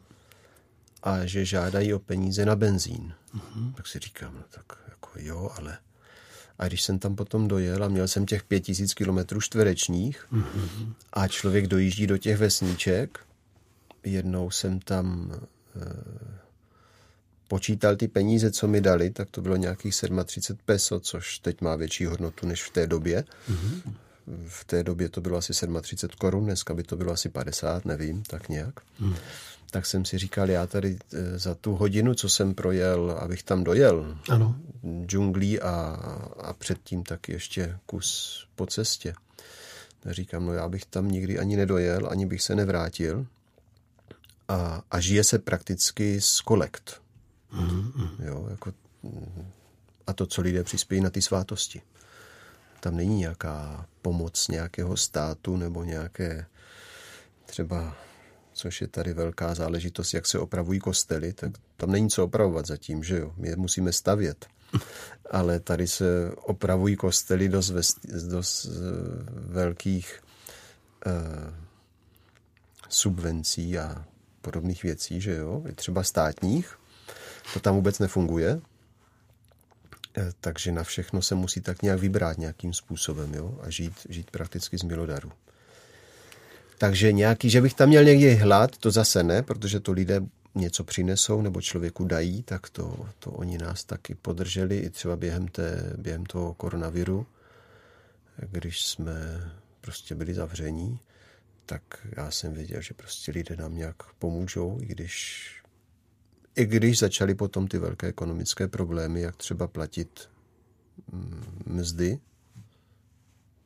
A 1.04 1.26
že 1.26 1.46
žádají 1.46 1.94
o 1.94 2.00
peníze 2.00 2.46
na 2.46 2.56
benzín. 2.56 3.14
Uh-huh. 3.36 3.74
Tak 3.74 3.88
si 3.88 4.00
říkám, 4.00 4.34
no 4.34 4.44
tak 4.50 4.78
jako 4.90 5.10
jo, 5.16 5.52
ale... 5.58 5.78
A 6.60 6.68
když 6.68 6.82
jsem 6.82 7.00
tam 7.00 7.16
potom 7.16 7.48
dojel 7.48 7.84
a 7.84 7.88
měl 7.88 8.08
jsem 8.08 8.26
těch 8.26 8.44
pět 8.44 8.60
tisíc 8.60 8.94
kilometrů 8.94 9.42
čtverečních 9.42 10.28
uh-huh. 10.34 10.94
a 11.14 11.28
člověk 11.28 11.68
dojíždí 11.68 12.08
do 12.08 12.18
těch 12.18 12.38
vesníček, 12.38 13.20
jednou 14.04 14.52
jsem 14.52 14.80
tam 14.80 15.32
e, 15.34 16.48
počítal 17.48 17.96
ty 17.96 18.08
peníze, 18.08 18.52
co 18.52 18.68
mi 18.68 18.82
dali, 18.82 19.10
tak 19.10 19.30
to 19.32 19.42
bylo 19.42 19.56
nějakých 19.56 19.94
37 20.26 20.60
peso, 20.66 21.00
což 21.00 21.40
teď 21.40 21.62
má 21.62 21.76
větší 21.76 22.06
hodnotu 22.06 22.48
než 22.48 22.64
v 22.64 22.70
té 22.70 22.88
době. 22.88 23.24
Mm-hmm. 23.52 23.94
V 24.48 24.66
té 24.66 24.84
době 24.84 25.10
to 25.10 25.22
bylo 25.22 25.38
asi 25.38 25.54
37 25.82 26.18
korun, 26.18 26.46
dneska 26.46 26.74
by 26.74 26.84
to 26.84 26.98
bylo 26.98 27.12
asi 27.12 27.30
50, 27.30 27.86
nevím, 27.86 28.24
tak 28.24 28.50
nějak. 28.50 28.74
Mm. 29.00 29.16
Tak 29.72 29.86
jsem 29.86 30.06
si 30.06 30.18
říkal, 30.18 30.50
já 30.50 30.68
tady 30.68 30.98
e, 31.14 31.40
za 31.40 31.56
tu 31.56 31.76
hodinu, 31.76 32.14
co 32.14 32.30
jsem 32.30 32.56
projel, 32.56 33.12
abych 33.12 33.44
tam 33.44 33.64
dojel, 33.64 34.18
ano. 34.30 34.56
džunglí 35.06 35.60
a, 35.60 35.74
a 36.42 36.54
předtím 36.54 37.04
tak 37.04 37.30
ještě 37.30 37.78
kus 37.86 38.48
po 38.56 38.66
cestě. 38.66 39.14
Tak 40.00 40.14
říkám, 40.14 40.46
no 40.46 40.54
já 40.54 40.70
bych 40.70 40.86
tam 40.86 41.12
nikdy 41.12 41.40
ani 41.40 41.58
nedojel, 41.58 42.08
ani 42.12 42.26
bych 42.26 42.42
se 42.42 42.56
nevrátil 42.56 43.26
a, 44.48 44.82
a 44.92 45.00
žije 45.00 45.24
se 45.24 45.40
prakticky 45.40 46.22
z 46.22 46.42
kolekt. 46.42 47.02
Mm-hmm. 47.54 48.10
Jo, 48.20 48.48
jako, 48.50 48.74
a 50.08 50.14
to, 50.14 50.26
co 50.26 50.42
lidé 50.42 50.64
přispějí 50.64 51.02
na 51.02 51.10
ty 51.10 51.22
svátosti. 51.22 51.82
Tam 52.80 52.96
není 52.96 53.20
nějaká 53.20 53.86
pomoc 54.02 54.48
nějakého 54.48 54.98
státu 54.98 55.58
nebo 55.58 55.84
nějaké 55.84 56.46
třeba, 57.46 57.96
což 58.58 58.82
je 58.82 58.88
tady 58.88 59.14
velká 59.14 59.56
záležitost, 59.56 60.14
jak 60.14 60.28
se 60.28 60.40
opravují 60.40 60.80
kostely, 60.80 61.34
tak 61.34 61.52
tam 61.78 61.92
není 61.92 62.10
co 62.10 62.24
opravovat 62.24 62.66
zatím, 62.66 63.04
že 63.04 63.18
jo? 63.18 63.34
My 63.38 63.48
je 63.48 63.56
musíme 63.56 63.94
stavět. 63.94 64.46
Ale 65.32 65.60
tady 65.60 65.88
se 65.88 66.32
opravují 66.36 66.96
kostely 66.96 67.50
dost, 67.50 67.70
vest, 67.70 67.98
dost 68.30 68.66
uh, 68.66 68.74
velkých 69.30 70.24
uh, 71.06 71.54
subvencí 72.90 73.78
a 73.80 74.06
podobných 74.42 74.84
věcí, 74.84 75.22
že 75.22 75.36
jo, 75.36 75.64
i 75.70 75.74
třeba 75.74 76.04
státních, 76.04 76.80
to 77.54 77.60
tam 77.60 77.76
vůbec 77.76 78.00
nefunguje, 78.00 78.62
e, 80.18 80.32
takže 80.42 80.72
na 80.72 80.84
všechno 80.84 81.22
se 81.22 81.36
musí 81.36 81.62
tak 81.62 81.82
nějak 81.82 82.00
vybrat 82.00 82.38
nějakým 82.38 82.74
způsobem, 82.74 83.34
jo, 83.34 83.60
a 83.62 83.70
žít, 83.70 83.94
žít 84.10 84.32
prakticky 84.32 84.78
z 84.78 84.84
milodaru. 84.84 85.32
Takže 86.78 87.12
nějaký, 87.12 87.50
že 87.50 87.62
bych 87.62 87.74
tam 87.74 87.90
měl 87.90 88.04
někde 88.04 88.34
hlad, 88.34 88.78
to 88.78 88.92
zase 88.92 89.24
ne, 89.24 89.44
protože 89.44 89.80
to 89.80 89.92
lidé 89.92 90.22
něco 90.56 90.84
přinesou 90.84 91.42
nebo 91.42 91.62
člověku 91.62 92.06
dají, 92.06 92.44
tak 92.44 92.70
to, 92.70 93.06
to 93.20 93.32
oni 93.32 93.58
nás 93.58 93.84
taky 93.84 94.16
podrželi 94.16 94.78
i 94.78 94.90
třeba 94.90 95.16
během, 95.16 95.48
té, 95.48 95.94
během 95.98 96.26
toho 96.26 96.54
koronaviru, 96.54 97.26
když 98.52 98.86
jsme 98.86 99.14
prostě 99.82 100.16
byli 100.16 100.34
zavření 100.34 101.00
tak 101.68 102.08
já 102.18 102.32
jsem 102.32 102.54
věděl, 102.54 102.82
že 102.82 102.94
prostě 102.94 103.32
lidé 103.32 103.56
nám 103.56 103.76
nějak 103.76 104.14
pomůžou, 104.20 104.78
i 104.82 104.86
když, 104.86 105.48
i 106.56 106.66
když 106.66 107.00
začaly 107.00 107.36
potom 107.36 107.68
ty 107.68 107.78
velké 107.78 108.08
ekonomické 108.08 108.68
problémy, 108.68 109.22
jak 109.22 109.36
třeba 109.36 109.68
platit 109.68 110.30
mm, 111.12 111.64
mzdy, 111.66 112.20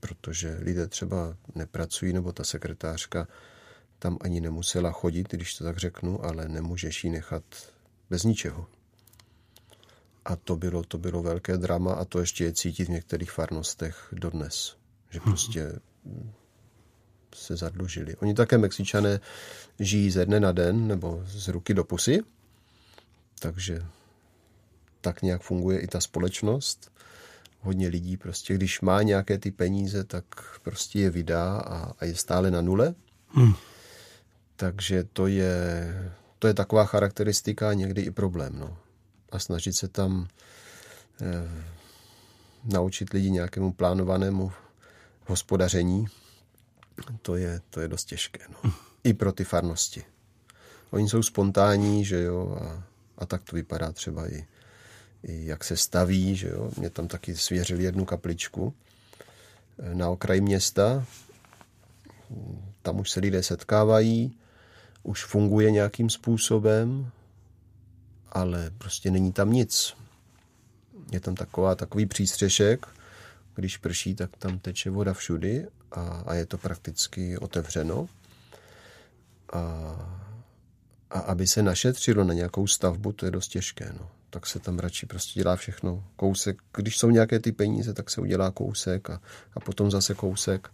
protože 0.02 0.58
lidé 0.62 0.88
třeba 0.88 1.38
nepracují, 1.56 2.14
nebo 2.14 2.32
ta 2.32 2.44
sekretářka 2.44 3.28
tam 4.00 4.18
ani 4.22 4.42
nemusela 4.42 4.92
chodit, 4.92 5.28
když 5.30 5.56
to 5.56 5.64
tak 5.64 5.78
řeknu, 5.78 6.26
ale 6.26 6.48
nemůžeš 6.48 7.04
ji 7.04 7.10
nechat 7.10 7.44
bez 8.10 8.24
ničeho. 8.24 8.68
A 10.26 10.36
to 10.36 10.56
bylo, 10.56 10.84
to 10.84 10.98
bylo 10.98 11.24
velké 11.24 11.58
drama 11.58 11.94
a 11.94 12.06
to 12.06 12.20
ještě 12.20 12.44
je 12.44 12.54
cítit 12.54 12.86
v 12.86 12.92
některých 12.92 13.32
farnostech 13.32 14.08
dodnes. 14.12 14.76
Že 15.10 15.20
prostě 15.20 15.80
se 17.36 17.56
zadlužili. 17.56 18.16
Oni 18.16 18.34
také 18.34 18.58
Mexičané 18.58 19.20
žijí 19.80 20.12
ze 20.12 20.26
dne 20.26 20.40
na 20.40 20.52
den 20.52 20.88
nebo 20.88 21.24
z 21.26 21.48
ruky 21.48 21.74
do 21.74 21.84
pusy, 21.84 22.20
takže 23.40 23.86
tak 25.02 25.22
nějak 25.22 25.42
funguje 25.42 25.80
i 25.80 25.88
ta 25.88 26.02
společnost. 26.02 26.92
Hodně 27.62 27.88
lidí 27.88 28.18
prostě, 28.18 28.54
když 28.54 28.82
má 28.82 29.02
nějaké 29.02 29.38
ty 29.38 29.52
peníze, 29.52 30.04
tak 30.04 30.26
prostě 30.62 31.00
je 31.00 31.10
vydá 31.10 31.58
a, 31.58 31.94
a 32.00 32.06
je 32.06 32.16
stále 32.16 32.52
na 32.52 32.62
nule. 32.62 32.96
Hmm. 33.28 33.54
Takže 34.56 35.04
to 35.04 35.28
je, 35.28 35.94
to 36.40 36.48
je 36.48 36.54
taková 36.54 36.86
charakteristika 36.86 37.70
a 37.70 37.74
někdy 37.74 38.02
i 38.02 38.12
problém. 38.12 38.60
No. 38.60 38.78
A 39.32 39.40
snažit 39.40 39.74
se 39.74 39.88
tam 39.88 40.28
eh, 41.22 41.66
naučit 42.64 43.14
lidi 43.14 43.32
nějakému 43.32 43.74
plánovanému 43.74 44.52
hospodaření, 45.26 46.08
to 47.22 47.36
je, 47.36 47.62
to 47.70 47.82
je 47.82 47.88
dost 47.88 48.06
těžké. 48.06 48.40
No. 48.50 48.58
Hmm. 48.64 48.74
I 49.04 49.14
pro 49.14 49.32
ty 49.32 49.44
farnosti. 49.44 50.04
Oni 50.92 51.10
jsou 51.10 51.24
spontánní, 51.24 52.06
že 52.06 52.22
jo, 52.22 52.58
a, 52.62 52.84
a 53.18 53.26
tak 53.26 53.44
to 53.44 53.56
vypadá 53.56 53.92
třeba 53.92 54.28
i, 54.28 54.36
i 54.38 54.48
jak 55.24 55.64
se 55.64 55.78
staví, 55.78 56.36
že 56.36 56.48
jo. 56.48 56.72
Mě 56.78 56.90
tam 56.90 57.08
taky 57.08 57.36
svěřili 57.36 57.84
jednu 57.84 58.06
kapličku 58.06 58.74
eh, 59.80 59.96
na 59.96 60.10
okraji 60.10 60.42
města. 60.42 61.06
Tam 62.82 63.00
už 63.00 63.12
se 63.12 63.20
lidé 63.20 63.44
setkávají, 63.44 64.38
už 65.04 65.26
funguje 65.26 65.72
nějakým 65.72 66.10
způsobem, 66.10 67.12
ale 68.32 68.72
prostě 68.78 69.12
není 69.12 69.32
tam 69.32 69.54
nic. 69.54 69.94
Je 71.12 71.20
tam 71.20 71.36
taková, 71.36 71.76
takový 71.76 72.06
přístřešek, 72.06 72.88
když 73.56 73.78
prší, 73.78 74.16
tak 74.16 74.38
tam 74.38 74.60
teče 74.60 74.90
voda 74.90 75.14
všudy 75.14 75.68
a, 75.92 76.02
a 76.26 76.34
je 76.34 76.46
to 76.46 76.58
prakticky 76.58 77.38
otevřeno. 77.38 78.10
A 79.54 80.21
a 81.12 81.20
aby 81.20 81.48
se 81.48 81.64
našetřilo 81.64 82.24
na 82.24 82.34
nějakou 82.34 82.68
stavbu, 82.68 83.12
to 83.12 83.26
je 83.26 83.32
dost 83.32 83.48
těžké. 83.48 83.94
No. 84.00 84.10
Tak 84.30 84.46
se 84.46 84.60
tam 84.60 84.80
radši 84.80 85.06
prostě 85.06 85.40
dělá 85.40 85.56
všechno 85.56 86.04
kousek. 86.16 86.58
Když 86.74 86.98
jsou 86.98 87.10
nějaké 87.10 87.40
ty 87.40 87.52
peníze, 87.52 87.94
tak 87.94 88.10
se 88.10 88.22
udělá 88.22 88.52
kousek 88.52 89.10
a, 89.10 89.22
a 89.54 89.60
potom 89.60 89.92
zase 89.92 90.14
kousek. 90.14 90.70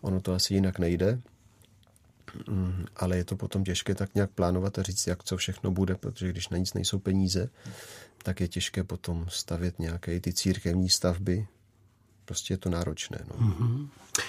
Ono 0.00 0.20
to 0.20 0.34
asi 0.34 0.54
jinak 0.54 0.78
nejde. 0.78 1.20
Mm, 2.48 2.84
ale 2.96 3.16
je 3.16 3.24
to 3.24 3.36
potom 3.36 3.64
těžké 3.64 3.94
tak 3.94 4.14
nějak 4.14 4.30
plánovat 4.30 4.78
a 4.78 4.82
říct, 4.82 5.06
jak 5.06 5.24
co 5.24 5.36
všechno 5.36 5.70
bude, 5.70 5.94
protože 5.94 6.28
když 6.28 6.48
na 6.48 6.58
nic 6.58 6.74
nejsou 6.74 6.98
peníze, 6.98 7.48
tak 8.22 8.40
je 8.40 8.48
těžké 8.48 8.84
potom 8.84 9.26
stavět 9.28 9.78
nějaké 9.78 10.20
ty 10.20 10.32
církevní 10.32 10.88
stavby, 10.88 11.46
prostě 12.26 12.54
je 12.54 12.58
to 12.58 12.70
náročné. 12.70 13.18
No. 13.28 13.46
Mm-hmm. 13.46 13.88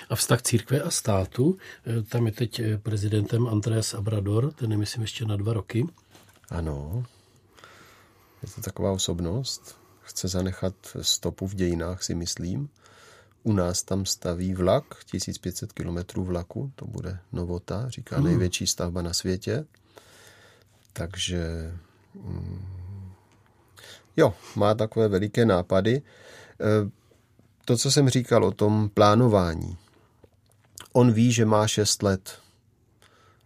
A 0.09 0.15
vztah 0.15 0.41
církve 0.41 0.81
a 0.81 0.89
státu, 0.89 1.57
eh, 1.85 2.01
tam 2.01 2.25
je 2.25 2.31
teď 2.31 2.59
eh, 2.59 2.77
prezidentem 2.77 3.47
Andreas 3.47 3.93
Abrador, 3.93 4.53
ten 4.53 4.71
je 4.71 4.77
myslím 4.77 5.01
ještě 5.01 5.25
na 5.25 5.35
dva 5.35 5.53
roky. 5.53 5.87
Ano, 6.49 7.05
je 8.43 8.49
to 8.55 8.61
taková 8.61 8.91
osobnost, 8.91 9.79
chce 10.01 10.27
zanechat 10.27 10.75
stopu 11.01 11.47
v 11.47 11.55
dějinách, 11.55 12.03
si 12.03 12.15
myslím. 12.15 12.69
U 13.43 13.53
nás 13.53 13.83
tam 13.83 14.05
staví 14.05 14.53
vlak, 14.53 15.03
1500 15.11 15.73
km 15.73 16.21
vlaku, 16.21 16.71
to 16.75 16.85
bude 16.85 17.19
novota, 17.31 17.89
říká 17.89 18.17
mm. 18.17 18.25
největší 18.25 18.67
stavba 18.67 19.01
na 19.01 19.13
světě. 19.13 19.65
Takže 20.93 21.73
mm, 22.13 22.65
jo, 24.17 24.33
má 24.55 24.73
takové 24.73 25.07
veliké 25.07 25.45
nápady. 25.45 26.01
To, 27.67 27.77
co 27.77 27.91
jsem 27.91 28.09
říkal 28.09 28.45
o 28.45 28.51
tom 28.51 28.89
plánování. 28.93 29.77
On 30.93 31.11
ví, 31.11 31.31
že 31.31 31.45
má 31.45 31.67
šest 31.67 32.03
let 32.03 32.39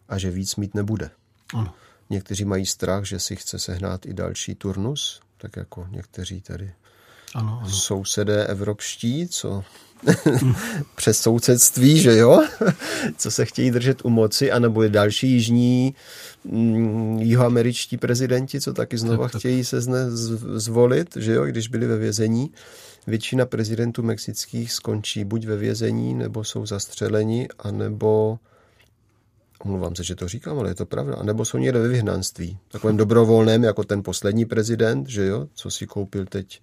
a 0.09 0.17
že 0.17 0.31
víc 0.31 0.55
mít 0.55 0.75
nebude. 0.75 1.11
Ano. 1.53 1.73
Někteří 2.09 2.45
mají 2.45 2.65
strach, 2.65 3.05
že 3.05 3.19
si 3.19 3.35
chce 3.35 3.59
sehnat 3.59 4.05
i 4.05 4.13
další 4.13 4.55
turnus, 4.55 5.21
tak 5.37 5.55
jako 5.55 5.87
někteří 5.91 6.41
tady 6.41 6.73
ano, 7.35 7.59
ano. 7.61 7.69
sousedé 7.69 8.45
evropští, 8.45 9.27
co 9.27 9.63
přes 10.95 11.19
sousedství, 11.19 11.99
že 11.99 12.17
jo, 12.17 12.43
co 13.17 13.31
se 13.31 13.45
chtějí 13.45 13.71
držet 13.71 14.05
u 14.05 14.09
moci, 14.09 14.51
anebo 14.51 14.83
je 14.83 14.89
další 14.89 15.31
jižní 15.31 15.95
mm, 16.43 17.19
jihoameričtí 17.19 17.97
prezidenti, 17.97 18.61
co 18.61 18.73
taky 18.73 18.97
znova 18.97 19.25
tak, 19.25 19.31
tak. 19.31 19.39
chtějí 19.39 19.63
se 19.63 19.81
zne, 19.81 20.11
zvolit, 20.55 21.15
že 21.15 21.33
jo, 21.33 21.45
když 21.45 21.67
byli 21.67 21.87
ve 21.87 21.97
vězení. 21.97 22.51
Většina 23.07 23.45
prezidentů 23.45 24.03
mexických 24.03 24.73
skončí 24.73 25.23
buď 25.23 25.45
ve 25.45 25.57
vězení, 25.57 26.13
nebo 26.13 26.43
jsou 26.43 26.65
zastřeleni, 26.65 27.47
anebo 27.59 28.39
omlouvám 29.59 29.95
se, 29.95 30.03
že 30.03 30.15
to 30.15 30.27
říkám, 30.27 30.59
ale 30.59 30.69
je 30.69 30.75
to 30.75 30.85
pravda, 30.85 31.15
anebo 31.15 31.45
jsou 31.45 31.57
někde 31.57 31.79
ve 31.79 31.87
vyhnanství, 31.87 32.57
takovém 32.71 32.97
dobrovolném, 32.97 33.63
jako 33.63 33.83
ten 33.83 34.03
poslední 34.03 34.45
prezident, 34.45 35.09
že 35.09 35.25
jo, 35.25 35.47
co 35.53 35.71
si 35.71 35.87
koupil 35.87 36.25
teď 36.25 36.61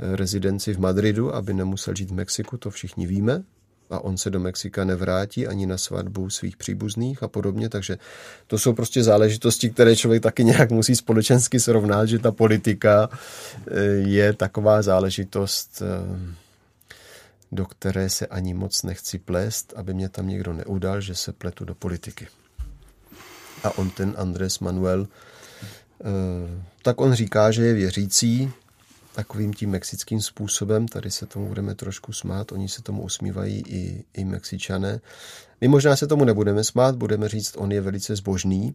rezidenci 0.00 0.74
v 0.74 0.80
Madridu, 0.80 1.34
aby 1.34 1.54
nemusel 1.54 1.94
žít 1.94 2.10
v 2.10 2.14
Mexiku, 2.14 2.56
to 2.56 2.70
všichni 2.70 3.06
víme, 3.06 3.42
a 3.90 4.00
on 4.00 4.16
se 4.16 4.30
do 4.30 4.40
Mexika 4.40 4.84
nevrátí 4.84 5.46
ani 5.46 5.66
na 5.66 5.78
svatbu 5.78 6.30
svých 6.30 6.56
příbuzných 6.56 7.22
a 7.22 7.28
podobně, 7.28 7.68
takže 7.68 7.98
to 8.46 8.58
jsou 8.58 8.72
prostě 8.72 9.02
záležitosti, 9.02 9.70
které 9.70 9.96
člověk 9.96 10.22
taky 10.22 10.44
nějak 10.44 10.70
musí 10.70 10.96
společensky 10.96 11.60
srovnat, 11.60 12.06
že 12.06 12.18
ta 12.18 12.32
politika 12.32 13.08
eh, 13.10 13.80
je 13.90 14.32
taková 14.32 14.82
záležitost, 14.82 15.82
eh, 15.82 16.34
do 17.52 17.66
které 17.66 18.10
se 18.10 18.26
ani 18.26 18.54
moc 18.54 18.82
nechci 18.82 19.18
plést, 19.18 19.72
aby 19.76 19.94
mě 19.94 20.08
tam 20.08 20.28
někdo 20.28 20.52
neudal, 20.52 21.00
že 21.00 21.14
se 21.14 21.32
pletu 21.32 21.64
do 21.64 21.74
politiky. 21.74 22.28
A 23.64 23.78
on 23.78 23.90
ten 23.90 24.14
Andrés 24.16 24.58
Manuel, 24.58 25.06
eh, 26.00 26.04
tak 26.82 27.00
on 27.00 27.14
říká, 27.14 27.50
že 27.50 27.64
je 27.64 27.74
věřící, 27.74 28.52
takovým 29.14 29.54
tím 29.54 29.70
mexickým 29.70 30.20
způsobem. 30.20 30.88
Tady 30.88 31.10
se 31.10 31.26
tomu 31.26 31.48
budeme 31.48 31.74
trošku 31.74 32.12
smát, 32.12 32.52
oni 32.52 32.68
se 32.68 32.82
tomu 32.82 33.02
usmívají 33.02 33.62
i, 33.66 34.04
i 34.14 34.24
Mexičané. 34.24 35.00
My 35.60 35.68
možná 35.68 35.96
se 35.96 36.06
tomu 36.06 36.24
nebudeme 36.24 36.64
smát, 36.64 36.96
budeme 36.96 37.28
říct, 37.28 37.56
on 37.56 37.72
je 37.72 37.80
velice 37.80 38.16
zbožný, 38.16 38.74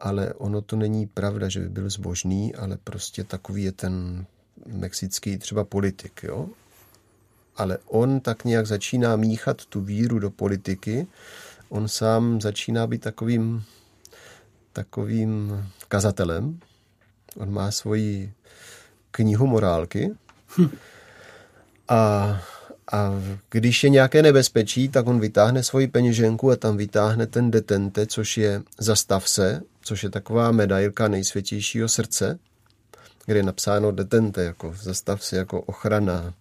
ale 0.00 0.34
ono 0.34 0.62
to 0.62 0.76
není 0.76 1.06
pravda, 1.06 1.48
že 1.48 1.60
by 1.60 1.68
byl 1.68 1.90
zbožný, 1.90 2.54
ale 2.54 2.78
prostě 2.84 3.24
takový 3.24 3.62
je 3.62 3.72
ten 3.72 4.26
mexický 4.66 5.38
třeba 5.38 5.64
politik, 5.64 6.20
jo? 6.22 6.48
Ale 7.56 7.78
on 7.86 8.20
tak 8.20 8.44
nějak 8.44 8.66
začíná 8.66 9.16
míchat 9.16 9.66
tu 9.66 9.80
víru 9.80 10.18
do 10.18 10.30
politiky, 10.30 11.06
on 11.68 11.88
sám 11.88 12.40
začíná 12.40 12.86
být 12.86 13.02
takovým 13.02 13.64
takovým 14.72 15.64
kazatelem. 15.88 16.60
On 17.36 17.52
má 17.52 17.70
svoji 17.70 18.32
knihu 19.12 19.46
morálky. 19.46 20.10
Hm. 20.58 20.68
A, 21.88 22.42
a 22.92 23.22
když 23.50 23.84
je 23.84 23.90
nějaké 23.90 24.22
nebezpečí, 24.22 24.88
tak 24.88 25.06
on 25.06 25.20
vytáhne 25.20 25.62
svoji 25.62 25.88
peněženku 25.88 26.50
a 26.50 26.56
tam 26.56 26.76
vytáhne 26.76 27.26
ten 27.26 27.50
detente, 27.50 28.06
což 28.06 28.38
je 28.38 28.62
zastav 28.78 29.28
se, 29.28 29.60
což 29.82 30.02
je 30.02 30.10
taková 30.10 30.52
medailka 30.52 31.08
nejsvětějšího 31.08 31.88
srdce, 31.88 32.38
kde 33.26 33.38
je 33.38 33.42
napsáno 33.42 33.92
detente, 33.92 34.44
jako 34.44 34.74
zastav 34.82 35.24
se, 35.24 35.36
jako 35.36 35.60
ochrana. 35.60 36.34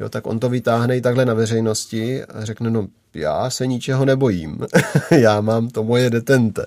Jo, 0.00 0.08
tak 0.08 0.26
on 0.26 0.38
to 0.38 0.48
vytáhne 0.48 0.96
i 0.96 1.00
takhle 1.00 1.24
na 1.24 1.34
veřejnosti 1.34 2.24
a 2.24 2.44
řekne, 2.44 2.70
no 2.70 2.88
já 3.14 3.50
se 3.50 3.66
ničeho 3.66 4.04
nebojím, 4.04 4.58
já 5.10 5.40
mám 5.40 5.68
to 5.68 5.84
moje 5.84 6.10
detente. 6.10 6.66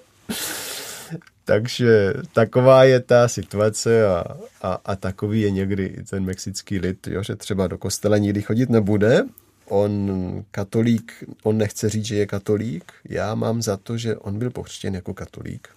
Takže 1.46 2.14
taková 2.34 2.84
je 2.84 3.00
ta 3.00 3.28
situace 3.28 4.08
a, 4.08 4.24
a, 4.62 4.74
a 4.86 4.96
takový 4.96 5.42
je 5.42 5.52
někdy 5.52 6.04
ten 6.10 6.26
mexický 6.26 6.80
lid, 6.80 7.08
jo, 7.08 7.24
že 7.24 7.36
třeba 7.36 7.68
do 7.68 7.78
kostela 7.78 8.18
nikdy 8.18 8.42
chodit 8.42 8.70
nebude. 8.70 9.24
On 9.68 10.12
katolík, 10.52 11.24
on 11.44 11.58
nechce 11.58 11.90
říct, 11.90 12.06
že 12.06 12.16
je 12.16 12.26
katolík. 12.26 12.94
Já 13.10 13.36
mám 13.36 13.62
za 13.62 13.78
to, 13.78 13.98
že 13.98 14.18
on 14.18 14.40
byl 14.40 14.50
pokřtěn 14.50 14.96
jako 14.96 15.14
katolík. 15.14 15.68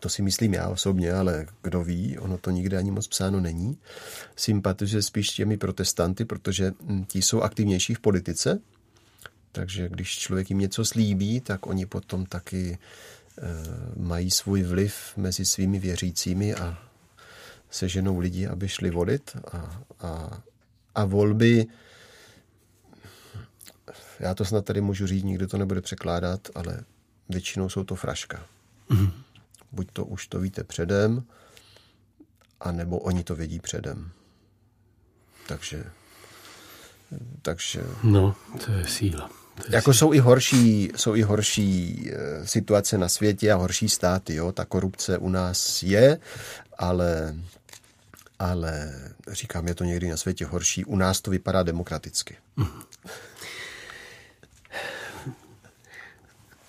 To 0.00 0.08
si 0.08 0.22
myslím 0.22 0.54
já 0.54 0.68
osobně, 0.68 1.12
ale 1.12 1.46
kdo 1.62 1.84
ví, 1.84 2.18
ono 2.18 2.38
to 2.38 2.50
nikde 2.50 2.78
ani 2.78 2.90
moc 2.90 3.08
psáno 3.08 3.40
není. 3.40 3.78
Sympatizuje 4.36 5.02
spíš 5.02 5.28
těmi 5.28 5.56
protestanty, 5.56 6.24
protože 6.24 6.72
ti 7.06 7.22
jsou 7.22 7.40
aktivnější 7.40 7.94
v 7.94 8.00
politice, 8.00 8.60
takže 9.52 9.88
když 9.88 10.18
člověk 10.18 10.50
jim 10.50 10.58
něco 10.58 10.84
slíbí, 10.84 11.40
tak 11.40 11.66
oni 11.66 11.86
potom 11.86 12.26
taky 12.26 12.78
mají 13.96 14.30
svůj 14.30 14.62
vliv 14.62 15.16
mezi 15.16 15.44
svými 15.44 15.78
věřícími 15.78 16.54
a 16.54 16.78
seženou 17.70 18.18
lidi, 18.18 18.46
aby 18.46 18.68
šli 18.68 18.90
volit 18.90 19.36
a, 19.52 19.82
a, 20.00 20.42
a 20.94 21.04
volby 21.04 21.66
já 24.20 24.34
to 24.34 24.44
snad 24.44 24.64
tady 24.64 24.80
můžu 24.80 25.06
říct, 25.06 25.24
nikdo 25.24 25.46
to 25.46 25.58
nebude 25.58 25.80
překládat, 25.80 26.48
ale 26.54 26.84
většinou 27.28 27.68
jsou 27.68 27.84
to 27.84 27.94
fraška. 27.94 28.46
Mm. 28.88 29.10
Buď 29.72 29.88
to 29.92 30.04
už 30.04 30.26
to 30.26 30.40
víte 30.40 30.64
předem, 30.64 31.24
anebo 32.60 32.98
oni 32.98 33.24
to 33.24 33.36
vědí 33.36 33.60
předem. 33.60 34.10
Takže, 35.48 35.84
takže... 37.42 37.82
No, 38.02 38.36
to 38.64 38.72
je 38.72 38.86
síla. 38.86 39.43
Jako 39.68 39.94
jsou 39.94 40.12
i 40.12 40.18
horší, 40.18 40.90
jsou 40.96 41.14
i 41.14 41.22
horší 41.22 42.10
eh, 42.12 42.46
situace 42.46 42.98
na 42.98 43.08
světě 43.08 43.52
a 43.52 43.56
horší 43.56 43.88
státy. 43.88 44.34
Jo? 44.34 44.52
Ta 44.52 44.64
korupce 44.64 45.18
u 45.18 45.28
nás 45.28 45.82
je, 45.82 46.18
ale, 46.78 47.36
ale 48.38 48.92
říkám, 49.32 49.68
je 49.68 49.74
to 49.74 49.84
někdy 49.84 50.08
na 50.08 50.16
světě 50.16 50.44
horší. 50.46 50.84
U 50.84 50.96
nás 50.96 51.20
to 51.20 51.30
vypadá 51.30 51.62
demokraticky. 51.62 52.36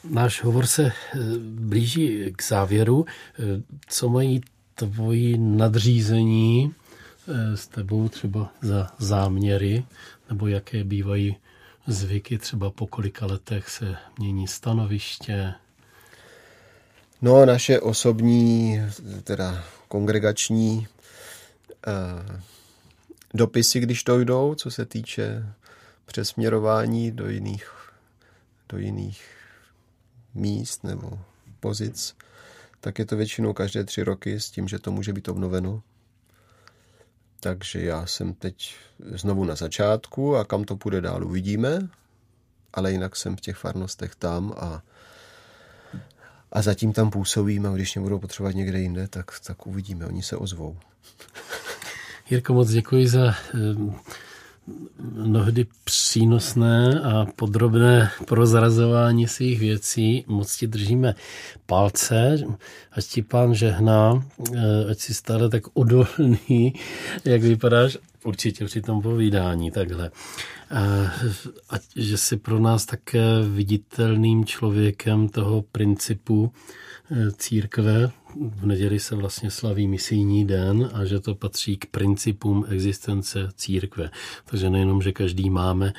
Náš 0.09 0.43
hovor 0.43 0.65
se 0.67 0.83
eh, 0.85 0.91
blíží 1.49 2.33
k 2.35 2.43
závěru. 2.43 3.05
Eh, 3.39 3.43
co 3.87 4.09
mají 4.09 4.41
tvoji 4.75 5.37
nadřízení 5.37 6.73
s 7.55 7.67
tebou 7.67 8.09
třeba 8.09 8.53
za 8.61 8.91
záměry, 8.99 9.85
nebo 10.29 10.47
jaké 10.47 10.83
bývají 10.83 11.37
zvyky, 11.87 12.37
třeba 12.37 12.69
po 12.69 12.87
kolika 12.87 13.25
letech 13.25 13.69
se 13.69 13.95
mění 14.19 14.47
stanoviště? 14.47 15.53
No, 17.21 17.45
naše 17.45 17.79
osobní, 17.79 18.81
teda 19.23 19.63
kongregační 19.87 20.87
eh, 21.87 22.41
dopisy, 23.33 23.79
když 23.79 24.03
dojdou, 24.03 24.55
co 24.55 24.71
se 24.71 24.85
týče 24.85 25.53
přesměrování 26.05 27.11
do 27.11 27.29
jiných, 27.29 27.71
do 28.69 28.77
jiných 28.77 29.25
míst 30.33 30.83
nebo 30.83 31.19
pozic, 31.59 32.15
tak 32.81 32.99
je 32.99 33.05
to 33.05 33.17
většinou 33.17 33.53
každé 33.53 33.83
tři 33.83 34.03
roky 34.03 34.39
s 34.39 34.49
tím, 34.49 34.67
že 34.67 34.79
to 34.79 34.91
může 34.91 35.13
být 35.13 35.27
obnoveno. 35.27 35.83
Takže 37.39 37.81
já 37.81 38.05
jsem 38.05 38.33
teď 38.33 38.75
znovu 38.99 39.45
na 39.45 39.55
začátku 39.55 40.35
a 40.35 40.45
kam 40.45 40.63
to 40.63 40.75
půjde 40.75 41.01
dál 41.01 41.23
uvidíme, 41.25 41.79
ale 42.73 42.91
jinak 42.91 43.15
jsem 43.15 43.35
v 43.35 43.41
těch 43.41 43.55
farnostech 43.55 44.15
tam 44.15 44.53
a, 44.57 44.81
a 46.51 46.61
zatím 46.61 46.93
tam 46.93 47.09
působím 47.09 47.65
a 47.65 47.69
když 47.69 47.95
mě 47.95 48.03
budou 48.03 48.19
potřebovat 48.19 48.55
někde 48.55 48.79
jinde, 48.79 49.07
tak, 49.07 49.39
tak 49.39 49.67
uvidíme, 49.67 50.05
oni 50.05 50.23
se 50.23 50.37
ozvou. 50.37 50.77
Jirko, 52.29 52.53
moc 52.53 52.69
děkuji 52.69 53.07
za 53.07 53.25
eh, 53.29 53.35
mnohdy 55.11 55.65
přínosné 55.83 57.01
a 57.01 57.25
podrobné 57.35 58.09
prozrazování 58.25 59.27
svých 59.27 59.59
věcí. 59.59 60.25
Moc 60.27 60.57
ti 60.57 60.67
držíme 60.67 61.15
palce, 61.65 62.37
ať 62.91 63.05
ti 63.05 63.21
pán 63.21 63.55
žehná, 63.55 64.25
eh, 64.55 64.91
ať 64.91 64.99
si 64.99 65.13
stále 65.13 65.49
tak 65.49 65.63
odolný, 65.73 66.73
jak 67.25 67.41
vypadáš 67.41 67.97
určitě 68.23 68.65
při 68.65 68.81
tom 68.81 69.01
povídání 69.01 69.71
takhle. 69.71 70.11
A 71.69 71.75
že 71.95 72.17
jsi 72.17 72.37
pro 72.37 72.59
nás 72.59 72.85
také 72.85 73.41
viditelným 73.41 74.45
člověkem 74.45 75.29
toho 75.29 75.61
principu 75.61 76.51
eh, 77.11 77.31
církve, 77.31 78.11
v 78.35 78.65
neděli 78.65 78.99
se 78.99 79.15
vlastně 79.15 79.51
slaví 79.51 79.87
misijní 79.87 80.45
den 80.45 80.89
a 80.93 81.05
že 81.05 81.19
to 81.19 81.35
patří 81.35 81.77
k 81.77 81.85
principům 81.85 82.65
existence 82.69 83.49
církve. 83.55 84.09
Takže 84.45 84.69
nejenom, 84.69 85.01
že 85.01 85.11
každý 85.11 85.49
máme 85.49 85.93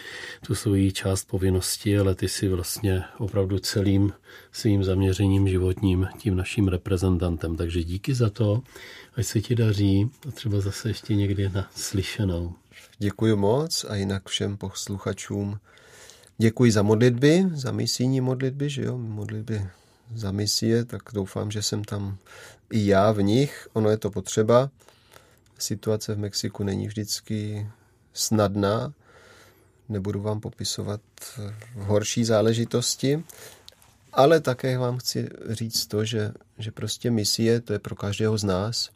tu 0.47 0.55
svoji 0.55 0.93
část 0.93 1.25
povinnosti, 1.25 1.99
ale 1.99 2.15
ty 2.15 2.29
si 2.29 2.49
vlastně 2.49 3.05
opravdu 3.19 3.59
celým 3.59 4.13
svým 4.53 4.85
zaměřením 4.85 5.49
životním 5.49 6.09
tím 6.19 6.37
naším 6.37 6.69
reprezentantem. 6.69 7.57
Takže 7.57 7.85
díky 7.85 8.15
za 8.15 8.31
to, 8.31 8.63
ať 9.17 9.27
se 9.27 9.41
ti 9.41 9.55
daří 9.55 10.11
a 10.29 10.31
třeba 10.31 10.61
zase 10.61 10.89
ještě 10.89 11.15
někdy 11.15 11.49
na 11.49 11.71
slyšenou. 11.75 12.55
Děkuji 12.99 13.37
moc 13.37 13.85
a 13.89 13.95
jinak 13.95 14.29
všem 14.29 14.57
posluchačům 14.57 15.59
děkuji 16.39 16.73
za 16.73 16.83
modlitby, 16.83 17.45
za 17.53 17.73
misijní 17.73 18.21
modlitby, 18.21 18.71
že 18.71 18.83
jo, 18.83 18.99
modlitby 18.99 19.63
za 20.15 20.33
misie, 20.33 20.85
tak 20.85 21.03
doufám, 21.13 21.51
že 21.51 21.63
jsem 21.63 21.85
tam 21.85 22.19
i 22.71 22.87
já 22.87 23.13
v 23.13 23.23
nich. 23.23 23.69
Ono 23.73 23.91
je 23.91 23.97
to 23.97 24.11
potřeba. 24.11 24.71
Situace 25.59 26.15
v 26.15 26.19
Mexiku 26.19 26.65
není 26.65 26.89
vždycky 26.89 27.69
snadná. 28.13 28.93
Nebudu 29.89 30.21
vám 30.23 30.41
popisovat 30.41 31.01
horší 31.75 32.25
záležitosti, 32.25 33.25
ale 34.13 34.41
také 34.41 34.79
vám 34.79 34.99
chci 34.99 35.29
říct 35.49 35.87
to, 35.87 36.05
že, 36.05 36.33
že 36.59 36.71
prostě 36.71 37.11
misie, 37.11 37.61
to 37.61 37.73
je 37.73 37.79
pro 37.79 37.97
každého 37.97 38.39
z 38.39 38.45
nás. 38.45 38.91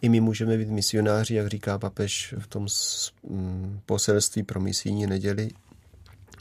I 0.00 0.08
my 0.08 0.20
můžeme 0.20 0.58
být 0.58 0.68
misionáři, 0.68 1.34
jak 1.34 1.48
říká 1.48 1.78
papež 1.78 2.34
v 2.38 2.46
tom 2.46 2.66
mm, 3.22 3.80
poselství 3.86 4.42
pro 4.42 4.60
misijní 4.60 5.06
neděli. 5.06 5.50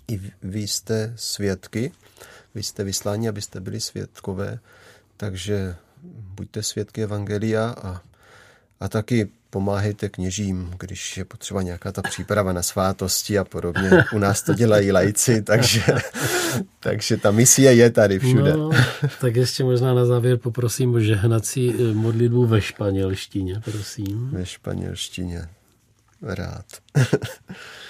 I 0.08 0.32
vy 0.42 0.68
jste 0.68 1.14
svědky 1.16 1.92
vy 2.56 2.64
jste 2.64 2.84
vysláni, 2.84 3.30
abyste 3.30 3.60
byli 3.60 3.80
svědkové, 3.80 4.60
takže 5.18 5.76
buďte 6.36 6.64
svědky 6.64 7.04
Evangelia 7.04 7.76
a, 7.84 8.02
a 8.80 8.90
taky 8.90 9.30
pomáhejte 9.50 10.10
kněžím, 10.10 10.74
když 10.80 11.18
je 11.18 11.26
potřeba 11.26 11.62
nějaká 11.62 11.92
ta 11.92 12.02
příprava 12.02 12.54
na 12.54 12.62
svátosti 12.62 13.38
a 13.38 13.44
podobně. 13.44 13.90
U 14.14 14.18
nás 14.18 14.42
to 14.42 14.54
dělají 14.54 14.92
lajci, 14.92 15.42
takže, 15.52 15.84
takže 16.80 17.18
ta 17.18 17.32
misie 17.32 17.74
je 17.74 17.90
tady 17.90 18.20
všude. 18.20 18.54
No, 18.54 18.72
tak 19.22 19.36
ještě 19.36 19.64
možná 19.64 19.94
na 19.94 20.06
závěr 20.06 20.38
poprosím 20.38 20.94
o 20.94 21.00
žehnací 21.00 21.74
eh, 21.74 21.94
modlitbu 21.94 22.46
ve 22.46 22.62
španělštině, 22.62 23.62
prosím. 23.66 24.30
Ve 24.32 24.46
španělštině. 24.46 25.48
Rád. 26.22 26.66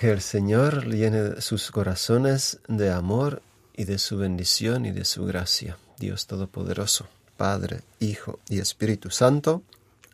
Que 0.00 0.12
el 0.12 0.22
Señor 0.22 0.86
llene 0.86 1.42
sus 1.42 1.70
corazones 1.70 2.58
de 2.68 2.90
amor 2.90 3.42
y 3.76 3.84
de 3.84 3.98
su 3.98 4.16
bendición 4.16 4.86
y 4.86 4.92
de 4.92 5.04
su 5.04 5.26
gracia. 5.26 5.76
Dios 5.98 6.26
Todopoderoso, 6.26 7.04
Padre, 7.36 7.80
Hijo 7.98 8.38
y 8.48 8.60
Espíritu 8.60 9.10
Santo. 9.10 9.60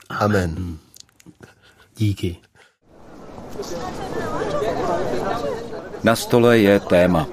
Amen. 0.08 0.80
Díky. 1.96 2.40
Na 6.02 6.16
stole 6.16 6.58
je 6.58 6.80
téma. 6.80 7.28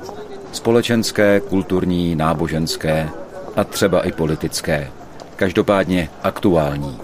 Společenské, 0.51 1.39
kulturní, 1.39 2.15
náboženské 2.15 3.09
a 3.55 3.63
třeba 3.63 4.01
i 4.01 4.11
politické. 4.11 4.91
Každopádně 5.35 6.09
aktuální. 6.23 6.99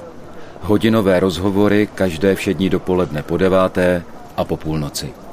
Hodinové 0.61 1.19
rozhovory 1.19 1.87
každé 1.95 2.35
všední 2.35 2.69
dopoledne 2.69 3.23
po 3.23 3.37
deváté 3.37 4.03
a 4.37 4.43
po 4.45 4.57
půlnoci. 4.57 5.28